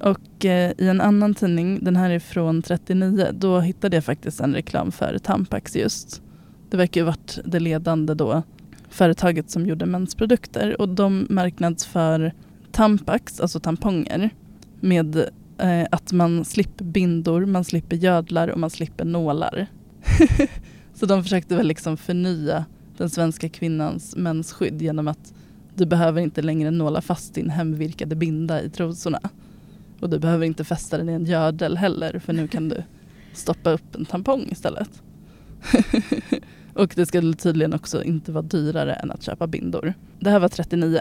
och 0.00 0.44
eh, 0.44 0.72
i 0.78 0.88
en 0.88 1.00
annan 1.00 1.34
tidning, 1.34 1.84
den 1.84 1.96
här 1.96 2.10
är 2.10 2.18
från 2.18 2.62
39, 2.62 3.26
då 3.32 3.60
hittade 3.60 3.96
jag 3.96 4.04
faktiskt 4.04 4.40
en 4.40 4.54
reklam 4.54 4.92
för 4.92 5.18
Tampax 5.18 5.76
just. 5.76 6.22
Det 6.70 6.76
verkar 6.76 7.00
ju 7.00 7.04
varit 7.04 7.38
det 7.44 7.60
ledande 7.60 8.14
då 8.14 8.42
företaget 8.88 9.50
som 9.50 9.66
gjorde 9.66 9.86
mensprodukter 9.86 10.80
och 10.80 10.88
de 10.88 11.26
marknadsför 11.30 12.32
Tampax, 12.72 13.40
alltså 13.40 13.60
tamponger, 13.60 14.30
med 14.80 15.16
eh, 15.58 15.86
att 15.90 16.12
man 16.12 16.44
slipper 16.44 16.84
bindor, 16.84 17.46
man 17.46 17.64
slipper 17.64 17.96
gödlar 17.96 18.48
och 18.48 18.58
man 18.58 18.70
slipper 18.70 19.04
nålar. 19.04 19.66
Så 20.94 21.06
de 21.06 21.22
försökte 21.22 21.56
väl 21.56 21.66
liksom 21.66 21.96
förnya 21.96 22.64
den 22.96 23.10
svenska 23.10 23.48
kvinnans 23.48 24.16
mensskydd 24.16 24.82
genom 24.82 25.08
att 25.08 25.34
du 25.76 25.86
behöver 25.86 26.20
inte 26.20 26.42
längre 26.42 26.70
nåla 26.70 27.00
fast 27.00 27.34
din 27.34 27.50
hemvirkade 27.50 28.16
binda 28.16 28.62
i 28.62 28.70
trosorna. 28.70 29.20
Och 30.00 30.10
du 30.10 30.18
behöver 30.18 30.46
inte 30.46 30.64
fästa 30.64 30.98
den 30.98 31.08
i 31.08 31.12
en 31.12 31.24
gördel 31.24 31.76
heller 31.76 32.18
för 32.18 32.32
nu 32.32 32.48
kan 32.48 32.68
du 32.68 32.82
stoppa 33.32 33.70
upp 33.70 33.94
en 33.94 34.04
tampong 34.04 34.48
istället. 34.50 35.02
och 36.74 36.92
det 36.96 37.06
skulle 37.06 37.34
tydligen 37.34 37.74
också 37.74 38.02
inte 38.04 38.32
vara 38.32 38.42
dyrare 38.42 38.94
än 38.94 39.10
att 39.10 39.22
köpa 39.22 39.46
bindor. 39.46 39.94
Det 40.20 40.30
här 40.30 40.38
var 40.38 40.48
39. 40.48 41.00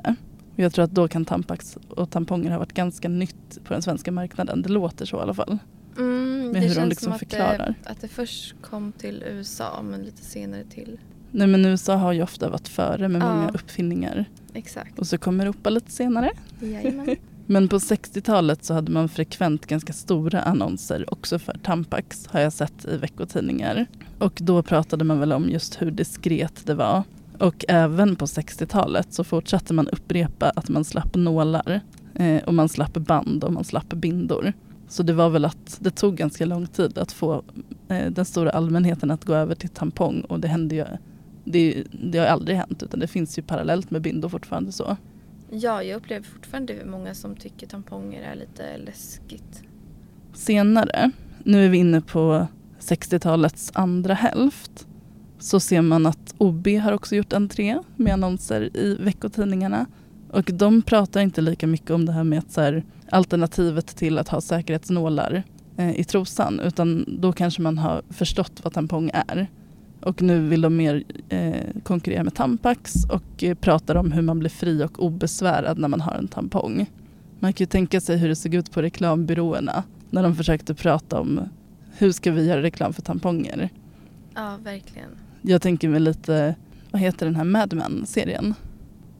Och 0.53 0.59
jag 0.59 0.73
tror 0.73 0.85
att 0.85 0.91
då 0.91 1.07
kan 1.07 1.25
Tampax 1.25 1.77
och 1.89 2.09
tamponger 2.09 2.51
ha 2.51 2.59
varit 2.59 2.73
ganska 2.73 3.09
nytt 3.09 3.59
på 3.63 3.73
den 3.73 3.81
svenska 3.81 4.11
marknaden. 4.11 4.61
Det 4.61 4.69
låter 4.69 5.05
så 5.05 5.17
i 5.17 5.19
alla 5.19 5.33
fall. 5.33 5.57
Mm, 5.97 6.41
Med 6.51 6.53
det 6.53 6.59
hur 6.59 6.67
de 6.69 6.73
känns 6.75 6.89
liksom 6.89 7.03
som 7.05 7.13
att 7.13 7.19
förklarar. 7.19 7.75
det, 7.83 7.89
att 7.89 8.01
det 8.01 8.07
först 8.07 8.55
kom 8.61 8.91
till 8.91 9.23
USA 9.27 9.81
men 9.81 10.01
lite 10.03 10.25
senare 10.25 10.63
till... 10.63 10.99
Nej 11.31 11.47
men 11.47 11.65
USA 11.65 11.95
har 11.95 12.13
ju 12.13 12.23
ofta 12.23 12.49
varit 12.49 12.67
före 12.67 13.07
med 13.07 13.21
Ja. 13.21 13.35
många 13.35 13.49
uppfinningar. 13.49 14.25
Exakt. 14.53 14.99
Och 14.99 15.07
så 15.07 15.17
kommer 15.17 15.45
Europa 15.45 15.69
lite 15.69 15.91
senare. 15.91 16.31
Jajamän. 16.59 17.15
Men 17.45 17.67
på 17.67 17.77
60-talet 17.77 18.65
så 18.65 18.73
hade 18.73 18.91
man 18.91 19.09
frekvent 19.09 19.65
ganska 19.65 19.93
stora 19.93 20.41
annonser 20.41 21.13
också 21.13 21.39
för 21.39 21.57
Tampax 21.63 22.27
har 22.27 22.39
jag 22.39 22.53
sett 22.53 22.85
i 22.85 22.97
veckotidningar. 22.97 23.85
Och 24.19 24.39
då 24.41 24.63
pratade 24.63 25.03
man 25.03 25.19
väl 25.19 25.33
om 25.33 25.49
just 25.49 25.81
hur 25.81 25.91
diskret 25.91 26.65
det 26.65 26.73
var. 26.73 27.03
Och 27.39 27.65
även 27.67 28.15
på 28.15 28.25
60-talet 28.25 29.13
så 29.13 29.23
fortsatte 29.23 29.73
man 29.73 29.87
upprepa 29.87 30.49
att 30.49 30.69
man 30.69 30.83
slapp 30.83 31.15
nålar 31.15 31.81
eh, 32.15 32.43
och 32.43 32.53
man 32.53 32.69
slapp 32.69 32.93
band 32.93 33.43
och 33.43 33.53
man 33.53 33.63
slapp 33.63 33.89
bindor. 33.93 34.53
Så 34.87 35.03
det 35.03 35.13
var 35.13 35.29
väl 35.29 35.45
att 35.45 35.77
det 35.79 35.91
tog 35.91 36.15
ganska 36.15 36.45
lång 36.45 36.67
tid 36.67 36.97
att 36.97 37.11
få 37.11 37.43
eh, 37.87 38.11
den 38.11 38.25
stora 38.25 38.49
allmänheten 38.49 39.11
att 39.11 39.25
gå 39.25 39.33
över 39.33 39.55
till 39.55 39.69
tampong 39.69 40.21
och 40.21 40.39
det 40.39 40.47
hände 40.47 40.75
ju 40.75 40.85
det, 41.43 41.83
det 41.91 42.17
har 42.17 42.25
aldrig 42.25 42.57
hänt 42.57 42.83
utan 42.83 42.99
det 42.99 43.07
finns 43.07 43.39
ju 43.39 43.41
parallellt 43.41 43.91
med 43.91 44.01
bindor 44.01 44.29
fortfarande 44.29 44.71
så. 44.71 44.97
Ja, 45.49 45.83
jag 45.83 45.97
upplever 45.97 46.25
fortfarande 46.25 46.85
många 46.85 47.13
som 47.13 47.35
tycker 47.35 47.67
tamponger 47.67 48.21
är 48.21 48.35
lite 48.35 48.77
läskigt. 48.77 49.63
senare, 50.33 51.11
nu 51.43 51.65
är 51.65 51.69
vi 51.69 51.77
inne 51.77 52.01
på 52.01 52.47
60-talets 52.79 53.71
andra 53.75 54.13
hälft, 54.13 54.87
så 55.39 55.59
ser 55.59 55.81
man 55.81 56.05
att 56.05 56.35
OB 56.37 56.67
har 56.67 56.91
också 56.91 57.15
gjort 57.15 57.33
entré 57.33 57.79
med 57.95 58.13
annonser 58.13 58.77
i 58.77 58.95
veckotidningarna. 58.99 59.85
Och 60.29 60.49
de 60.53 60.81
pratar 60.81 61.21
inte 61.21 61.41
lika 61.41 61.67
mycket 61.67 61.91
om 61.91 62.05
det 62.05 62.11
här 62.11 62.23
med 62.23 62.39
att 62.39 62.51
så 62.51 62.61
här, 62.61 62.83
alternativet 63.09 63.87
till 63.87 64.17
att 64.17 64.29
ha 64.29 64.41
säkerhetsnålar 64.41 65.43
eh, 65.77 65.99
i 65.99 66.03
trosan 66.03 66.59
utan 66.59 67.05
då 67.21 67.33
kanske 67.33 67.61
man 67.61 67.77
har 67.77 68.01
förstått 68.09 68.59
vad 68.63 68.73
tampong 68.73 69.11
är. 69.13 69.47
Och 70.05 70.21
nu 70.21 70.47
vill 70.47 70.61
de 70.61 70.75
mer 70.75 71.03
eh, 71.29 71.81
konkurrera 71.83 72.23
med 72.23 72.33
Tampax 72.33 72.93
och 73.09 73.43
eh, 73.43 73.55
pratar 73.55 73.95
om 73.95 74.11
hur 74.11 74.21
man 74.21 74.39
blir 74.39 74.49
fri 74.49 74.83
och 74.83 75.03
obesvärad 75.03 75.77
när 75.77 75.87
man 75.87 76.01
har 76.01 76.13
en 76.13 76.27
tampong. 76.27 76.89
Man 77.39 77.53
kan 77.53 77.63
ju 77.63 77.67
tänka 77.69 78.01
sig 78.01 78.17
hur 78.17 78.29
det 78.29 78.35
såg 78.35 78.53
ut 78.53 78.71
på 78.71 78.81
reklambyråerna 78.81 79.83
när 80.09 80.23
de 80.23 80.35
försökte 80.35 80.75
prata 80.75 81.19
om 81.19 81.41
hur 81.97 82.11
ska 82.11 82.31
vi 82.31 82.45
göra 82.45 82.61
reklam 82.61 82.93
för 82.93 83.01
tamponger. 83.01 83.69
Ja, 84.33 84.57
verkligen. 84.63 85.09
Jag 85.41 85.61
tänker 85.61 85.89
mig 85.89 85.99
lite, 85.99 86.55
vad 86.91 87.01
heter 87.01 87.25
den 87.25 87.35
här 87.35 87.43
Mad 87.43 87.73
Men-serien? 87.73 88.53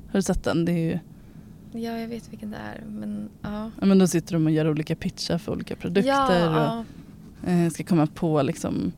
Har 0.07 0.19
du 0.19 0.21
sett 0.21 0.43
den? 0.43 0.65
Det 0.65 0.71
är 0.71 0.91
ju, 0.91 0.99
Ja, 1.75 1.99
jag 1.99 2.07
vet 2.07 2.31
vilken 2.31 2.51
det 2.51 2.57
är. 2.57 2.83
Men 2.89 3.29
ja. 3.41 3.71
ja, 3.79 3.85
men 3.85 3.99
då 3.99 4.07
sitter 4.07 4.33
de 4.33 4.45
och 4.45 4.51
gör 4.51 4.69
olika 4.69 4.95
pitchar 4.95 5.37
för 5.37 5.51
olika 5.51 5.75
produkter 5.75 6.09
Ja, 6.11 6.83
och 7.43 7.49
eh, 7.49 7.69
ska 7.69 7.83
komma 7.83 8.07
på 8.07 8.41
liksom 8.41 8.91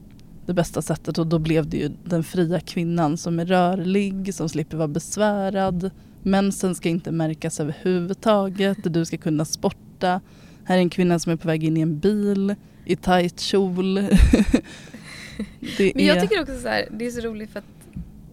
det 0.45 0.53
bästa 0.53 0.81
sättet 0.81 1.17
och 1.17 1.27
då 1.27 1.39
blev 1.39 1.69
det 1.69 1.77
ju 1.77 1.91
den 2.03 2.23
fria 2.23 2.59
kvinnan 2.59 3.17
som 3.17 3.39
är 3.39 3.45
rörlig, 3.45 4.33
som 4.33 4.49
slipper 4.49 4.77
vara 4.77 4.87
besvärad 4.87 5.91
mensen 6.23 6.75
ska 6.75 6.89
inte 6.89 7.11
märkas 7.11 7.59
överhuvudtaget, 7.59 8.77
du 8.83 9.05
ska 9.05 9.17
kunna 9.17 9.45
sporta. 9.45 10.21
Här 10.63 10.75
är 10.77 10.81
en 10.81 10.89
kvinna 10.89 11.19
som 11.19 11.31
är 11.31 11.35
på 11.35 11.47
väg 11.47 11.63
in 11.63 11.77
i 11.77 11.81
en 11.81 11.99
bil 11.99 12.55
i 12.85 12.95
tight 12.95 13.39
kjol. 13.39 13.95
det 15.77 15.91
Men 15.95 16.05
jag 16.05 16.17
är- 16.17 16.21
tycker 16.21 16.41
också 16.41 16.59
så 16.59 16.67
här, 16.67 16.87
det 16.91 17.05
är 17.05 17.11
så 17.11 17.21
roligt 17.21 17.49
för 17.51 17.59
att, 17.59 17.65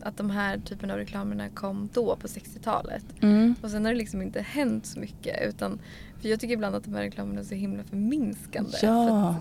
att 0.03 0.17
de 0.17 0.31
här 0.31 0.59
typen 0.59 0.91
av 0.91 0.97
reklamerna 0.97 1.49
kom 1.49 1.89
då 1.93 2.17
på 2.17 2.27
60-talet. 2.27 3.05
Mm. 3.21 3.55
Och 3.61 3.71
sen 3.71 3.85
har 3.85 3.93
det 3.93 3.99
liksom 3.99 4.23
inte 4.23 4.41
hänt 4.43 4.87
så 4.87 5.01
mycket. 5.01 5.49
Utan, 5.49 5.79
för 6.21 6.29
jag 6.29 6.41
tycker 6.41 6.55
ibland 6.55 6.77
att 6.77 6.85
de 6.85 6.95
här 6.95 7.03
reklamerna 7.03 7.41
är 7.41 7.45
så 7.45 7.55
himla 7.55 7.85
förminskande. 7.85 8.71
För 8.71 8.87
Ja. 8.87 9.29
att, 9.29 9.37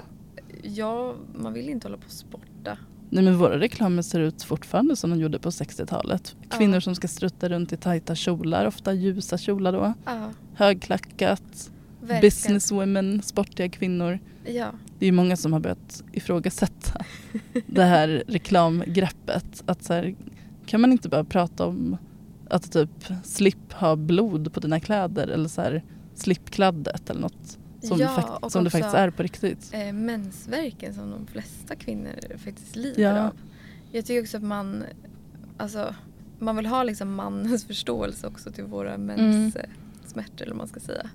ja, 0.63 1.15
man 1.35 1.53
vill 1.53 1.69
inte 1.69 1.87
hålla 1.87 1.97
på 1.97 2.05
och 2.05 2.11
sporta. 2.11 2.45
Nej 3.13 3.23
men 3.23 3.37
våra 3.37 3.59
reklamer 3.59 4.01
ser 4.01 4.19
ut 4.19 4.43
fortfarande 4.43 4.95
som 4.95 5.09
de 5.09 5.19
gjorde 5.19 5.39
på 5.39 5.49
60-talet. 5.49 6.35
Kvinnor 6.49 6.79
som 6.79 6.95
ska 6.95 7.07
strutta 7.07 7.49
runt 7.49 7.73
i 7.73 7.77
tajta 7.77 8.15
kjolar, 8.15 8.65
ofta 8.65 8.93
ljusa 8.93 9.37
kjolar 9.37 9.71
då. 9.73 9.93
Ja, 10.05 10.31
Högklackat, 10.55 11.71
verkligen. 12.01 12.21
businesswomen, 12.21 13.21
sportiga 13.21 13.69
kvinnor. 13.69 14.19
Ja, 14.45 14.71
Det 14.99 15.05
är 15.07 15.11
många 15.11 15.35
som 15.37 15.53
har 15.53 15.59
börjat 15.59 16.03
ifrågasätta 16.11 17.05
det 17.67 17.83
här 17.83 18.23
reklamgreppet. 18.27 19.63
Att 19.65 19.83
så 19.83 19.93
här, 19.93 20.15
kan 20.65 20.81
man 20.81 20.91
inte 20.91 21.09
bara 21.09 21.23
prata 21.23 21.65
om 21.65 21.97
att 22.49 22.71
typ 22.71 22.89
slip 23.23 23.73
ha 23.73 23.95
blod 23.95 24.53
på 24.53 24.59
dina 24.59 24.79
kläder 24.79 25.27
eller 25.27 25.49
så 25.49 25.61
här 25.61 25.83
slipkladdet 26.15 27.09
eller 27.09 27.21
något 27.21 27.57
som, 27.81 27.99
Ja, 27.99 28.39
och 28.41 28.51
som 28.51 28.63
det 28.63 28.67
också- 28.67 28.77
faktiskt 28.77 28.95
är 28.95 29.09
på 29.09 29.23
riktigt. 29.23 29.69
eh, 29.73 29.93
mensvärken 29.93 30.93
som 30.93 31.11
de 31.11 31.27
flesta 31.27 31.75
kvinnor 31.75 32.37
faktiskt 32.37 32.75
lider 32.75 33.01
Ja. 33.15 33.27
av. 33.27 33.31
Jag 33.91 34.05
tycker 34.05 34.21
också 34.21 34.37
att 34.37 34.43
man, 34.43 34.83
alltså, 35.57 35.95
man 36.39 36.55
vill 36.57 36.65
ha 36.65 36.83
liksom 36.83 37.15
mannens 37.15 37.65
förståelse 37.67 38.27
också 38.27 38.51
till 38.51 38.63
våra 38.63 38.93
Mm. 38.93 39.05
menssmärtor 39.05 40.41
eller 40.41 40.51
vad 40.51 40.57
man 40.57 40.67
ska 40.67 40.79
säga. 40.79 41.09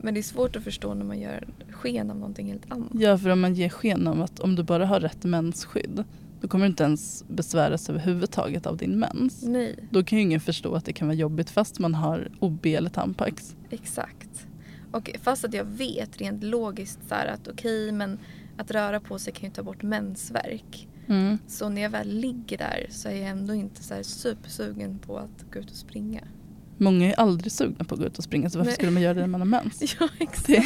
Men 0.00 0.14
det 0.14 0.20
är 0.20 0.22
svårt 0.22 0.56
att 0.56 0.64
förstå 0.64 0.94
när 0.94 1.04
man 1.04 1.18
gör 1.20 1.48
sken 1.70 2.10
av 2.10 2.16
någonting 2.16 2.46
helt 2.48 2.72
annat. 2.72 2.88
Ja, 2.92 3.18
för 3.18 3.30
om 3.30 3.40
man 3.40 3.54
ger 3.54 3.68
sken 3.68 4.06
av 4.08 4.22
att 4.22 4.40
om 4.40 4.54
du 4.56 4.62
bara 4.62 4.86
har 4.86 5.00
rätt 5.00 5.24
mensskydd 5.24 6.04
då 6.40 6.48
kommer 6.48 6.64
du 6.64 6.70
inte 6.70 6.84
ens 6.84 7.24
besväras 7.28 7.90
överhuvudtaget 7.90 8.66
av 8.66 8.76
din 8.76 8.98
mens. 8.98 9.42
Nej, 9.42 9.76
Då 9.90 10.02
kan 10.04 10.18
ju 10.18 10.22
ingen 10.24 10.40
förstå 10.40 10.74
att 10.74 10.84
det 10.84 10.92
kan 10.92 11.08
vara 11.08 11.16
jobbigt 11.16 11.50
fast 11.50 11.78
man 11.78 11.94
har 11.94 12.30
OB 12.40 12.66
eller 12.66 12.90
Tampax. 12.90 13.56
exakt. 13.70 14.17
Och 14.90 15.10
fast 15.22 15.44
att 15.44 15.54
jag 15.54 15.64
vet 15.64 16.20
rent 16.20 16.42
logiskt 16.42 16.98
så 17.08 17.14
att 17.14 17.48
okej 17.48 17.92
men 17.92 18.18
att 18.56 18.70
röra 18.70 19.00
på 19.00 19.18
sig 19.18 19.32
kan 19.32 19.48
ju 19.48 19.54
ta 19.54 19.62
bort 19.62 19.82
mensvärk. 19.82 20.88
Mm. 21.08 21.38
Så 21.46 21.68
när 21.68 21.82
jag 21.82 21.90
väl 21.90 22.08
ligger 22.08 22.58
där 22.58 22.86
så 22.90 23.08
är 23.08 23.12
jag 23.12 23.28
ändå 23.28 23.54
inte 23.54 23.82
så 23.82 23.94
här 23.94 24.02
supersugen 24.02 24.98
på 24.98 25.18
att 25.18 25.52
gå 25.52 25.58
ut 25.58 25.70
och 25.70 25.76
springa. 25.76 26.20
Många 26.78 27.06
är 27.06 27.20
aldrig 27.20 27.52
sugna 27.52 27.84
på 27.84 27.94
att 27.94 28.00
gå 28.00 28.06
ut 28.06 28.18
och 28.18 28.24
springa 28.24 28.50
så 28.50 28.58
varför 28.58 28.68
Nej. 28.70 28.74
skulle 28.74 28.90
man 28.90 29.02
göra 29.02 29.14
det 29.14 29.20
när 29.20 29.26
man 29.26 29.40
har 29.40 29.46
mens? 29.46 29.96
Ja, 30.00 30.08
exakt. 30.18 30.46
Det, 30.46 30.62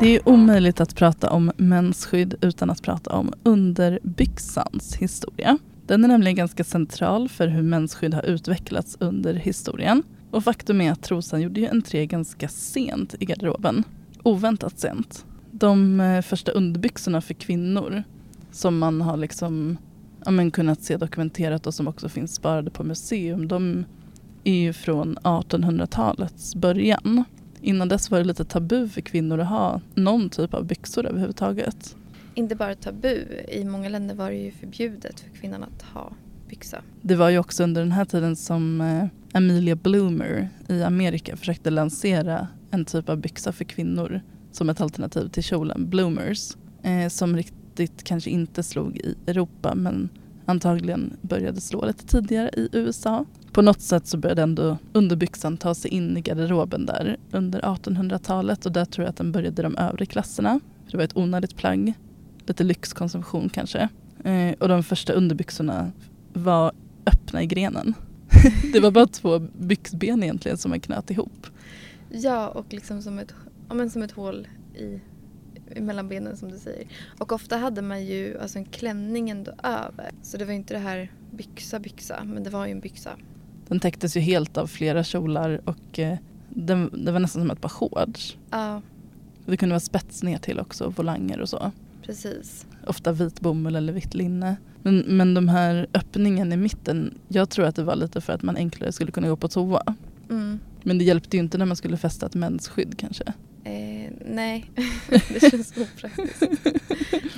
det 0.00 0.16
är 0.16 0.28
omöjligt 0.28 0.80
att 0.80 0.94
prata 0.94 1.30
om 1.30 1.52
mensskydd 1.56 2.34
utan 2.40 2.70
att 2.70 2.82
prata 2.82 3.12
om 3.12 3.32
underbyxans 3.42 4.96
historia. 4.96 5.58
Den 5.86 6.04
är 6.04 6.08
nämligen 6.08 6.36
ganska 6.36 6.64
central 6.64 7.28
för 7.28 7.48
hur 7.48 7.62
mensskydd 7.62 8.14
har 8.14 8.22
utvecklats 8.22 8.96
under 9.00 9.34
historien. 9.34 10.02
Och 10.30 10.44
faktum 10.44 10.80
är 10.80 10.92
att 10.92 11.02
trosan 11.02 11.42
gjorde 11.42 11.60
ju 11.60 11.66
entré 11.66 12.06
ganska 12.06 12.48
sent 12.48 13.14
i 13.20 13.24
garderoben. 13.24 13.84
Oväntat 14.22 14.78
sent. 14.78 15.24
De 15.50 16.00
eh, 16.00 16.22
första 16.22 16.52
underbyxorna 16.52 17.20
för 17.20 17.34
kvinnor 17.34 18.02
som 18.52 18.78
man 18.78 19.00
har 19.00 19.16
liksom 19.16 19.78
ja, 20.24 20.30
men 20.30 20.50
kunnat 20.50 20.82
se 20.82 20.96
dokumenterat 20.96 21.66
och 21.66 21.74
som 21.74 21.88
också 21.88 22.08
finns 22.08 22.34
sparade 22.34 22.70
på 22.70 22.84
museum. 22.84 23.48
De 23.48 23.84
är 24.44 24.54
ju 24.54 24.72
från 24.72 25.18
1800-talets 25.18 26.54
början. 26.54 27.24
Innan 27.60 27.88
dess 27.88 28.10
var 28.10 28.18
det 28.18 28.24
lite 28.24 28.44
tabu 28.44 28.88
för 28.88 29.00
kvinnor 29.00 29.40
att 29.40 29.48
ha 29.48 29.80
någon 29.94 30.30
typ 30.30 30.54
av 30.54 30.64
byxor 30.64 31.06
överhuvudtaget. 31.06 31.96
Inte 32.38 32.56
bara 32.56 32.74
tabu, 32.74 33.24
i 33.48 33.64
många 33.64 33.88
länder 33.88 34.14
var 34.14 34.30
det 34.30 34.36
ju 34.36 34.50
förbjudet 34.50 35.20
för 35.20 35.30
kvinnan 35.30 35.62
att 35.62 35.82
ha 35.82 36.12
byxa. 36.48 36.82
Det 37.02 37.14
var 37.14 37.30
ju 37.30 37.38
också 37.38 37.64
under 37.64 37.80
den 37.80 37.92
här 37.92 38.04
tiden 38.04 38.36
som 38.36 38.80
eh, 38.80 39.04
Amelia 39.32 39.76
Bloomer 39.76 40.48
i 40.68 40.82
Amerika 40.82 41.36
försökte 41.36 41.70
lansera 41.70 42.48
en 42.70 42.84
typ 42.84 43.08
av 43.08 43.16
byxa 43.16 43.52
för 43.52 43.64
kvinnor 43.64 44.20
som 44.52 44.70
ett 44.70 44.80
alternativ 44.80 45.28
till 45.28 45.42
kjolen, 45.42 45.90
bloomers, 45.90 46.56
eh, 46.82 47.08
som 47.08 47.36
riktigt 47.36 48.04
kanske 48.04 48.30
inte 48.30 48.62
slog 48.62 48.96
i 48.96 49.14
Europa 49.26 49.74
men 49.74 50.08
antagligen 50.44 51.16
började 51.22 51.60
slå 51.60 51.86
lite 51.86 52.06
tidigare 52.06 52.48
i 52.48 52.68
USA. 52.72 53.24
På 53.52 53.62
något 53.62 53.80
sätt 53.80 54.06
så 54.06 54.18
började 54.18 54.42
ändå 54.42 54.78
underbyxan 54.92 55.56
ta 55.56 55.74
sig 55.74 55.90
in 55.90 56.16
i 56.16 56.20
garderoben 56.20 56.86
där 56.86 57.16
under 57.30 57.60
1800-talet 57.60 58.66
och 58.66 58.72
där 58.72 58.84
tror 58.84 59.04
jag 59.04 59.10
att 59.10 59.16
den 59.16 59.32
började 59.32 59.62
i 59.62 59.64
de 59.64 59.76
övre 59.76 60.06
klasserna. 60.06 60.60
Det 60.90 60.96
var 60.96 61.04
ett 61.04 61.16
onödigt 61.16 61.56
plagg, 61.56 61.94
lite 62.48 62.64
lyxkonsumtion 62.64 63.48
kanske. 63.48 63.88
Eh, 64.24 64.52
och 64.60 64.68
de 64.68 64.82
första 64.82 65.12
underbyxorna 65.12 65.92
var 66.32 66.72
öppna 67.06 67.42
i 67.42 67.46
grenen. 67.46 67.94
det 68.72 68.80
var 68.80 68.90
bara 68.90 69.06
två 69.06 69.38
byxben 69.38 70.22
egentligen 70.22 70.58
som 70.58 70.70
man 70.70 70.80
knöt 70.80 71.10
ihop. 71.10 71.46
Ja, 72.10 72.48
och 72.48 72.72
liksom 72.72 73.02
som 73.02 73.18
ett, 73.18 73.34
ja, 73.68 73.74
men 73.74 73.90
som 73.90 74.02
ett 74.02 74.12
hål 74.12 74.48
i, 74.74 75.00
i 75.76 75.80
mellan 75.80 76.08
benen 76.08 76.36
som 76.36 76.50
du 76.50 76.58
säger. 76.58 76.86
Och 77.18 77.32
ofta 77.32 77.56
hade 77.56 77.82
man 77.82 78.04
ju 78.04 78.38
alltså 78.40 78.58
en 78.58 78.64
klänning 78.64 79.30
ändå 79.30 79.52
över. 79.62 80.10
Så 80.22 80.36
det 80.36 80.44
var 80.44 80.52
ju 80.52 80.58
inte 80.58 80.74
det 80.74 80.80
här 80.80 81.12
byxa 81.30 81.78
byxa, 81.78 82.24
men 82.24 82.42
det 82.42 82.50
var 82.50 82.66
ju 82.66 82.72
en 82.72 82.80
byxa. 82.80 83.10
Den 83.68 83.80
täcktes 83.80 84.16
ju 84.16 84.20
helt 84.20 84.56
av 84.56 84.66
flera 84.66 85.04
kjolar 85.04 85.60
och 85.64 85.98
eh, 85.98 86.18
den, 86.48 87.04
det 87.04 87.12
var 87.12 87.20
nästan 87.20 87.42
som 87.42 87.50
ett 87.50 87.60
par 87.60 87.68
shorts. 87.68 88.36
Ja, 88.50 88.82
Det 89.46 89.56
kunde 89.56 89.72
vara 89.72 89.80
spets 89.80 90.22
ner 90.22 90.38
till 90.38 90.60
också, 90.60 90.88
volanger 90.96 91.40
och 91.40 91.48
så. 91.48 91.72
Precis. 92.06 92.66
Ofta 92.86 93.12
vit 93.12 93.40
bomull 93.40 93.76
eller 93.76 93.92
vitt 93.92 94.14
linne. 94.14 94.56
Men, 94.82 94.98
men 94.98 95.34
de 95.34 95.48
här 95.48 95.86
öppningen 95.94 96.52
i 96.52 96.56
mitten, 96.56 97.18
jag 97.28 97.50
tror 97.50 97.66
att 97.66 97.76
det 97.76 97.82
var 97.82 97.96
lite 97.96 98.20
för 98.20 98.32
att 98.32 98.42
man 98.42 98.56
enklare 98.56 98.92
skulle 98.92 99.12
kunna 99.12 99.28
gå 99.28 99.36
på 99.36 99.48
toa. 99.48 99.96
Mm. 100.30 100.58
Men 100.82 100.98
det 100.98 101.04
hjälpte 101.04 101.36
ju 101.36 101.42
inte 101.42 101.58
när 101.58 101.66
man 101.66 101.76
skulle 101.76 101.96
fästa 101.96 102.26
ett 102.26 102.34
mensskydd 102.34 102.98
kanske. 102.98 103.24
Eh, 103.64 104.12
nej, 104.26 104.70
det 105.08 105.50
känns 105.50 105.74
opraktiskt. 105.76 106.42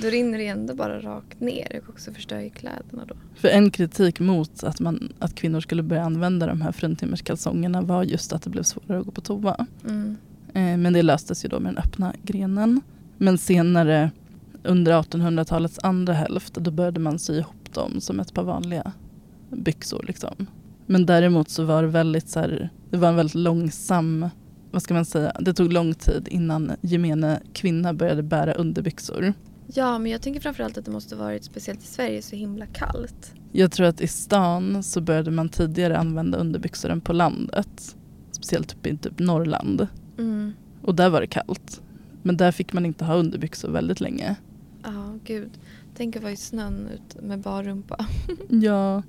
Då 0.01 0.07
rinner 0.07 0.37
det 0.37 0.47
ändå 0.47 0.75
bara 0.75 0.99
rakt 0.99 1.39
ner 1.39 1.81
och 1.83 1.89
också 1.89 2.13
förstör 2.13 2.39
ju 2.39 2.49
kläderna 2.49 3.05
då. 3.07 3.15
För 3.35 3.47
en 3.47 3.71
kritik 3.71 4.19
mot 4.19 4.63
att, 4.63 4.79
man, 4.79 5.13
att 5.19 5.35
kvinnor 5.35 5.59
skulle 5.59 5.83
börja 5.83 6.03
använda 6.03 6.47
de 6.47 6.61
här 6.61 6.71
fruntimmerskalsongerna 6.71 7.81
var 7.81 8.03
just 8.03 8.33
att 8.33 8.41
det 8.41 8.49
blev 8.49 8.63
svårare 8.63 8.99
att 8.99 9.05
gå 9.05 9.11
på 9.11 9.21
toa. 9.21 9.65
Mm. 9.87 10.17
Eh, 10.53 10.77
men 10.77 10.93
det 10.93 11.01
löstes 11.01 11.45
ju 11.45 11.49
då 11.49 11.59
med 11.59 11.73
den 11.73 11.83
öppna 11.83 12.13
grenen. 12.23 12.81
Men 13.17 13.37
senare 13.37 14.11
under 14.63 15.01
1800-talets 15.01 15.79
andra 15.83 16.13
hälft 16.13 16.53
då 16.53 16.71
började 16.71 16.99
man 16.99 17.19
sy 17.19 17.37
ihop 17.37 17.73
dem 17.73 18.01
som 18.01 18.19
ett 18.19 18.33
par 18.33 18.43
vanliga 18.43 18.91
byxor. 19.49 20.03
Liksom. 20.07 20.47
Men 20.85 21.05
däremot 21.05 21.49
så 21.49 21.63
var 21.63 21.81
det 21.81 21.87
väldigt 21.87 22.29
så 22.29 22.39
här, 22.39 22.69
det 22.89 22.97
var 22.97 23.09
en 23.09 23.15
väldigt 23.15 23.35
långsam, 23.35 24.29
vad 24.71 24.81
ska 24.81 24.93
man 24.93 25.05
säga, 25.05 25.31
det 25.39 25.53
tog 25.53 25.73
lång 25.73 25.93
tid 25.93 26.27
innan 26.31 26.71
gemene 26.81 27.41
kvinna 27.53 27.93
började 27.93 28.23
bära 28.23 28.53
underbyxor. 28.53 29.33
Ja, 29.73 29.99
men 29.99 30.11
jag 30.11 30.21
tänker 30.21 30.39
framförallt 30.39 30.77
att 30.77 30.85
det 30.85 30.91
måste 30.91 31.15
varit, 31.15 31.43
speciellt 31.43 31.83
i 31.83 31.87
Sverige, 31.87 32.21
så 32.21 32.35
himla 32.35 32.65
kallt. 32.65 33.33
Jag 33.51 33.71
tror 33.71 33.87
att 33.87 34.01
i 34.01 34.07
stan 34.07 34.83
så 34.83 35.01
började 35.01 35.31
man 35.31 35.49
tidigare 35.49 35.97
använda 35.97 36.37
underbyxor 36.37 36.89
än 36.89 37.01
på 37.01 37.13
landet. 37.13 37.95
Speciellt 38.31 38.73
uppe 38.73 38.89
i 38.89 38.97
typ 38.97 39.19
Norrland. 39.19 39.87
Mm. 40.17 40.53
Och 40.81 40.95
där 40.95 41.09
var 41.09 41.21
det 41.21 41.27
kallt. 41.27 41.81
Men 42.23 42.37
där 42.37 42.51
fick 42.51 42.73
man 42.73 42.85
inte 42.85 43.05
ha 43.05 43.15
underbyxor 43.15 43.69
väldigt 43.69 44.01
länge. 44.01 44.35
Gud. 45.23 45.49
Tänk 45.95 46.15
att 46.15 46.21
vara 46.21 46.31
i 46.31 46.37
snön 46.37 46.87
ut 46.93 47.23
med 47.23 47.39
bar 47.39 47.63
rumpa. 47.63 48.05
Ja, 48.49 49.03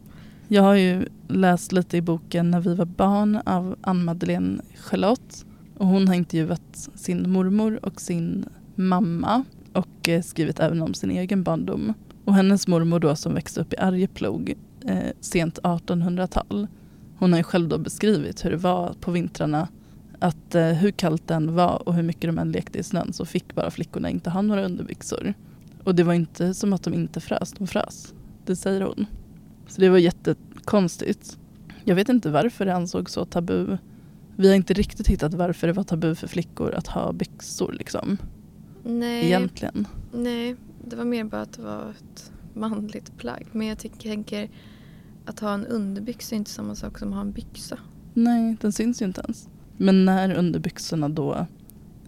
jag 0.48 0.62
har 0.62 0.74
ju 0.74 1.08
läst 1.28 1.72
lite 1.72 1.96
i 1.96 2.02
boken 2.02 2.50
När 2.50 2.60
vi 2.60 2.74
var 2.74 2.84
barn 2.84 3.40
av 3.44 3.76
Ann-Madeleine 3.80 4.62
Charlotte. 4.76 5.44
Och 5.76 5.86
hon 5.86 6.08
har 6.08 6.14
intervjuat 6.14 6.88
sin 6.94 7.30
mormor 7.30 7.80
och 7.82 8.00
sin 8.00 8.44
mamma 8.74 9.44
och 9.72 10.08
eh, 10.08 10.22
skrivit 10.22 10.60
även 10.60 10.82
om 10.82 10.94
sin 10.94 11.10
egen 11.10 11.42
barndom. 11.42 11.94
Och 12.24 12.34
hennes 12.34 12.68
mormor 12.68 12.98
då 12.98 13.16
som 13.16 13.34
växte 13.34 13.60
upp 13.60 13.72
i 13.72 13.76
Arjeplog 13.76 14.54
eh, 14.86 15.12
sent 15.20 15.58
1800-tal. 15.62 16.66
Hon 17.18 17.32
har 17.32 17.38
ju 17.38 17.44
själv 17.44 17.68
då 17.68 17.78
beskrivit 17.78 18.44
hur 18.44 18.50
det 18.50 18.56
var 18.56 18.94
på 19.00 19.10
vintrarna. 19.10 19.68
Att 20.18 20.54
eh, 20.54 20.66
hur 20.66 20.90
kallt 20.90 21.28
den 21.28 21.54
var 21.54 21.88
och 21.88 21.94
hur 21.94 22.02
mycket 22.02 22.22
de 22.22 22.38
än 22.38 22.52
lekte 22.52 22.78
i 22.78 22.82
snön 22.82 23.12
så 23.12 23.24
fick 23.24 23.54
bara 23.54 23.70
flickorna 23.70 24.10
inte 24.10 24.30
ha 24.30 24.42
några 24.42 24.64
underbyxor. 24.64 25.34
Och 25.90 25.96
det 25.96 26.02
var 26.02 26.14
inte 26.14 26.54
som 26.54 26.72
att 26.72 26.82
de 26.82 26.94
inte 26.94 27.20
frös, 27.20 27.52
de 27.52 27.66
frös. 27.66 28.14
Det 28.46 28.56
säger 28.56 28.80
hon. 28.80 29.06
Så 29.66 29.80
det 29.80 29.88
var 29.88 29.98
jättekonstigt. 29.98 31.38
Jag 31.84 31.94
vet 31.94 32.08
inte 32.08 32.30
varför 32.30 32.66
det 32.66 32.74
ansågs 32.74 33.12
så 33.12 33.24
tabu. 33.24 33.76
Vi 34.36 34.48
har 34.48 34.54
inte 34.54 34.74
riktigt 34.74 35.08
hittat 35.08 35.34
varför 35.34 35.66
det 35.66 35.72
var 35.72 35.84
tabu 35.84 36.14
för 36.14 36.26
flickor 36.26 36.74
att 36.74 36.86
ha 36.86 37.12
byxor 37.12 37.72
liksom. 37.72 38.16
Nej, 38.84 39.26
Egentligen. 39.26 39.86
nej, 40.12 40.56
det 40.84 40.96
var 40.96 41.04
mer 41.04 41.24
bara 41.24 41.42
att 41.42 41.52
det 41.52 41.62
var 41.62 41.90
ett 41.90 42.32
manligt 42.54 43.16
plagg. 43.18 43.46
Men 43.52 43.66
jag 43.66 43.78
tänker, 43.78 44.50
att 45.24 45.40
ha 45.40 45.54
en 45.54 45.66
underbyxa 45.66 46.34
är 46.34 46.36
inte 46.36 46.50
samma 46.50 46.74
sak 46.74 46.98
som 46.98 47.08
att 47.08 47.14
ha 47.14 47.20
en 47.20 47.32
byxa. 47.32 47.78
Nej, 48.14 48.56
den 48.60 48.72
syns 48.72 49.02
ju 49.02 49.06
inte 49.06 49.20
ens. 49.20 49.48
Men 49.76 50.04
när 50.04 50.34
underbyxorna 50.34 51.08
då 51.08 51.46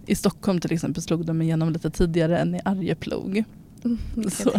i 0.07 0.15
Stockholm 0.15 0.61
till 0.61 0.73
exempel 0.73 1.03
slog 1.03 1.27
de 1.27 1.43
igenom 1.43 1.73
lite 1.73 1.91
tidigare 1.91 2.39
än 2.39 2.55
i 2.55 2.61
Arjeplog. 2.65 3.45
Mm, 3.85 3.99
Så. 4.31 4.53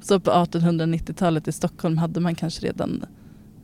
Så 0.00 0.20
på 0.20 0.30
1890-talet 0.30 1.48
i 1.48 1.52
Stockholm 1.52 1.98
hade 1.98 2.20
man 2.20 2.34
kanske 2.34 2.66
redan 2.66 3.04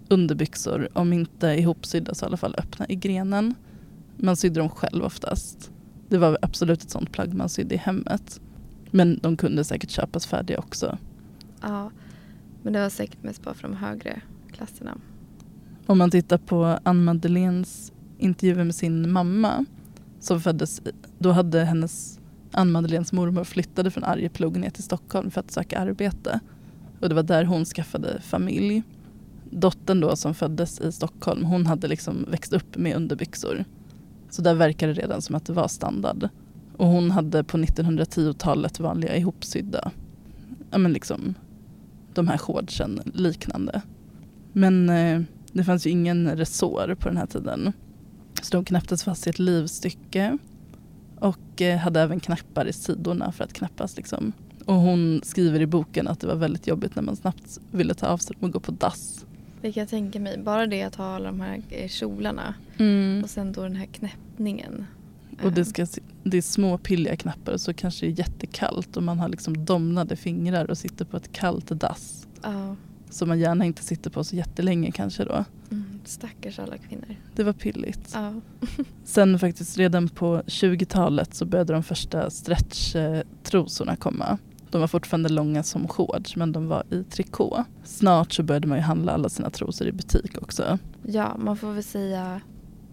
underbyxor, 0.09 0.89
om 0.93 1.13
inte 1.13 1.47
ihopsydda 1.47 2.15
så 2.15 2.25
i 2.25 2.27
alla 2.27 2.37
fall 2.37 2.55
öppna 2.59 2.87
i 2.89 2.95
grenen. 2.97 3.55
Man 4.17 4.37
sydde 4.37 4.61
dem 4.61 4.69
själv 4.69 5.05
oftast. 5.05 5.71
Det 6.09 6.19
var 6.19 6.39
absolut 6.43 6.83
ett 6.83 6.91
sånt 6.91 7.13
plagg 7.13 7.35
man 7.35 7.49
sydde 7.49 7.75
i 7.75 7.79
hemmet. 7.79 8.41
Men 8.91 9.19
de 9.23 9.37
kunde 9.37 9.65
säkert 9.65 9.91
köpas 9.91 10.27
färdiga 10.27 10.59
också. 10.59 10.99
Ja, 11.63 11.91
men 12.63 12.73
det 12.73 12.81
var 12.81 12.89
säkert 12.89 13.23
mest 13.23 13.43
bara 13.43 13.55
för 13.55 13.63
de 13.63 13.77
högre 13.77 14.21
klasserna. 14.53 14.99
Om 15.87 15.99
man 15.99 16.11
tittar 16.11 16.39
på 16.39 16.79
Ann 16.83 17.05
Madeleines 17.05 17.93
intervjuer 18.19 18.65
med 18.65 18.75
sin 18.75 19.13
mamma 19.13 19.65
som 20.21 20.41
föddes, 20.41 20.83
då 21.19 21.33
hade 21.33 21.65
hennes 21.65 22.20
Ann 22.53 22.73
Madeleines 22.73 23.13
mormor 23.13 23.45
flyttade 23.45 23.91
från 23.91 24.05
Arjeplog 24.05 24.57
ner 24.57 24.71
till 24.71 24.83
Stockholm 24.83 25.31
för 25.31 25.41
att 25.41 25.51
söka 25.51 25.79
arbete. 25.79 26.41
Och 27.01 27.09
det 27.09 27.15
var 27.15 27.23
där 27.23 27.45
hon 27.45 27.65
skaffade 27.65 28.21
familj. 28.21 28.83
Dottern 29.51 30.01
då 30.01 30.17
som 30.17 30.35
föddes 30.35 30.81
i 30.81 30.93
Stockholm, 30.93 31.45
hon 31.45 31.67
hade 31.67 31.89
liksom 31.89 32.27
växt 32.29 32.53
upp 32.53 32.77
med 32.77 32.97
underbyxor. 32.97 33.65
Så 34.31 34.43
där 34.43 34.55
verkar 34.55 34.87
det 34.87 34.93
redan 34.93 35.23
som 35.23 35.35
att 35.35 35.45
det 35.47 35.53
var 35.53 35.69
standard. 35.69 36.29
Och 36.77 36.87
hon 36.87 37.11
hade 37.11 37.45
på 37.45 37.59
1910-talet 37.59 38.81
vanliga 38.81 39.17
ihopsydda, 39.17 39.91
ja 40.71 40.79
men 40.79 40.93
liksom 40.93 41.35
de 42.15 42.29
här 42.29 42.39
shortsen 42.39 43.01
liknande. 43.15 43.83
Men 44.53 44.91
eh, 44.91 45.21
det 45.53 45.65
fanns 45.65 45.87
ju 45.87 45.91
ingen 45.91 46.37
resår 46.37 46.97
på 47.01 47.09
den 47.09 47.17
här 47.17 47.27
tiden. 47.27 47.73
Så 48.43 48.57
de 48.57 48.65
knäpptes 48.65 49.05
fast 49.05 49.27
i 49.27 49.31
ett 49.31 49.39
livstycke. 49.39 50.39
Och 51.61 51.79
hade 51.79 52.01
även 52.01 52.21
knappar 52.21 52.67
i 52.67 52.73
sidorna 52.73 53.33
för 53.33 53.45
att 53.45 53.53
knäppas. 53.53 53.97
Liksom. 53.97 54.33
Och 54.65 54.75
hon 54.75 55.21
skriver 55.25 55.61
i 55.61 55.67
boken 55.67 56.09
att 56.09 56.21
det 56.21 56.27
var 56.27 56.35
väldigt 56.35 56.67
jobbigt 56.67 56.95
när 56.97 57.03
man 57.03 57.17
snabbt 57.17 57.59
ville 57.71 57.95
ta 57.95 58.07
av 58.07 58.19
sig 58.19 58.37
och 58.41 58.51
gå 58.53 58.61
på 58.61 58.73
dass. 58.73 59.25
Det 59.63 59.73
kan 59.73 59.81
jag 59.81 59.89
tänka 59.91 60.21
mig. 60.21 60.39
Bara 60.39 60.67
det 60.67 60.83
att 60.83 60.95
ha 60.95 61.05
alla 61.17 61.27
de 61.27 61.41
här 61.41 61.63
eh, 61.71 61.89
kjolarna 61.89 62.55
Mm. 62.79 63.23
och 63.25 63.31
sen 63.31 63.53
då 63.53 63.63
den 63.63 63.77
här 63.77 63.87
knäppningen. 63.87 64.87
Och 65.43 65.53
det, 65.53 65.61
Eh, 65.61 65.65
ska, 65.67 65.87
det 66.23 66.37
är 66.37 66.43
små 66.43 66.79
pilliga 66.79 67.17
knappar 67.17 67.53
och 67.53 67.61
så 67.61 67.75
kanske 67.75 68.07
det 68.07 68.13
är 68.13 68.19
jättekallt 68.19 68.97
och 68.97 69.03
man 69.03 69.19
har 69.19 69.29
liksom 69.29 69.65
domnade 69.65 70.17
fingrar 70.17 70.71
och 70.71 70.79
sitter 70.79 71.05
på 71.05 71.17
ett 71.17 71.33
kallt 71.33 71.81
dass. 71.81 72.27
Ja, 72.43 72.77
Som 73.11 73.29
man 73.29 73.39
gärna 73.39 73.65
inte 73.65 73.83
sitter 73.83 74.11
på 74.11 74.25
så 74.25 74.37
jättelänge 74.37 74.91
kanske 74.93 75.25
då. 75.25 75.45
mm, 75.71 75.90
stackars 76.09 76.59
alla 76.59 76.79
kvinnor. 76.79 77.17
Det 77.35 77.45
var 77.45 77.53
pilligt. 77.53 78.11
Ja. 78.15 78.35
Sen 79.05 79.39
faktiskt 79.39 79.79
redan 79.79 80.09
på 80.09 80.43
20-talet 80.47 81.35
så 81.35 81.45
började 81.47 81.73
de 81.73 81.83
första 81.83 82.31
stretchtrosorna 82.31 83.97
komma. 83.97 84.39
De 84.71 84.81
var 84.81 84.89
fortfarande 84.89 85.29
långa 85.29 85.63
som 85.63 85.89
shorts 85.89 86.37
men 86.37 86.53
de 86.53 86.69
var 86.69 86.83
i 86.91 87.05
trikå. 87.05 87.65
Snart 87.85 88.33
så 88.33 88.43
började 88.43 88.69
man 88.69 88.79
ju 88.79 88.83
handla 88.85 89.13
alla 89.13 89.29
sina 89.29 89.51
trosor 89.51 89.87
i 89.87 89.93
butik 89.93 90.43
också. 90.43 90.79
ja, 91.03 91.37
man 91.39 91.57
får 91.57 91.73
väl 91.73 91.83
säga 91.83 92.41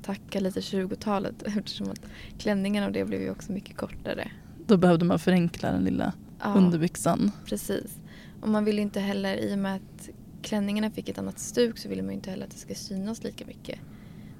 tacka 0.03 0.39
lite 0.39 0.59
20-talet 0.59 1.43
eftersom 1.45 1.89
att 1.91 2.01
klänningarna 2.37 2.87
och 2.87 2.93
det 2.93 3.05
blev 3.05 3.21
ju 3.21 3.29
också 3.31 3.51
mycket 3.51 3.77
kortare. 3.77 4.31
Då 4.67 4.77
behövde 4.77 5.05
man 5.05 5.19
förenkla 5.19 5.71
den 5.71 5.83
lilla 5.83 6.13
Ja, 6.43 6.53
underbyxan. 6.53 7.31
precis. 7.45 7.97
Och 8.41 8.49
man 8.49 8.65
vill 8.65 8.75
ju 8.75 8.81
inte 8.81 8.99
heller, 8.99 9.35
i 9.37 9.53
och 9.53 9.59
med 9.59 9.75
att 9.75 10.09
klänningarna 10.47 10.89
fick 10.89 11.09
ett 11.09 11.17
annat 11.17 11.39
stuk 11.39 11.77
så 11.77 11.89
vill 11.89 12.03
man 12.03 12.09
ju 12.09 12.15
inte 12.15 12.29
heller 12.29 12.45
att 12.45 12.51
det 12.51 12.57
ska 12.57 12.75
synas 12.75 13.23
lika 13.23 13.45
mycket 13.45 13.79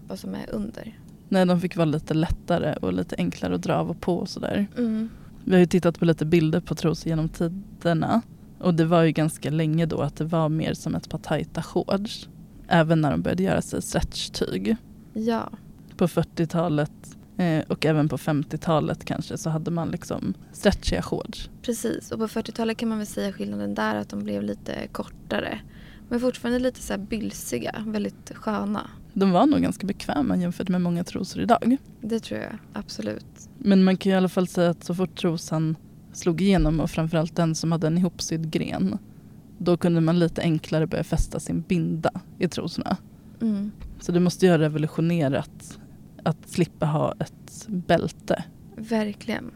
vad 0.07 0.19
som 0.19 0.35
är 0.35 0.49
under. 0.49 0.99
Nej, 1.29 1.45
de 1.45 1.61
fick 1.61 1.75
vara 1.75 1.85
lite 1.85 2.13
lättare 2.13 2.75
och 2.81 2.93
lite 2.93 3.15
enklare 3.17 3.55
att 3.55 3.61
dra 3.61 3.75
av 3.75 3.89
och 3.89 4.01
på 4.01 4.17
och 4.17 4.29
sådär. 4.29 4.67
Mm. 4.77 5.09
Vi 5.45 5.51
har 5.51 5.59
ju 5.59 5.65
tittat 5.65 5.99
på 5.99 6.05
lite 6.05 6.25
bilder 6.25 6.59
på 6.59 6.75
trosor 6.75 7.09
genom 7.09 7.29
tiderna. 7.29 8.21
Och 8.59 8.73
det 8.73 8.85
var 8.85 9.03
ju 9.03 9.11
ganska 9.11 9.49
länge 9.49 9.85
då 9.85 10.01
att 10.01 10.15
det 10.15 10.25
var 10.25 10.49
mer 10.49 10.73
som 10.73 10.95
ett 10.95 11.09
par 11.09 11.17
tajta 11.17 11.63
shorts. 11.63 12.29
Även 12.67 13.01
när 13.01 13.11
de 13.11 13.21
började 13.21 13.43
göra 13.43 13.61
sig 13.61 13.81
stretchtyg. 13.81 14.75
Ja, 15.13 15.49
På 15.97 16.07
40-talet 16.07 17.17
eh, 17.37 17.63
och 17.67 17.85
även 17.85 18.09
på 18.09 18.17
50-talet 18.17 19.05
kanske 19.05 19.37
så 19.37 19.49
hade 19.49 19.71
man 19.71 19.89
liksom 19.89 20.33
stretchiga 20.51 21.01
shorts. 21.01 21.49
precis. 21.61 22.11
Och 22.11 22.19
på 22.19 22.27
40-talet 22.27 22.77
kan 22.77 22.89
man 22.89 22.97
väl 22.97 23.07
säga 23.07 23.33
skillnaden 23.33 23.75
där 23.75 23.95
att 23.95 24.09
de 24.09 24.23
blev 24.23 24.43
lite 24.43 24.87
kortare. 24.91 25.59
Men 26.09 26.19
fortfarande 26.19 26.59
lite 26.59 26.79
så 26.81 26.93
här 26.93 26.99
bylsiga, 26.99 27.83
väldigt 27.87 28.31
sköna. 28.35 28.89
De 29.13 29.31
var 29.31 29.45
nog 29.45 29.61
ganska 29.61 29.87
bekväma 29.87 30.37
jämfört 30.37 30.69
med 30.69 30.81
många 30.81 31.03
trosor 31.03 31.41
idag. 31.41 31.77
Det 32.01 32.19
tror 32.19 32.39
jag 32.39 32.57
absolut. 32.73 33.49
Men 33.57 33.83
man 33.83 33.97
kan 33.97 34.09
ju 34.09 34.13
i 34.13 34.17
alla 34.17 34.29
fall 34.29 34.47
säga 34.47 34.69
att 34.69 34.83
så 34.83 34.95
fort 34.95 35.19
trosan 35.19 35.75
slog 36.13 36.41
igenom 36.41 36.79
och 36.79 36.89
framförallt 36.89 37.35
den 37.35 37.55
som 37.55 37.71
hade 37.71 37.87
en 37.87 37.97
ihopsydd 37.97 38.51
gren. 38.51 38.97
Då 39.57 39.77
kunde 39.77 40.01
man 40.01 40.19
lite 40.19 40.41
enklare 40.41 40.87
börja 40.87 41.03
fästa 41.03 41.39
sin 41.39 41.61
binda 41.61 42.11
i 42.39 42.47
trosorna. 42.47 42.97
Mm. 43.41 43.71
Så 43.99 44.11
det 44.11 44.19
måste 44.19 44.45
ju 44.45 44.51
ha 44.51 44.59
revolutionerat 44.59 45.79
att 46.23 46.49
slippa 46.49 46.85
ha 46.85 47.13
ett 47.19 47.67
bälte. 47.67 48.43
Verkligen. 48.75 49.51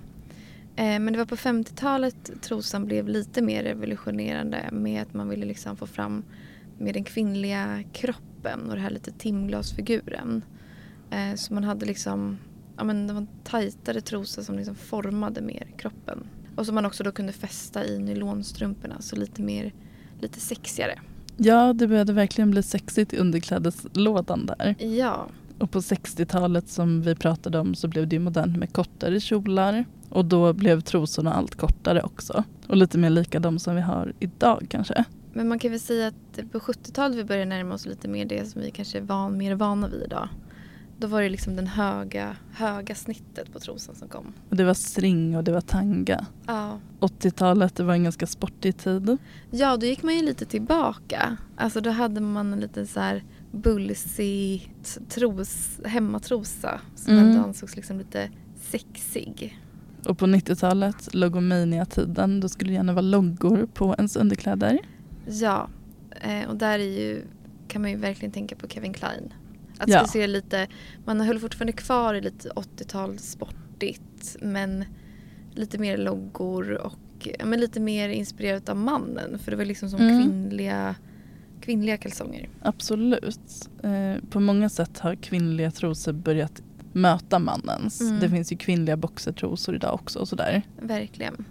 Eh, 0.82 1.00
men 1.00 1.14
det 1.14 1.18
var 1.18 1.26
på 1.26 1.36
50-talet 1.36 2.32
trosan 2.42 2.86
blev 2.86 3.08
lite 3.08 3.42
mer 3.42 3.64
revolutionerande 3.64 4.70
med 4.72 5.02
att 5.02 5.14
man 5.14 5.30
ville 5.30 5.46
liksom 5.46 5.78
få 5.78 5.88
fram 5.88 6.24
med 6.78 6.94
den 6.94 7.04
kvinnliga 7.04 7.84
kroppen 7.94 8.70
och 8.70 8.76
det 8.76 8.82
här 8.82 8.90
lite 8.90 9.12
timglasfiguren. 9.12 10.44
Eh, 11.12 11.36
så 11.36 11.54
man 11.54 11.64
hade 11.64 11.86
liksom, 11.86 12.38
ja 12.78 12.84
men 12.84 13.08
det 13.08 13.14
var 13.14 13.22
en 13.22 13.28
tajtare 13.44 14.02
trosa 14.02 14.44
som 14.44 14.56
liksom 14.56 14.76
formade 14.76 15.42
mer 15.42 15.68
kroppen. 15.78 16.28
Och 16.56 16.66
som 16.66 16.76
man 16.76 16.86
också 16.86 17.04
då 17.04 17.12
kunde 17.12 17.34
fästa 17.34 17.86
i 17.86 18.00
nylonstrumporna 18.00 19.02
så 19.02 19.16
lite 19.16 19.42
mer, 19.42 19.74
lite 20.20 20.40
sexigare. 20.40 21.00
Ja, 21.38 21.74
det 21.74 21.88
började 21.88 22.14
verkligen 22.14 22.52
bli 22.52 22.64
sexigt 22.64 23.14
i 23.14 23.18
underklädeslådan 23.18 24.46
där. 24.46 24.76
Ja, 24.80 25.28
Och 25.62 25.72
på 25.72 25.80
60-talet 25.80 26.70
som 26.70 27.02
vi 27.02 27.16
pratade 27.16 27.60
om 27.60 27.76
så 27.76 27.88
blev 27.88 28.08
det 28.08 28.20
modernt 28.20 28.58
med 28.58 28.74
kortare 28.74 29.20
kjolar. 29.20 29.86
Och 30.10 30.26
då 30.26 30.54
blev 30.54 30.82
trosorna 30.82 31.34
allt 31.34 31.56
kortare 31.56 32.02
också. 32.02 32.44
Och 32.68 32.78
lite 32.78 32.98
mer 32.98 33.10
lika 33.10 33.40
de 33.40 33.60
som 33.60 33.76
vi 33.76 33.82
har 33.82 34.14
idag 34.20 34.66
kanske. 34.70 35.06
men 35.34 35.48
man 35.48 35.60
kan 35.60 35.72
väl 35.72 35.80
säga 35.80 36.08
att 36.08 36.52
på 36.52 36.60
70-talet 36.60 37.18
vi 37.18 37.24
började 37.24 37.46
närma 37.46 37.74
oss 37.74 37.86
lite 37.86 38.08
mer 38.08 38.26
det 38.26 38.46
som 38.46 38.62
vi 38.62 38.72
kanske 38.72 38.98
är 38.98 39.02
van, 39.02 39.38
mer 39.38 39.56
vana 39.56 39.88
vid 39.88 40.04
idag. 40.04 40.30
Då 40.98 41.08
var 41.08 41.22
det 41.22 41.30
liksom 41.30 41.56
den 41.56 41.68
höga, 41.68 42.36
höga 42.54 42.96
snittet 42.96 43.54
på 43.54 43.60
trosan 43.60 43.96
som 43.96 44.08
kom. 44.08 44.34
Och 44.50 44.56
det 44.56 44.64
var 44.64 44.74
string 44.74 45.38
och 45.38 45.44
det 45.44 45.52
var 45.52 45.62
tanga. 45.62 46.26
Ja. 46.48 46.80
80-talet 47.00 47.76
det 47.76 47.84
var 47.84 47.94
en 47.94 48.04
ganska 48.04 48.28
sportig 48.28 48.78
tid. 48.78 49.18
Ja, 49.52 49.78
då 49.78 49.86
gick 49.86 50.04
man 50.04 50.16
ju 50.16 50.22
lite 50.22 50.46
tillbaka. 50.46 51.38
Alltså 51.56 51.82
då 51.82 51.90
hade 51.90 52.22
man 52.22 52.54
en 52.54 52.60
liten 52.60 52.88
så 52.88 53.00
här 53.00 53.24
bullsig 53.52 54.74
tros, 55.10 55.80
hemmatrosa 55.86 56.82
som 56.96 57.14
Mm. 57.14 57.26
ändå 57.30 57.42
ansågs 57.44 57.76
liksom 57.76 57.98
lite 57.98 58.30
sexig. 58.62 59.60
Och 60.06 60.18
på 60.18 60.26
90-talet, 60.26 61.14
logomania-tiden, 61.14 62.40
då 62.40 62.50
skulle 62.50 62.70
det 62.70 62.74
gärna 62.76 62.94
vara 62.94 63.02
loggor 63.02 63.68
på 63.74 63.96
ens 63.98 64.16
underkläder. 64.16 64.80
Ja, 65.28 65.70
eh, 66.22 66.50
och 66.50 66.56
där 66.56 66.80
är 66.80 67.00
ju, 67.00 67.22
kan 67.68 67.82
man 67.82 67.92
ju 67.92 67.98
verkligen 67.98 68.32
tänka 68.32 68.56
på 68.56 68.68
Kevin 68.68 68.94
Klein. 68.94 69.34
Att 69.78 69.90
Ja. 69.90 70.08
se 70.08 70.28
lite, 70.28 70.68
man 71.06 71.22
höll 71.22 71.40
fortfarande 71.40 71.74
kvar 71.74 72.14
i 72.14 72.22
lite 72.22 72.50
80-tal 72.50 73.18
sportigt 73.20 74.36
men 74.42 74.86
lite 75.56 75.78
mer 75.78 75.98
loggor 75.98 76.72
och 76.72 77.28
ja, 77.40 77.46
men 77.46 77.60
lite 77.60 77.80
mer 77.80 78.10
inspirerat 78.10 78.70
av 78.70 78.78
mannen. 78.78 79.40
För 79.40 79.52
det 79.52 79.58
var 79.58 79.66
liksom 79.66 79.90
som 79.90 80.00
Mm. 80.02 80.24
kvinnliga, 80.24 80.96
kvinnliga 81.62 81.98
kalsonger. 81.98 82.50
Absolut. 82.62 83.70
Eh, 83.84 84.24
på 84.30 84.40
många 84.40 84.70
sätt 84.70 85.00
har 85.00 85.16
kvinnliga 85.16 85.72
trosor 85.72 86.14
börjat 86.14 86.62
möta 86.94 87.40
mannens. 87.40 88.02
Mm. 88.02 88.20
Det 88.20 88.30
finns 88.30 88.52
ju 88.52 88.58
kvinnliga 88.58 88.98
boxertrosor 88.98 89.76
idag 89.76 89.94
också 89.94 90.20
och 90.20 90.28
sådär. 90.28 90.62
Verkligen. 90.82 91.46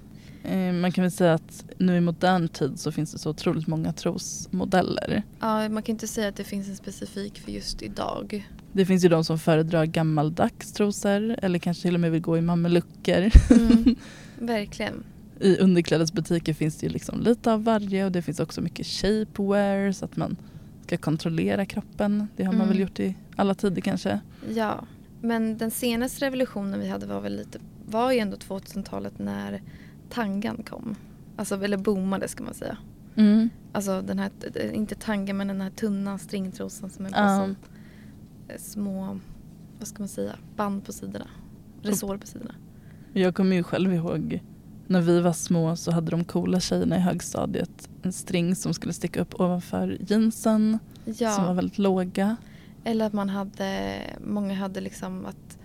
Eh, 0.44 0.72
man 0.72 0.92
kan 0.92 1.02
väl 1.02 1.10
säga 1.10 1.34
att 1.34 1.64
nu 1.78 1.96
i 1.96 2.00
modern 2.00 2.48
tid 2.48 2.80
så 2.80 2.92
finns 2.92 3.12
det 3.12 3.18
så 3.18 3.30
otroligt 3.30 3.66
många 3.66 3.92
trosmodeller. 3.92 5.22
Ja, 5.40 5.68
man 5.68 5.82
kan 5.82 5.92
inte 5.92 6.08
säga 6.08 6.28
att 6.28 6.36
det 6.36 6.44
finns 6.44 6.68
en 6.68 6.76
specifik 6.76 7.38
för 7.38 7.52
just 7.52 7.82
idag. 7.82 8.48
Det 8.72 8.86
finns 8.86 9.04
ju 9.04 9.08
de 9.08 9.24
som 9.24 9.38
föredrar 9.38 9.86
gammaldags 9.86 10.72
trosor 10.72 11.36
eller 11.42 11.58
kanske 11.58 11.82
till 11.82 11.94
och 11.94 12.00
med 12.00 12.12
vill 12.12 12.20
gå 12.20 12.38
i 12.38 12.40
mamelucker. 12.40 13.32
Mm, 13.50 13.96
verkligen. 14.38 15.04
I 15.40 15.56
underklädesbutiker 15.58 16.54
finns 16.54 16.76
det 16.76 16.86
ju 16.86 16.92
liksom 16.92 17.20
lite 17.20 17.52
av 17.52 17.64
varje 17.64 18.04
och 18.04 18.12
det 18.12 18.22
finns 18.22 18.40
också 18.40 18.60
mycket 18.60 18.86
shapewear 18.86 19.92
så 19.92 20.04
att 20.04 20.16
man 20.16 20.36
ska 20.86 20.96
kontrollera 20.96 21.66
kroppen. 21.66 22.28
Det 22.36 22.44
har 22.44 22.52
man 22.52 22.60
Mm. 22.60 22.68
väl 22.68 22.78
gjort 22.80 23.00
i 23.00 23.14
alla 23.36 23.54
tider 23.54 23.80
kanske. 23.80 24.20
Ja, 24.54 24.84
men 25.20 25.58
den 25.58 25.70
senaste 25.70 26.26
revolutionen 26.26 26.80
vi 26.80 26.88
hade 26.88 27.06
var 27.06 27.20
väl 27.20 27.36
lite, 27.36 27.58
var 27.86 28.12
ju 28.12 28.18
ändå 28.18 28.36
2000-talet 28.36 29.18
när 29.18 29.62
tangan 30.08 30.62
kom. 30.62 30.96
Alltså, 31.36 31.64
eller 31.64 31.76
boomade 31.76 32.28
ska 32.28 32.44
man 32.44 32.54
säga. 32.54 32.76
Mm. 33.16 33.48
Alltså 33.72 34.02
den 34.02 34.18
här, 34.18 34.30
inte 34.72 34.94
tanga 34.94 35.34
men 35.34 35.48
den 35.48 35.60
här 35.60 35.70
tunna 35.70 36.18
stringtrosan 36.18 36.90
som 36.90 37.04
är 37.06 37.10
på 37.10 37.14
som 37.16 37.56
eh, 38.48 38.58
små, 38.58 39.18
vad 39.78 39.88
ska 39.88 39.98
man 39.98 40.08
säga, 40.08 40.36
band 40.56 40.84
på 40.84 40.92
sidorna. 40.92 41.26
Resår 41.82 42.16
på 42.16 42.26
sidorna. 42.26 42.54
Jag 43.12 43.34
kommer 43.34 43.56
ju 43.56 43.62
själv 43.62 43.92
ihåg 43.94 44.40
när 44.90 45.00
vi 45.00 45.20
var 45.20 45.32
små 45.32 45.76
så 45.76 45.90
hade 45.90 46.10
de 46.10 46.24
coola 46.24 46.60
tjejerna 46.60 46.96
i 46.96 47.00
högstadiet 47.00 47.88
en 48.02 48.12
string 48.12 48.56
som 48.56 48.74
skulle 48.74 48.92
sticka 48.92 49.20
upp 49.20 49.40
ovanför 49.40 49.98
jeansen 50.00 50.78
Ja. 51.04 51.30
som 51.34 51.44
var 51.44 51.54
väldigt 51.54 51.78
låga. 51.78 52.36
Eller 52.84 53.06
att 53.06 53.12
man 53.12 53.28
hade, 53.28 53.92
många 54.26 54.54
hade 54.54 54.80
liksom 54.80 55.26
att 55.26 55.58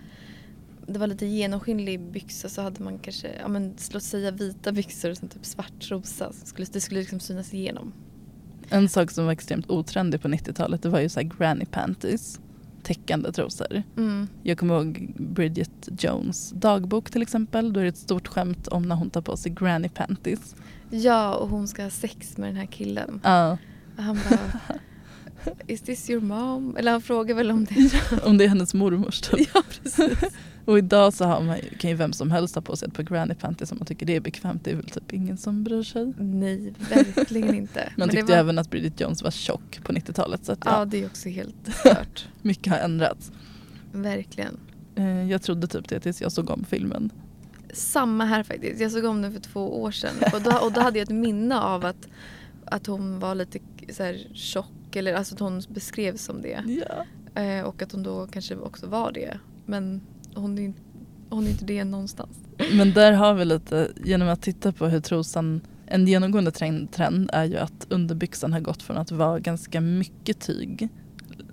det 0.86 0.98
var 0.98 1.06
lite 1.06 1.26
genomskinlig 1.26 2.00
byxa 2.00 2.48
så 2.48 2.62
hade 2.62 2.82
man 2.82 2.98
kanske, 2.98 3.28
ja 3.40 3.48
men 3.48 3.74
låt 3.92 4.02
säga 4.02 4.30
vita 4.30 4.72
byxor 4.72 5.10
och 5.10 5.16
sen 5.16 5.28
typ 5.28 5.44
svart 5.46 5.80
trosa. 5.88 6.32
Så 6.32 6.46
skulle, 6.46 6.66
det 6.72 6.80
skulle 6.80 7.00
liksom 7.00 7.20
synas 7.20 7.54
igenom. 7.54 7.92
En 8.68 8.88
sak 8.88 9.10
som 9.10 9.24
var 9.24 9.32
extremt 9.32 9.70
otrendig 9.70 10.22
på 10.22 10.28
90-talet 10.28 10.82
det 10.82 10.88
var 10.88 11.00
ju 11.00 11.08
så 11.08 11.20
här 11.20 11.30
granny 11.38 11.64
panties. 11.66 12.40
Täckande 12.86 13.32
trosor. 13.32 13.82
Mm. 13.96 14.28
Jag 14.42 14.58
kommer 14.58 14.74
ihåg 14.74 15.12
Bridget 15.16 15.88
Jones 15.98 16.50
dagbok 16.50 17.10
till 17.10 17.22
exempel. 17.22 17.72
Då 17.72 17.80
är 17.80 17.84
det 17.84 17.88
ett 17.88 17.96
stort 17.96 18.28
skämt 18.28 18.68
om 18.68 18.82
när 18.82 18.94
hon 18.96 19.10
tar 19.10 19.20
på 19.20 19.36
sig 19.36 19.52
granny 19.52 19.88
panties. 19.88 20.56
Ja, 20.90 21.34
och 21.34 21.48
hon 21.48 21.68
ska 21.68 21.82
ha 21.82 21.90
sex 21.90 22.36
med 22.36 22.48
den 22.48 22.56
här 22.56 22.66
killen. 22.66 23.20
Ja, 23.24 23.58
Och 23.96 24.02
han 24.02 24.18
bara, 24.30 24.60
is 25.66 25.80
this 25.80 26.10
your 26.10 26.20
mom? 26.22 26.76
Eller 26.76 26.92
han 26.92 27.02
frågar 27.02 27.34
väl 27.34 27.50
om 27.50 27.64
det. 27.64 28.00
om 28.24 28.38
det 28.38 28.44
är 28.44 28.48
hennes 28.48 28.74
mormors 28.74 29.20
typ. 29.20 29.48
ja, 29.54 29.62
precis. 29.82 30.18
Och 30.66 30.78
idag 30.78 31.12
så 31.12 31.24
har 31.24 31.40
man, 31.42 31.56
kan 31.78 31.90
ju 31.90 31.96
vem 31.96 32.12
som 32.12 32.30
helst 32.30 32.54
ha 32.54 32.62
på 32.62 32.76
sig 32.76 32.88
ett 32.88 32.94
par 32.94 33.02
granny 33.02 33.34
panties 33.34 33.72
om 33.72 33.78
man 33.78 33.86
tycker 33.86 34.06
det 34.06 34.16
är 34.16 34.20
bekvämt. 34.20 34.64
Det 34.64 34.70
är 34.70 34.74
väl 34.74 34.90
typ 34.90 35.12
ingen 35.12 35.36
som 35.36 35.64
bryr 35.64 35.82
sig. 35.82 36.12
Nej, 36.18 36.72
verkligen 36.90 37.54
inte. 37.54 37.80
Man 37.84 37.92
Men 37.96 38.08
tyckte 38.08 38.32
var- 38.32 38.38
även 38.40 38.58
att 38.58 38.70
Bridget 38.70 39.00
Jones 39.00 39.22
var 39.22 39.30
tjock 39.30 39.80
på 39.84 39.92
90-talet. 39.92 40.44
Så 40.44 40.52
att, 40.52 40.58
Ja, 40.64 40.78
ja, 40.78 40.84
det 40.84 41.02
är 41.02 41.06
också 41.06 41.28
helt 41.28 41.54
stört. 41.80 42.28
mycket 42.42 42.72
har 42.72 42.78
ändrats. 42.80 43.32
Verkligen. 43.92 44.56
Eh, 44.96 45.30
Jag 45.30 45.42
trodde 45.42 45.66
typ 45.66 45.88
det 45.88 46.00
tills 46.00 46.20
jag 46.22 46.32
såg 46.32 46.50
om 46.50 46.64
filmen. 46.64 47.10
Samma 47.72 48.24
här 48.24 48.42
faktiskt. 48.42 48.80
Jag 48.80 48.92
såg 48.92 49.04
om 49.04 49.22
den 49.22 49.32
för 49.32 49.40
två 49.40 49.82
år 49.82 49.90
sedan. 49.90 50.14
Och 50.34 50.42
då, 50.42 50.58
och 50.58 50.72
då 50.72 50.80
hade 50.80 50.98
jag 50.98 51.04
ett 51.04 51.14
minne 51.14 51.60
av 51.60 51.84
att, 51.84 52.08
att 52.64 52.86
hon 52.86 53.18
var 53.18 53.34
lite 53.34 53.58
så 53.92 54.02
här 54.02 54.28
tjock. 54.34 54.96
Eller 54.96 55.14
alltså 55.14 55.34
att 55.34 55.40
hon 55.40 55.62
beskrevs 55.68 56.24
som 56.24 56.42
det. 56.42 56.64
Ja. 56.66 57.04
Eh, 57.42 57.62
och 57.64 57.82
att 57.82 57.92
hon 57.92 58.02
då 58.02 58.26
kanske 58.26 58.56
också 58.56 58.86
var 58.86 59.12
det. 59.12 59.38
Men 59.66 60.00
hon 60.36 60.58
är, 60.58 60.62
inte- 60.62 60.80
hon 61.30 61.46
är 61.46 61.50
inte 61.50 61.64
det 61.64 61.84
någonstans. 61.84 62.36
Men 62.76 62.92
där 62.92 63.12
har 63.12 63.34
vi 63.34 63.44
lite, 63.44 63.88
genom 64.04 64.28
att 64.28 64.42
titta 64.42 64.72
på 64.72 64.86
hur 64.86 65.00
trosan, 65.00 65.60
en 65.86 66.06
genomgående 66.08 66.50
trend, 66.50 67.30
är 67.32 67.44
ju 67.44 67.56
att 67.56 67.86
underbyxan 67.88 68.52
har 68.52 68.60
gått 68.60 68.82
från 68.82 68.96
att 68.96 69.10
vara 69.12 69.38
ganska 69.40 69.80
mycket 69.80 70.40
tyg 70.40 70.88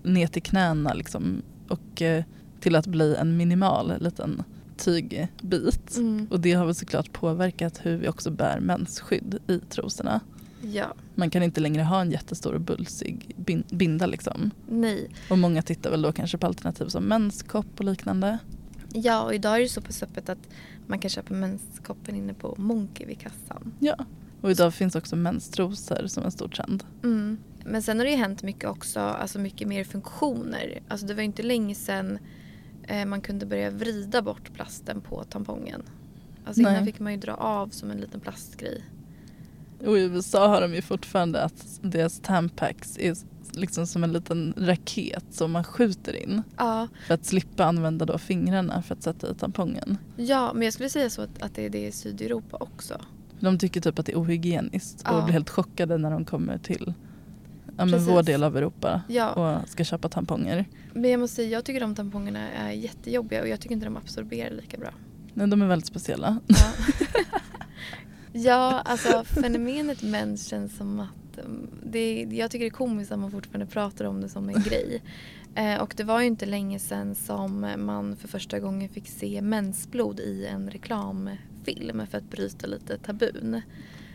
ner 0.04 0.28
till 0.28 0.42
knäna 0.42 0.94
liksom 0.94 1.42
och 1.70 2.02
eh, 2.02 2.24
till 2.60 2.76
att 2.76 2.88
bli 2.88 3.16
en 3.16 3.38
minimal 3.38 3.94
liten 4.00 4.44
tygbit. 4.78 5.98
Mm. 5.98 6.28
Och 6.32 6.40
det 6.40 6.54
har 6.54 6.66
väl 6.66 6.76
såklart 6.76 7.12
påverkat 7.14 7.80
hur 7.84 7.98
vi 7.98 8.08
också 8.08 8.32
bär 8.32 8.60
mensskydd 8.60 9.38
i 9.48 9.60
trosorna. 9.60 10.20
Ja, 10.62 10.94
Man 11.16 11.30
kan 11.30 11.44
inte 11.44 11.62
längre 11.62 11.84
ha 11.84 12.02
en 12.02 12.12
jättestor 12.12 12.54
och 12.54 12.62
bulsig 12.62 13.36
bin- 13.38 13.64
binda 13.72 14.06
liksom. 14.06 14.52
nej. 14.70 15.10
Och 15.30 15.38
många 15.38 15.62
tittar 15.62 15.92
väl 15.92 16.02
då 16.02 16.12
kanske 16.12 16.38
på 16.38 16.48
alternativ 16.48 16.86
som 16.88 17.04
menskopp 17.04 17.66
och 17.80 17.86
liknande. 17.86 18.38
Ja, 18.94 19.22
och 19.24 19.36
idag 19.36 19.56
är 19.56 19.60
det 19.60 19.70
så 19.70 19.82
pass 19.82 20.04
öppet 20.04 20.30
att 20.30 20.50
man 20.88 21.00
kan 21.00 21.10
köpa 21.10 21.34
menskoppen 21.34 22.16
inne 22.16 22.34
på 22.34 22.56
Monkey 22.58 23.08
vid 23.08 23.20
kassan. 23.20 23.74
Ja. 23.80 24.06
Och 24.42 24.52
idag 24.52 24.74
finns 24.74 24.96
också 24.96 25.16
menstrosor 25.16 26.08
som 26.08 26.24
en 26.24 26.32
stor 26.32 26.48
trend. 26.48 26.84
Mm. 27.04 27.38
Men 27.66 27.82
sen 27.82 27.98
har 27.98 28.06
det 28.06 28.12
ju 28.12 28.18
hänt 28.18 28.44
mycket 28.44 28.70
också, 28.70 29.00
alltså 29.00 29.40
mycket 29.40 29.68
mer 29.68 29.84
funktioner. 29.84 30.80
Alltså 30.88 31.08
det 31.08 31.14
var 31.14 31.22
ju 31.22 31.26
inte 31.26 31.44
länge 31.44 31.76
sedan 31.76 32.20
eh, 32.88 33.06
man 33.06 33.22
kunde 33.22 33.46
börja 33.46 33.70
vrida 33.70 34.22
bort 34.22 34.54
plasten 34.54 35.02
på 35.02 35.24
tampongen. 35.24 35.84
Alltså 36.46 36.62
innan 36.62 36.74
Nej. 36.74 36.86
fick 36.86 37.00
man 37.00 37.12
ju 37.14 37.20
dra 37.20 37.34
av 37.34 37.70
som 37.70 37.92
en 37.92 37.98
liten 37.98 38.20
plastgrej. 38.20 38.84
Och 39.86 39.98
i 39.98 40.02
USA 40.02 40.48
har 40.48 40.62
de 40.62 40.74
ju 40.74 40.82
fortfarande 40.82 41.44
att 41.44 41.80
deras 41.82 42.20
tampacks 42.20 42.98
är 42.98 43.16
liksom 43.54 43.88
som 43.88 44.04
en 44.04 44.14
liten 44.14 44.54
raket 44.58 45.26
som 45.32 45.52
man 45.52 45.64
skjuter 45.64 46.24
in. 46.24 46.42
Ja, 46.58 46.88
För 47.08 47.14
att 47.14 47.26
slippa 47.26 47.66
använda 47.66 48.06
då 48.06 48.18
fingrarna 48.18 48.82
för 48.82 48.96
att 48.96 49.04
sätta 49.04 49.32
i 49.32 49.36
tampongen. 49.36 49.98
ja 50.16 50.54
men 50.54 50.62
jag 50.64 50.74
skulle 50.74 50.90
säga 50.90 51.10
så 51.10 51.22
att, 51.22 51.42
att 51.42 51.56
det 51.56 51.66
är 51.66 51.70
det 51.70 51.86
i 51.88 51.92
Sydeuropa 51.92 52.58
också. 52.60 53.02
De 53.40 53.58
tycker 53.58 53.82
typ 53.82 54.00
att 54.00 54.06
det 54.06 54.12
är 54.12 54.22
ohygieniskt 54.22 55.02
och 55.02 55.08
Ja. 55.16 55.22
blir 55.24 55.34
helt 55.34 55.50
chockade 55.50 55.98
när 55.98 56.12
de 56.12 56.26
kommer 56.26 56.58
till 56.58 56.94
ja, 57.78 57.86
men 57.86 58.06
vår 58.06 58.24
del 58.24 58.44
av 58.44 58.58
Europa 58.58 59.02
Ja. 59.08 59.30
och 59.62 59.70
ska 59.70 59.84
köpa 59.84 60.10
tamponger. 60.10 60.66
Men 60.94 61.12
jag 61.12 61.20
måste 61.20 61.36
säga, 61.36 61.50
jag 61.50 61.66
tycker 61.66 61.80
de 61.82 61.96
tampongerna 61.96 62.50
är 62.52 62.72
jättejobbiga 62.72 63.42
och 63.42 63.48
jag 63.48 63.60
tycker 63.62 63.76
inte 63.76 63.86
de 63.86 63.98
absorberar 63.98 64.52
lika 64.56 64.78
bra. 64.78 64.90
Nej, 65.34 65.48
de 65.48 65.62
är 65.62 65.68
väldigt 65.68 65.88
speciella. 65.88 66.40
Ja, 66.48 66.56
ja 68.34 68.82
alltså 68.86 69.24
fenomenet 69.24 70.02
mens 70.02 70.48
känns 70.48 70.78
som 70.78 71.00
att 71.00 71.08
um, 71.38 71.70
det, 71.84 72.28
jag 72.32 72.52
tycker 72.52 72.66
det 72.66 72.70
är 72.70 72.72
komiskt 72.72 73.12
att 73.12 73.20
man 73.20 73.32
fortfarande 73.32 73.66
pratar 73.66 74.06
om 74.06 74.22
det 74.22 74.30
som 74.30 74.50
en 74.50 74.62
grej. 74.64 75.02
Eh, 75.56 75.82
och 75.82 75.94
det 75.98 76.04
var 76.04 76.22
ju 76.22 76.28
inte 76.28 76.46
länge 76.46 76.80
sedan 76.80 77.16
som 77.16 77.74
man 77.78 78.16
för 78.16 78.28
första 78.28 78.60
gången 78.60 78.90
fick 78.90 79.08
se 79.08 79.42
mensblod 79.42 80.20
i 80.20 80.46
en 80.46 80.70
reklamfilm 80.70 82.08
för 82.08 82.18
att 82.18 82.30
bryta 82.30 82.68
lite 82.68 82.98
tabun. 82.98 83.62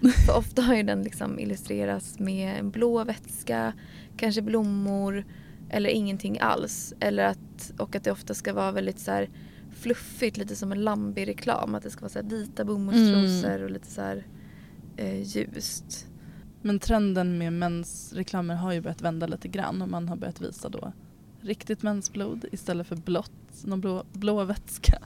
För 0.27 0.37
ofta 0.37 0.63
har 0.63 0.75
ju 0.75 0.83
den 0.83 1.03
liksom 1.03 1.39
illustrerats 1.39 2.19
med 2.19 2.59
en 2.59 2.71
blå 2.71 3.05
vätska, 3.05 3.73
kanske 4.17 4.43
blommor 4.43 5.25
eller 5.71 5.91
ingenting 5.91 6.39
alls. 6.41 6.95
Eller 7.01 7.25
att, 7.25 7.73
och 7.79 7.97
att 7.97 8.05
det 8.05 8.13
ofta 8.13 8.35
ska 8.35 8.53
vara 8.53 8.73
väldigt 8.73 8.99
så 8.99 9.11
här 9.11 9.29
fluffigt, 9.73 10.37
lite 10.37 10.57
som 10.57 10.73
en 10.73 10.85
Lambi-reklam. 10.85 11.75
Att 11.75 11.83
det 11.83 11.91
ska 11.91 12.01
vara 12.01 12.13
så 12.13 12.23
vita 12.23 12.65
bomullstrosor 12.65 13.63
och 13.63 13.71
lite 13.71 13.87
så 13.87 14.01
här 14.01 14.27
eh, 14.97 15.23
ljust. 15.23 16.07
Men 16.69 16.79
trenden 16.79 17.39
med 17.39 17.53
mensreklamer 17.53 18.55
har 18.55 18.73
ju 18.73 18.81
börjat 18.81 19.03
vända 19.03 19.27
lite 19.27 19.49
grann 19.49 19.83
och 19.83 19.89
man 19.89 20.09
har 20.09 20.17
börjat 20.17 20.41
visa 20.41 20.69
då 20.69 20.93
riktigt 21.41 21.83
mensblod 21.83 22.45
istället 22.53 22.87
för 22.87 22.97
blått, 22.97 23.65
någon 23.65 23.81
blå, 23.81 24.05
blå 24.13 24.45
vätska. 24.45 24.99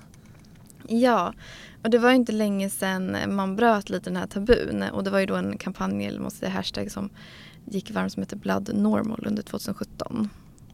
Ja, 0.89 1.35
och 1.83 1.91
det 1.91 1.99
var 1.99 2.11
ju 2.11 2.17
inte 2.17 2.33
länge 2.33 2.71
sedan 2.71 3.35
man 3.35 3.57
bröt 3.57 3.91
lite 3.91 4.11
den 4.11 4.17
här 4.17 4.27
tabun. 4.27 4.83
Och 4.93 5.05
det 5.05 5.11
var 5.11 5.19
ju 5.19 5.27
då 5.27 5.35
en 5.35 5.59
kampanj, 5.59 6.07
eller 6.07 6.21
måste 6.21 6.39
säga 6.39 6.51
hashtag, 6.51 6.91
som 6.91 7.11
gick 7.65 7.91
varmt 7.91 8.13
som 8.13 8.23
heter 8.23 8.37
Blood 8.37 8.71
Normal 8.75 9.25
under 9.27 9.43
2017. 9.43 10.29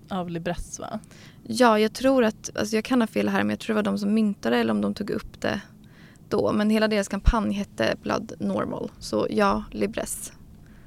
Av 0.09 0.31
Libresse 0.31 0.83
va? 0.83 1.01
Ja, 1.43 1.79
jag 1.79 1.93
tror 1.93 2.25
att, 2.25 2.57
alltså 2.57 2.77
jag 2.77 2.85
kan 2.85 3.01
ha 3.01 3.07
fel 3.07 3.29
här 3.29 3.43
men 3.43 3.51
jag 3.51 3.59
tror 3.59 3.75
det 3.75 3.79
var 3.79 3.93
de 3.93 3.99
som 3.99 4.15
myntade 4.15 4.57
eller 4.57 4.73
om 4.73 4.81
de 4.81 4.95
tog 4.95 5.11
upp 5.11 5.41
det 5.41 5.61
då. 6.29 6.53
Men 6.53 6.71
hela 6.71 6.89
deras 6.89 7.09
kampanj 7.09 7.53
hette 7.53 7.97
Blood 8.03 8.33
Normal. 8.39 8.91
Så 8.99 9.27
ja, 9.31 9.65
Libresse. 9.71 10.33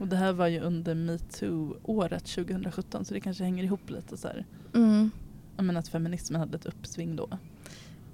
Och 0.01 0.07
det 0.07 0.15
här 0.15 0.33
var 0.33 0.47
ju 0.47 0.59
under 0.59 0.95
metoo-året 0.95 2.25
2017 2.25 3.05
så 3.05 3.13
det 3.13 3.19
kanske 3.21 3.43
hänger 3.43 3.63
ihop 3.63 3.89
lite 3.89 4.17
så 4.17 4.27
här. 4.27 4.45
Mm, 4.73 5.11
Jag 5.55 5.65
menar 5.65 5.79
att 5.79 5.87
feminismen 5.87 6.39
hade 6.41 6.55
ett 6.57 6.65
uppsving 6.65 7.15
då. 7.15 7.29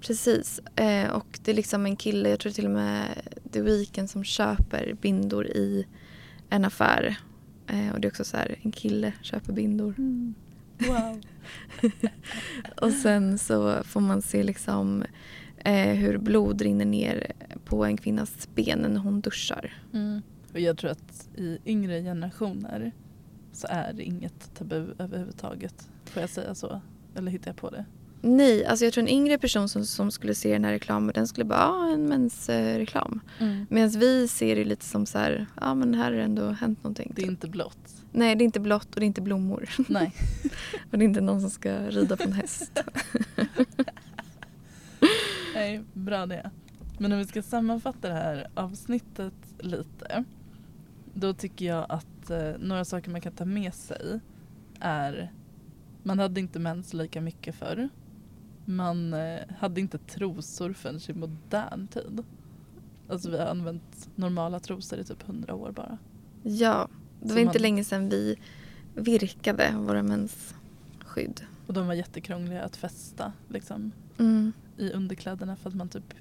precis. 0.00 0.60
Eh, 0.76 1.10
och 1.10 1.38
det 1.44 1.50
är 1.50 1.54
liksom 1.54 1.86
en 1.86 1.96
kille, 1.96 2.30
jag 2.30 2.40
tror 2.40 2.52
till 2.52 2.64
och 2.64 2.70
med 2.70 3.06
The 3.52 3.60
Weeknd 3.62 4.10
som 4.10 4.24
köper 4.24 4.96
bindor 5.00 5.46
i 5.46 5.86
en 6.50 6.64
affär. 6.64 7.16
Eh, 7.66 7.92
och 7.92 8.00
det 8.00 8.08
är 8.08 8.10
också 8.10 8.24
så 8.24 8.36
här, 8.36 8.58
en 8.62 8.72
kille 8.72 9.12
köper 9.22 9.52
bindor. 9.52 9.94
Wow. 10.78 11.20
Och 12.76 12.92
sen 12.92 13.38
så 13.38 13.82
får 13.84 14.00
man 14.00 14.22
se 14.22 14.42
liksom 14.42 15.04
eh, 15.58 15.94
hur 15.94 16.18
blod 16.18 16.62
rinner 16.62 16.84
ner 16.84 17.32
på 17.64 17.84
en 17.84 17.96
kvinnas 17.96 18.48
ben 18.54 18.78
när 18.78 19.00
hon 19.00 19.20
duschar. 19.20 19.72
Mm. 19.92 20.22
Och 20.52 20.60
jag 20.60 20.78
tror 20.78 20.90
att 20.90 21.28
i 21.36 21.58
yngre 21.66 22.02
generationer 22.02 22.92
så 23.52 23.66
är 23.70 23.92
det 23.92 24.02
inget 24.02 24.54
tabu 24.54 24.94
överhuvudtaget. 24.98 25.88
Får 26.04 26.20
jag 26.20 26.30
säga 26.30 26.54
så? 26.54 26.80
Eller 27.14 27.30
hittar 27.30 27.48
jag 27.48 27.56
på 27.56 27.70
det? 27.70 27.84
Nej, 28.20 28.64
alltså 28.64 28.84
jag 28.84 28.94
tror 28.94 29.02
en 29.02 29.08
yngre 29.08 29.38
person 29.38 29.68
som, 29.68 29.86
som 29.86 30.10
skulle 30.10 30.34
se 30.34 30.52
den 30.52 30.64
här 30.64 30.72
reklamen 30.72 31.12
den 31.14 31.28
skulle 31.28 31.44
bara, 31.44 31.58
ja 31.58 31.92
en 31.94 32.08
mensreklam. 32.08 33.20
Mm. 33.38 33.66
Medan 33.70 33.90
vi 33.90 34.28
ser 34.28 34.56
det 34.56 34.64
lite 34.64 34.84
som 34.84 35.06
så 35.06 35.18
här, 35.18 35.46
ja 35.60 35.74
men 35.74 35.94
här 35.94 36.04
har 36.04 36.12
det 36.12 36.22
ändå 36.22 36.50
hänt 36.50 36.84
någonting. 36.84 37.12
Det 37.16 37.22
är 37.22 37.26
inte 37.26 37.48
blått. 37.48 38.04
Nej, 38.12 38.36
det 38.36 38.42
är 38.42 38.46
inte 38.46 38.60
blått 38.60 38.94
och 38.94 39.00
det 39.00 39.04
är 39.04 39.06
inte 39.06 39.20
blommor. 39.20 39.68
Nej. 39.88 40.12
och 40.90 40.98
det 40.98 41.04
är 41.04 41.08
inte 41.08 41.20
någon 41.20 41.40
som 41.40 41.50
ska 41.50 41.78
rida 41.78 42.16
på 42.16 42.22
en 42.22 42.32
häst. 42.32 42.78
Nej, 45.54 45.82
bra 45.92 46.26
det. 46.26 46.50
Men 46.98 47.12
om 47.12 47.18
vi 47.18 47.26
ska 47.26 47.42
sammanfatta 47.42 48.08
det 48.08 48.14
här 48.14 48.46
avsnittet 48.54 49.34
lite. 49.58 50.24
Då 51.20 51.32
tycker 51.34 51.66
jag 51.66 51.86
att 51.88 52.30
eh, 52.30 52.50
några 52.58 52.84
saker 52.84 53.10
man 53.10 53.20
kan 53.20 53.32
ta 53.32 53.44
med 53.44 53.74
sig 53.74 54.20
är 54.80 55.32
man 56.02 56.18
hade 56.18 56.40
inte 56.40 56.58
mens 56.58 56.94
lika 56.94 57.20
mycket 57.20 57.54
förr. 57.54 57.88
Man 58.64 59.12
eh, 59.14 59.38
hade 59.58 59.80
inte 59.80 59.98
trosor 59.98 60.72
förrän 60.72 61.00
i 61.08 61.12
modern 61.12 61.86
tid. 61.88 62.24
Alltså 63.08 63.30
vi 63.30 63.38
har 63.38 63.46
använt 63.46 64.08
normala 64.14 64.60
trosor 64.60 64.98
i 64.98 65.04
typ 65.04 65.22
hundra 65.22 65.54
år 65.54 65.72
bara. 65.72 65.98
Ja, 66.42 66.88
det 67.20 67.28
var 67.28 67.28
Som 67.28 67.38
inte 67.38 67.58
man- 67.58 67.62
länge 67.62 67.84
sedan 67.84 68.08
vi 68.08 68.36
virkade 68.94 69.74
våra 69.76 70.02
mensskydd. 70.02 71.40
Och 71.66 71.74
de 71.74 71.86
var 71.86 71.94
jättekrångliga 71.94 72.62
att 72.62 72.76
fästa 72.76 73.32
liksom, 73.48 73.92
Mm. 74.18 74.52
i 74.76 74.90
underkläderna 74.92 75.56
för 75.56 75.68
att 75.70 75.76
man 75.76 75.88
typ 75.88 76.14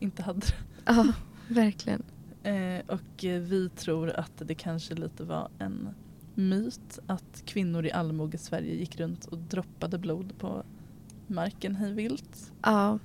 inte 0.00 0.22
hade 0.22 0.40
det. 0.40 0.54
Ja, 0.84 1.12
verkligen. 1.48 2.02
Eh, 2.44 2.80
och 2.86 3.24
vi 3.24 3.68
tror 3.76 4.10
att 4.10 4.32
det 4.44 4.54
kanske 4.54 4.94
lite 4.94 5.24
var 5.24 5.48
en 5.58 5.88
myt 6.34 6.98
att 7.06 7.42
kvinnor 7.46 7.86
i 7.86 7.92
allmoge-Sverige 7.92 8.74
gick 8.74 9.00
runt 9.00 9.24
och 9.24 9.38
droppade 9.38 9.98
blod 9.98 10.38
på 10.38 10.62
marken 11.26 11.74
hej 11.76 11.92
vilt. 11.92 12.52
Ja. 12.62 12.98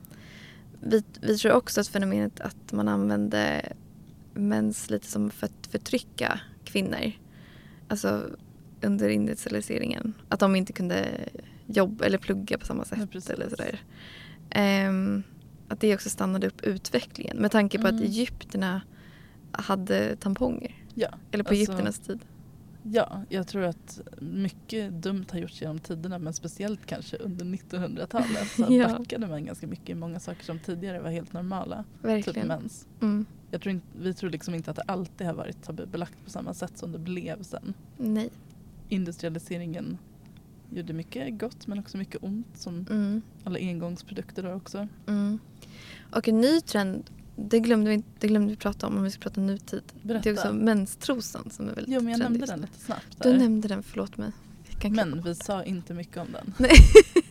Vi, 0.81 1.03
vi 1.21 1.37
tror 1.37 1.51
också 1.53 1.81
att 1.81 1.87
fenomenet 1.87 2.39
att 2.41 2.71
man 2.71 2.87
använde 2.87 3.73
mens 4.33 4.89
lite 4.89 5.07
som 5.07 5.29
för 5.31 5.45
att 5.45 5.67
förtrycka 5.71 6.39
kvinnor. 6.63 7.11
Alltså 7.87 8.23
under 8.81 9.09
industrialiseringen. 9.09 10.13
Att 10.29 10.39
de 10.39 10.55
inte 10.55 10.73
kunde 10.73 11.05
jobba 11.65 12.05
eller 12.05 12.17
plugga 12.17 12.57
på 12.57 12.65
samma 12.65 12.85
Ja, 12.91 12.97
sätt. 12.97 13.11
precis. 13.11 13.29
eller 13.29 13.49
sådär. 13.49 13.81
Ehm, 14.49 15.23
att 15.67 15.79
det 15.79 15.95
också 15.95 16.09
stannade 16.09 16.47
upp 16.47 16.61
utvecklingen. 16.61 17.37
Med 17.37 17.51
tanke 17.51 17.79
på 17.79 17.87
att 17.87 17.93
Mm. 17.93 18.03
egyptierna 18.03 18.81
hade 19.51 20.15
tamponger. 20.15 20.75
Ja, 20.95 21.09
Eller 21.31 21.43
på 21.43 21.49
alltså- 21.49 21.53
egyptiernas 21.63 21.99
tid. 21.99 22.19
Ja, 22.83 23.23
jag 23.29 23.47
tror 23.47 23.63
att 23.63 24.01
mycket 24.19 24.91
dumt 24.93 25.25
har 25.31 25.39
gjorts 25.39 25.61
genom 25.61 25.79
tiderna 25.79 26.19
men 26.19 26.33
speciellt 26.33 26.85
kanske 26.85 27.17
under 27.17 27.45
1900-talet 27.45 28.47
så 28.55 28.65
Ja. 28.69 28.97
backade 28.97 29.27
man 29.27 29.45
ganska 29.45 29.67
mycket 29.67 29.89
i 29.89 29.95
många 29.95 30.19
saker 30.19 30.43
som 30.45 30.59
tidigare 30.59 30.99
var 30.99 31.09
helt 31.09 31.33
normala. 31.33 31.83
Verkligen. 32.01 32.33
Typ 32.41 32.47
mens. 32.47 32.87
Mm. 33.01 33.25
Jag 33.51 33.61
tror 33.61 33.71
inte, 33.75 33.87
vi 34.01 34.13
tror 34.13 34.29
liksom 34.29 34.55
inte 34.55 34.69
att 34.71 34.75
det 34.77 34.83
alltid 34.83 35.27
har 35.27 35.33
varit 35.33 35.63
tabubelagt 35.63 36.23
på 36.23 36.29
samma 36.29 36.53
sätt 36.53 36.77
som 36.77 36.91
det 36.91 36.99
blev 36.99 37.43
sen. 37.43 37.73
Nej. 37.97 38.29
Industrialiseringen 38.89 39.97
gjorde 40.71 40.93
mycket 40.93 41.39
gott 41.39 41.67
men 41.67 41.79
också 41.79 41.97
mycket 41.97 42.23
ont 42.23 42.47
som 42.57 42.85
Mm. 42.89 43.21
alla 43.43 43.59
engångsprodukter 43.59 44.43
har 44.43 44.55
också. 44.55 44.87
Mm. 45.07 45.39
Och 46.13 46.27
en 46.27 46.41
ny 46.41 46.61
trend, 46.61 47.09
det 47.49 47.59
glömde, 47.59 47.89
vi, 47.89 48.03
det 48.19 48.27
glömde 48.27 48.49
vi 48.49 48.55
prata 48.55 48.87
om 48.87 48.97
om 48.97 49.03
vi 49.03 49.11
ska 49.11 49.21
prata 49.21 49.41
nutid. 49.41 49.81
Berätta. 50.01 50.23
Det 50.23 50.29
är 50.29 50.33
också 50.33 50.53
menstrosan 50.53 51.49
som 51.49 51.69
är 51.69 51.73
väldigt 51.75 51.93
Jo 51.95 52.01
men 52.01 52.11
jag 52.11 52.19
trendig 52.21 52.39
nämnde 52.39 52.53
den 52.53 52.61
lite 52.61 52.79
snabbt 52.85 53.17
Du 53.23 53.31
där. 53.31 53.37
nämnde 53.39 53.67
den, 53.67 53.83
förlåt 53.83 54.17
mig. 54.17 54.31
Men 54.91 55.21
vi 55.23 55.35
sa 55.35 55.63
inte 55.63 55.93
mycket 55.93 56.17
om 56.17 56.27
den. 56.31 56.53
Nej. 56.57 56.71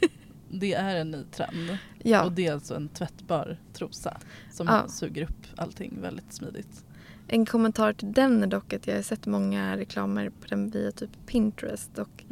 Det 0.50 0.74
är 0.74 0.96
en 0.96 1.10
ny 1.10 1.24
trend. 1.32 1.78
Ja. 2.02 2.24
Och 2.24 2.32
det 2.32 2.46
är 2.46 2.52
alltså 2.52 2.74
en 2.74 2.88
tvättbar 2.88 3.58
trosa 3.72 4.16
som 4.52 4.66
Ja. 4.66 4.88
suger 4.88 5.22
upp 5.22 5.46
allting 5.56 5.98
väldigt 6.00 6.32
smidigt. 6.32 6.84
En 7.26 7.46
kommentar 7.46 7.92
till 7.92 8.12
den 8.12 8.42
är 8.42 8.46
dock 8.46 8.72
att 8.72 8.86
jag 8.86 8.94
har 8.94 9.02
sett 9.02 9.26
många 9.26 9.76
reklamer 9.76 10.30
på 10.30 10.46
den 10.48 10.70
via 10.70 10.92
typ 10.92 11.10
Pinterest 11.26 11.98
och 11.98 12.24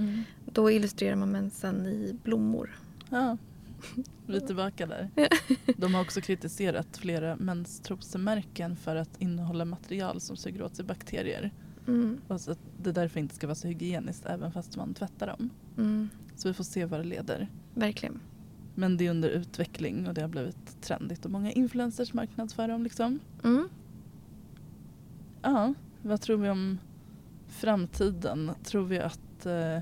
då 0.44 0.70
illustrerar 0.70 1.16
man 1.16 1.28
mensen 1.28 1.86
i 1.86 2.16
blommor. 2.24 2.78
Ja, 3.10 3.36
vi 4.26 4.36
är 4.36 4.40
tillbaka 4.40 4.86
där. 4.86 5.10
De 5.76 5.94
har 5.94 6.02
också 6.02 6.20
kritiserat 6.20 6.96
flera 6.96 7.36
menstrosemärken 7.36 8.76
för 8.76 8.96
att 8.96 9.20
innehålla 9.20 9.64
material 9.64 10.20
som 10.20 10.36
suger 10.36 10.62
åt 10.62 10.76
sig 10.76 10.84
bakterier. 10.84 11.52
Mm. 11.86 12.20
Och 12.28 12.40
så 12.40 12.50
att 12.50 12.58
det 12.82 12.92
därför 12.92 13.20
inte 13.20 13.34
ska 13.34 13.46
vara 13.46 13.54
så 13.54 13.68
hygieniskt 13.68 14.26
även 14.26 14.52
fast 14.52 14.76
man 14.76 14.94
tvättar 14.94 15.26
dem. 15.26 15.50
Mm. 15.78 16.08
Så 16.36 16.48
vi 16.48 16.54
får 16.54 16.64
se 16.64 16.84
vad 16.84 17.00
det 17.00 17.04
leder. 17.04 17.48
Verkligen. 17.74 18.20
Men 18.74 18.96
det 18.96 19.06
är 19.06 19.10
under 19.10 19.28
utveckling 19.28 20.08
och 20.08 20.14
det 20.14 20.20
har 20.20 20.28
blivit 20.28 20.82
trendigt 20.82 21.24
och 21.24 21.30
många 21.30 21.52
influencers 21.52 22.12
marknadsför 22.12 22.68
dem 22.68 22.82
liksom. 22.82 23.20
Mm. 23.44 23.68
Ja, 25.42 25.74
vad 26.02 26.20
tror 26.20 26.36
vi 26.36 26.48
om 26.48 26.78
framtiden? 27.48 28.52
Tror 28.64 28.84
vi 28.84 28.98
att... 28.98 29.46
Eh, 29.46 29.80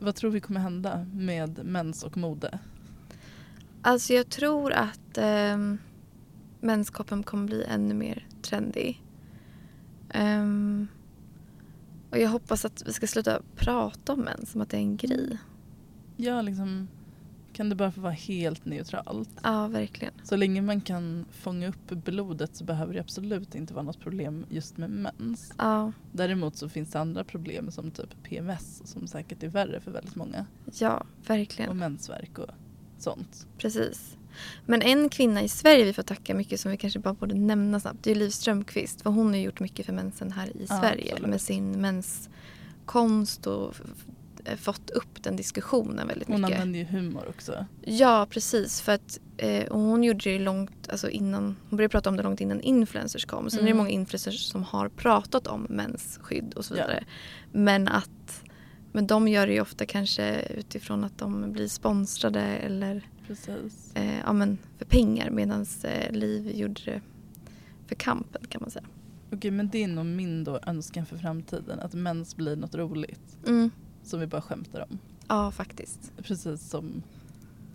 vad 0.00 0.14
tror 0.14 0.30
vi 0.30 0.40
kommer 0.40 0.60
hända 0.60 1.06
med 1.14 1.64
mens 1.64 2.02
och 2.02 2.16
mode? 2.16 2.58
Alltså 3.82 4.12
jag 4.12 4.28
tror 4.28 4.72
att 4.72 5.18
um, 5.18 5.78
menskoppen 6.60 7.22
kommer 7.22 7.46
bli 7.46 7.64
ännu 7.64 7.94
mer 7.94 8.26
trendig. 8.42 9.04
Ehm, 10.08 10.88
och 12.10 12.18
jag 12.18 12.28
hoppas 12.28 12.64
att 12.64 12.82
vi 12.86 12.92
ska 12.92 13.06
sluta 13.06 13.42
prata 13.56 14.12
om 14.12 14.20
mens 14.20 14.50
som 14.50 14.60
att 14.60 14.70
det 14.70 14.76
är 14.76 14.80
en 14.80 14.96
grej. 14.96 15.38
Ja, 16.16 16.42
liksom... 16.42 16.88
Kan 17.60 17.68
det 17.68 17.74
bara 17.74 17.90
få 17.92 18.00
vara 18.00 18.12
helt 18.12 18.64
neutralt? 18.64 19.30
Ja, 19.42 19.66
verkligen. 19.68 20.14
Så 20.24 20.36
länge 20.36 20.62
man 20.62 20.80
kan 20.80 21.24
fånga 21.32 21.68
upp 21.68 21.90
blodet 21.90 22.56
så 22.56 22.64
behöver 22.64 22.94
det 22.94 23.00
absolut 23.00 23.54
inte 23.54 23.74
vara 23.74 23.82
något 23.82 24.00
problem 24.00 24.46
just 24.50 24.76
med 24.76 24.90
mens. 24.90 25.52
Ja, 25.58 25.92
Däremot 26.12 26.56
så 26.56 26.68
finns 26.68 26.90
det 26.90 27.00
andra 27.00 27.24
problem 27.24 27.70
som 27.70 27.90
typ 27.90 28.22
PMS 28.22 28.82
som 28.84 29.06
säkert 29.06 29.42
är 29.42 29.48
värre 29.48 29.80
för 29.80 29.90
väldigt 29.90 30.16
många. 30.16 30.46
ja, 30.78 31.04
verkligen. 31.26 31.70
Och 31.70 31.76
mensvärk 31.76 32.38
och 32.38 32.48
sånt. 32.98 33.46
Precis. 33.58 34.16
Men 34.66 34.82
en 34.82 35.08
kvinna 35.08 35.42
i 35.42 35.48
Sverige 35.48 35.84
vi 35.84 35.92
får 35.92 36.02
tacka 36.02 36.34
mycket 36.34 36.60
som 36.60 36.70
vi 36.70 36.76
kanske 36.76 36.98
bara 36.98 37.14
borde 37.14 37.34
nämna 37.34 37.80
snabbt. 37.80 37.98
Det 38.02 38.10
är 38.10 38.14
Liv 38.14 38.30
Strömquist. 38.30 39.02
För 39.02 39.10
hon 39.10 39.26
har 39.28 39.36
gjort 39.36 39.60
mycket 39.60 39.86
för 39.86 39.92
mensen 39.92 40.32
här 40.32 40.46
i 40.46 40.66
Ja, 40.68 40.80
Sverige. 40.80 41.12
absolut. 41.12 41.30
Med 41.30 41.40
sin 41.40 41.72
menskonst 41.80 43.46
och 43.46 43.74
fått 44.56 44.90
upp 44.90 45.22
den 45.22 45.36
diskussionen 45.36 46.08
väldigt 46.08 46.28
Hon 46.28 46.40
mycket. 46.40 46.54
använder 46.56 46.78
ju 46.78 46.84
humor 46.84 47.24
också. 47.28 47.66
Ja, 47.84 48.26
precis. 48.30 48.80
För 48.80 48.92
att 48.92 49.20
eh, 49.36 49.64
och 49.66 49.80
hon 49.80 50.04
gjorde 50.04 50.30
det 50.30 50.38
långt, 50.38 50.88
alltså 50.90 51.08
innan, 51.10 51.56
hon 51.68 51.76
började 51.76 51.92
prata 51.92 52.10
om 52.10 52.16
det 52.16 52.22
långt 52.22 52.40
innan 52.40 52.60
influencers 52.60 53.24
kom. 53.24 53.50
Sen 53.50 53.58
är 53.60 53.62
det 53.64 53.68
Mm. 53.70 53.76
många 53.78 53.90
influencers 53.90 54.40
som 54.42 54.62
har 54.62 54.88
pratat 54.88 55.46
om 55.46 55.66
mensskydd 55.70 56.54
och 56.54 56.64
så 56.64 56.74
Ja. 56.76 56.82
vidare. 56.82 57.04
Men 57.52 57.88
att 57.88 58.42
men 58.92 59.06
de 59.06 59.28
gör 59.28 59.46
det 59.46 59.52
ju 59.52 59.60
ofta 59.60 59.86
kanske 59.86 60.42
utifrån 60.42 61.04
att 61.04 61.18
de 61.18 61.52
blir 61.52 61.68
sponsrade 61.68 62.40
eller 62.42 63.08
eh, 63.94 64.18
ja, 64.20 64.32
men 64.32 64.58
för 64.78 64.84
pengar 64.84 65.30
medan 65.30 65.66
eh, 65.84 66.12
Liv 66.12 66.50
gjorde 66.56 66.80
det 66.84 67.00
för 67.86 67.94
kampen 67.94 68.42
kan 68.48 68.60
man 68.60 68.70
säga. 68.70 68.84
Okej, 69.32 69.50
men 69.50 69.68
är 69.84 69.88
nog 69.88 70.06
min 70.06 70.44
då 70.44 70.60
önskan 70.66 71.06
för 71.06 71.16
framtiden. 71.16 71.80
Att 71.80 71.94
mens 71.94 72.36
blir 72.36 72.56
något 72.56 72.74
roligt. 72.74 73.38
Mm. 73.46 73.70
Som 74.02 74.20
vi 74.20 74.26
bara 74.26 74.40
skämtar 74.42 74.80
om. 74.90 74.98
Ja, 75.28 75.50
faktiskt. 75.50 76.12
Precis 76.22 76.70
som... 76.70 77.02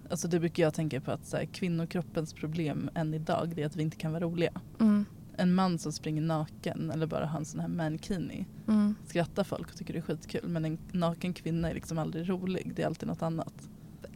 Alltså 0.09 0.27
det 0.27 0.39
brukar 0.39 0.63
jag 0.63 0.73
tänka 0.73 1.01
på 1.01 1.11
att 1.11 1.25
så 1.25 1.37
här, 1.37 1.45
kvinnokroppens 1.45 2.33
problem 2.33 2.89
än 2.95 3.13
idag 3.13 3.51
det 3.55 3.61
är 3.61 3.65
att 3.65 3.75
vi 3.75 3.81
inte 3.83 3.97
kan 3.97 4.11
vara 4.11 4.23
roliga. 4.23 4.51
Mm. 4.79 5.05
En 5.37 5.53
man 5.55 5.79
som 5.79 5.91
springer 5.91 6.21
naken 6.21 6.91
eller 6.91 7.07
bara 7.07 7.25
har 7.25 7.39
en 7.39 7.45
sån 7.45 7.59
här 7.59 7.67
mankini 7.67 8.45
Mm. 8.67 8.95
skrattar 9.07 9.43
folk 9.43 9.69
och 9.69 9.77
tycker 9.77 9.93
det 9.93 9.99
är 9.99 10.01
skitkul. 10.01 10.47
Men 10.49 10.65
en 10.65 10.77
naken 10.91 11.33
kvinna 11.33 11.69
är 11.69 11.73
liksom 11.73 11.97
aldrig 11.97 12.29
rolig. 12.29 12.71
Det 12.75 12.81
är 12.81 12.87
alltid 12.87 13.07
något 13.07 13.21
annat. 13.21 13.53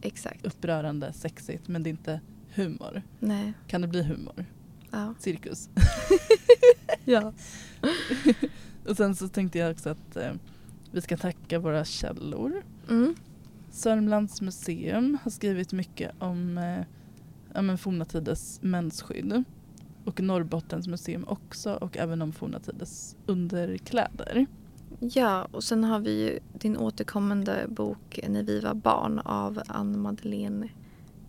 Exakt. 0.02 0.46
Upprörande, 0.46 1.12
sexigt 1.12 1.68
men 1.68 1.82
det 1.82 1.88
är 1.88 1.92
inte 1.92 2.20
humor. 2.54 3.02
Nej. 3.18 3.52
Kan 3.66 3.80
det 3.80 3.88
bli 3.88 4.02
humor? 4.02 4.44
Ja. 4.90 5.14
Cirkus. 5.18 5.68
ja. 7.04 7.32
och 8.88 8.96
sen 8.96 9.16
så 9.16 9.28
tänkte 9.28 9.58
jag 9.58 9.70
också 9.70 9.90
att 9.90 10.16
eh, 10.16 10.32
vi 10.90 11.00
ska 11.00 11.16
tacka 11.16 11.58
våra 11.58 11.84
källor. 11.84 12.62
Mm. 12.88 13.14
Sörmlands 13.70 14.40
museum 14.40 15.18
har 15.22 15.30
skrivit 15.30 15.72
mycket 15.72 16.12
om 16.18 16.58
eh, 16.58 16.84
ja, 17.54 17.62
men 17.62 17.78
forna 17.78 18.04
tiders 18.04 18.58
mensskydd. 18.62 19.44
Och 20.04 20.20
Norrbottens 20.20 20.88
museum 20.88 21.24
också 21.28 21.74
och 21.74 21.96
även 21.96 22.22
om 22.22 22.32
forna 22.32 22.60
tiders 22.60 23.14
underkläder. 23.26 24.46
Ja, 25.00 25.48
och 25.52 25.64
sen 25.64 25.84
har 25.84 26.00
vi 26.00 26.22
ju 26.22 26.38
din 26.52 26.76
återkommande 26.76 27.66
bok 27.68 28.20
När 28.28 28.42
vi 28.42 28.60
var 28.60 28.74
barn 28.74 29.18
av 29.18 29.62
Ann-Madeleine 29.66 30.68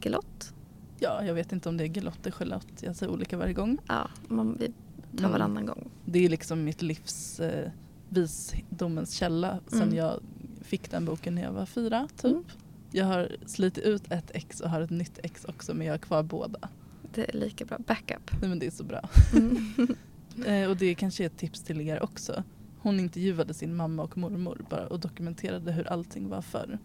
Gelott. 0.02 0.54
Ja, 1.00 1.26
jag 1.26 1.34
vet 1.34 1.52
inte 1.52 1.70
om 1.70 1.78
det 1.78 1.84
är 1.84 1.88
Gelotte 1.88 2.20
eller 2.22 2.32
Charlotte. 2.32 2.84
Jag 2.84 2.96
säger 2.96 3.12
olika 3.12 3.38
varje 3.38 3.54
gång. 3.54 3.78
Ja, 3.88 4.10
man, 4.28 4.58
vi 4.60 4.66
tar 4.68 4.74
Men 5.22 5.32
varannan 5.32 5.66
gång. 5.66 5.90
Det 6.06 6.26
är 6.26 6.30
liksom 6.30 6.64
mitt 6.64 6.82
livs 6.82 7.40
eh, 7.40 7.72
visdomens 8.12 9.14
källa 9.14 9.60
sen 9.68 9.82
Mm. 9.82 9.96
jag 9.96 10.20
fick 10.62 10.92
den 10.92 11.06
boken 11.06 11.36
när 11.36 11.42
jag 11.42 11.52
var 11.52 11.66
fyra 11.66 12.08
typ. 12.16 12.32
Mm. 12.32 12.44
Jag 12.92 13.06
har 13.06 13.30
slitit 13.46 13.84
ut 13.84 14.12
ett 14.12 14.32
ex 14.34 14.60
och 14.62 14.70
har 14.70 14.82
ett 14.82 14.90
nytt 14.90 15.20
ex 15.24 15.46
också 15.46 15.74
men 15.74 15.88
jag 15.88 15.94
har 15.94 15.98
kvar 15.98 16.24
båda. 16.24 16.70
Det 17.14 17.30
är 17.30 17.38
lika 17.38 17.66
bra. 17.66 17.78
Backup. 17.88 18.32
Nej 18.42 18.50
men 18.50 18.60
det 18.60 18.66
är 18.68 18.72
så 18.72 18.84
bra. 18.84 19.10
Mm. 19.34 19.58
Eh, 20.46 20.70
och 20.70 20.78
det 20.78 20.96
kanske 20.96 21.24
är 21.24 21.26
ett 21.26 21.38
tips 21.38 21.62
till 21.62 21.82
er 21.82 22.04
också. 22.04 22.44
Hon 22.80 23.00
intervjuade 23.00 23.54
sin 23.54 23.76
mamma 23.76 24.04
och 24.04 24.18
mormor 24.18 24.66
bara 24.70 24.88
och 24.88 25.00
dokumenterade 25.00 25.72
hur 25.72 25.88
allting 25.88 26.30
var 26.30 26.42
förr. 26.42 26.80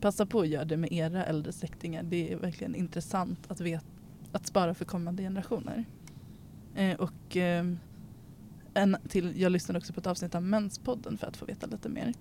Passa 0.00 0.26
på 0.26 0.40
att 0.40 0.48
göra 0.48 0.64
det 0.64 0.76
med 0.76 0.92
era 0.92 1.24
äldre 1.24 1.52
släktingar. 1.52 2.02
Det 2.02 2.32
är 2.32 2.36
verkligen 2.36 2.74
intressant 2.74 3.38
att, 3.48 3.60
vet, 3.60 3.84
att 4.32 4.46
spara 4.46 4.74
för 4.74 4.84
kommande 4.84 5.22
generationer. 5.22 5.84
Eh, 6.74 6.96
och 7.00 7.36
eh, 7.36 7.64
en 8.74 8.96
till, 9.08 9.40
jag 9.40 9.52
lyssnade 9.52 9.78
också 9.78 9.92
på 9.92 10.00
ett 10.00 10.06
avsnitt 10.06 10.34
av 10.34 10.42
Menspodden 10.42 11.18
för 11.18 11.26
att 11.26 11.36
få 11.36 11.44
veta 11.44 11.66
lite 11.66 11.88
mer. 11.88 12.12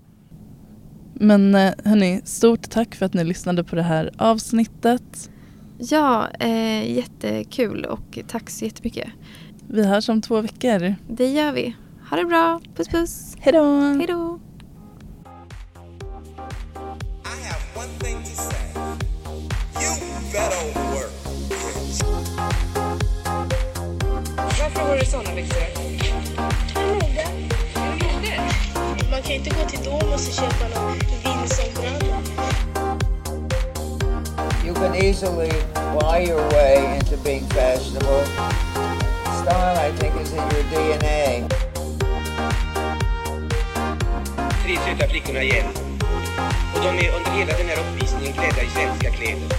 Men 1.14 1.56
eh, 1.56 1.74
hörni, 1.86 2.22
stort 2.24 2.70
tack 2.70 2.95
för 2.95 3.06
att 3.06 3.14
ni 3.14 3.24
lyssnade 3.24 3.64
på 3.64 3.76
det 3.76 3.84
här 3.84 4.12
avsnittet. 4.18 5.30
Ja, 5.78 6.28
eh, 6.39 6.91
jättekul 6.91 7.86
och 7.86 8.20
tack 8.28 8.49
så 8.49 8.66
jättemycket. 8.66 9.10
Vi 9.68 9.86
hörs 9.86 10.10
om 10.10 10.22
två 10.22 10.41
veckor. 10.41 10.95
Det 11.08 11.28
gör 11.28 11.52
vi. 11.52 11.76
Ha 12.10 12.18
det 12.18 12.26
bra. 12.26 12.62
Puss 12.76 12.88
puss. 12.88 13.36
Hejdå! 13.39 13.82
Hej 13.97 14.08
då. 14.08 14.39
I 17.26 17.36
have 17.47 17.64
one 17.76 17.99
thing 17.99 18.18
to 18.24 18.30
say. 18.30 18.56
You 19.82 19.93
better 20.32 20.66
work. 20.91 21.12
Varför 24.36 24.80
har 24.80 24.97
du 24.97 25.06
såna 25.06 25.36
byxor? 25.36 25.80
Kan 29.32 29.38
inte 29.38 29.49
gå 29.49 29.69
till 29.69 29.84
Domus 29.84 30.27
och 30.27 30.34
köpa 30.34 30.79
någon 30.79 30.93
vindsombralla. 31.23 32.21
You 34.65 34.73
can 34.73 34.95
easily 34.95 35.51
lie 35.99 36.27
your 36.27 36.41
way 36.51 36.95
into 36.95 37.17
being 37.23 37.45
fashionable. 37.49 38.25
Style, 39.39 39.77
I 39.88 39.91
think, 39.97 40.13
is 40.21 40.34
in 40.34 40.39
your 40.39 40.63
DNA. 40.71 41.47
Tre 44.63 44.77
söta 44.86 45.07
flickorna 45.09 45.43
igen. 45.43 45.67
Och 46.75 46.82
de 46.84 46.89
är 47.05 47.15
under 47.17 47.32
hela 47.32 47.57
den 47.57 47.67
här 47.67 47.79
uppvisningen 47.84 48.34
klädda 48.34 48.61
i 48.63 48.69
svenska 48.69 49.09
kläder. 49.11 49.49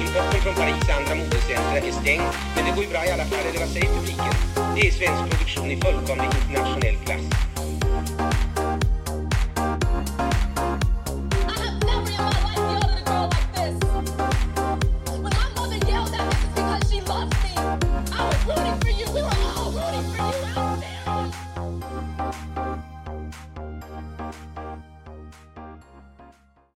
Importen 0.00 0.40
från 0.40 0.54
Paris 0.54 0.90
andra 0.98 1.14
modecentra 1.14 1.78
är 1.78 1.92
stängd, 1.92 2.22
men 2.56 2.64
det 2.64 2.72
går 2.74 2.84
ju 2.84 2.90
bra 2.90 3.04
i 3.06 3.10
alla 3.10 3.24
fall, 3.24 3.44
eller 3.48 3.60
vad 3.60 3.68
säger 3.68 3.86
publiken? 3.86 4.34
Det 4.74 4.88
är 4.88 4.90
svensk 4.90 5.22
produktion 5.30 5.70
i 5.70 5.76
fullkomlig 5.76 6.28
internationell 6.40 6.96
klass. 7.04 7.51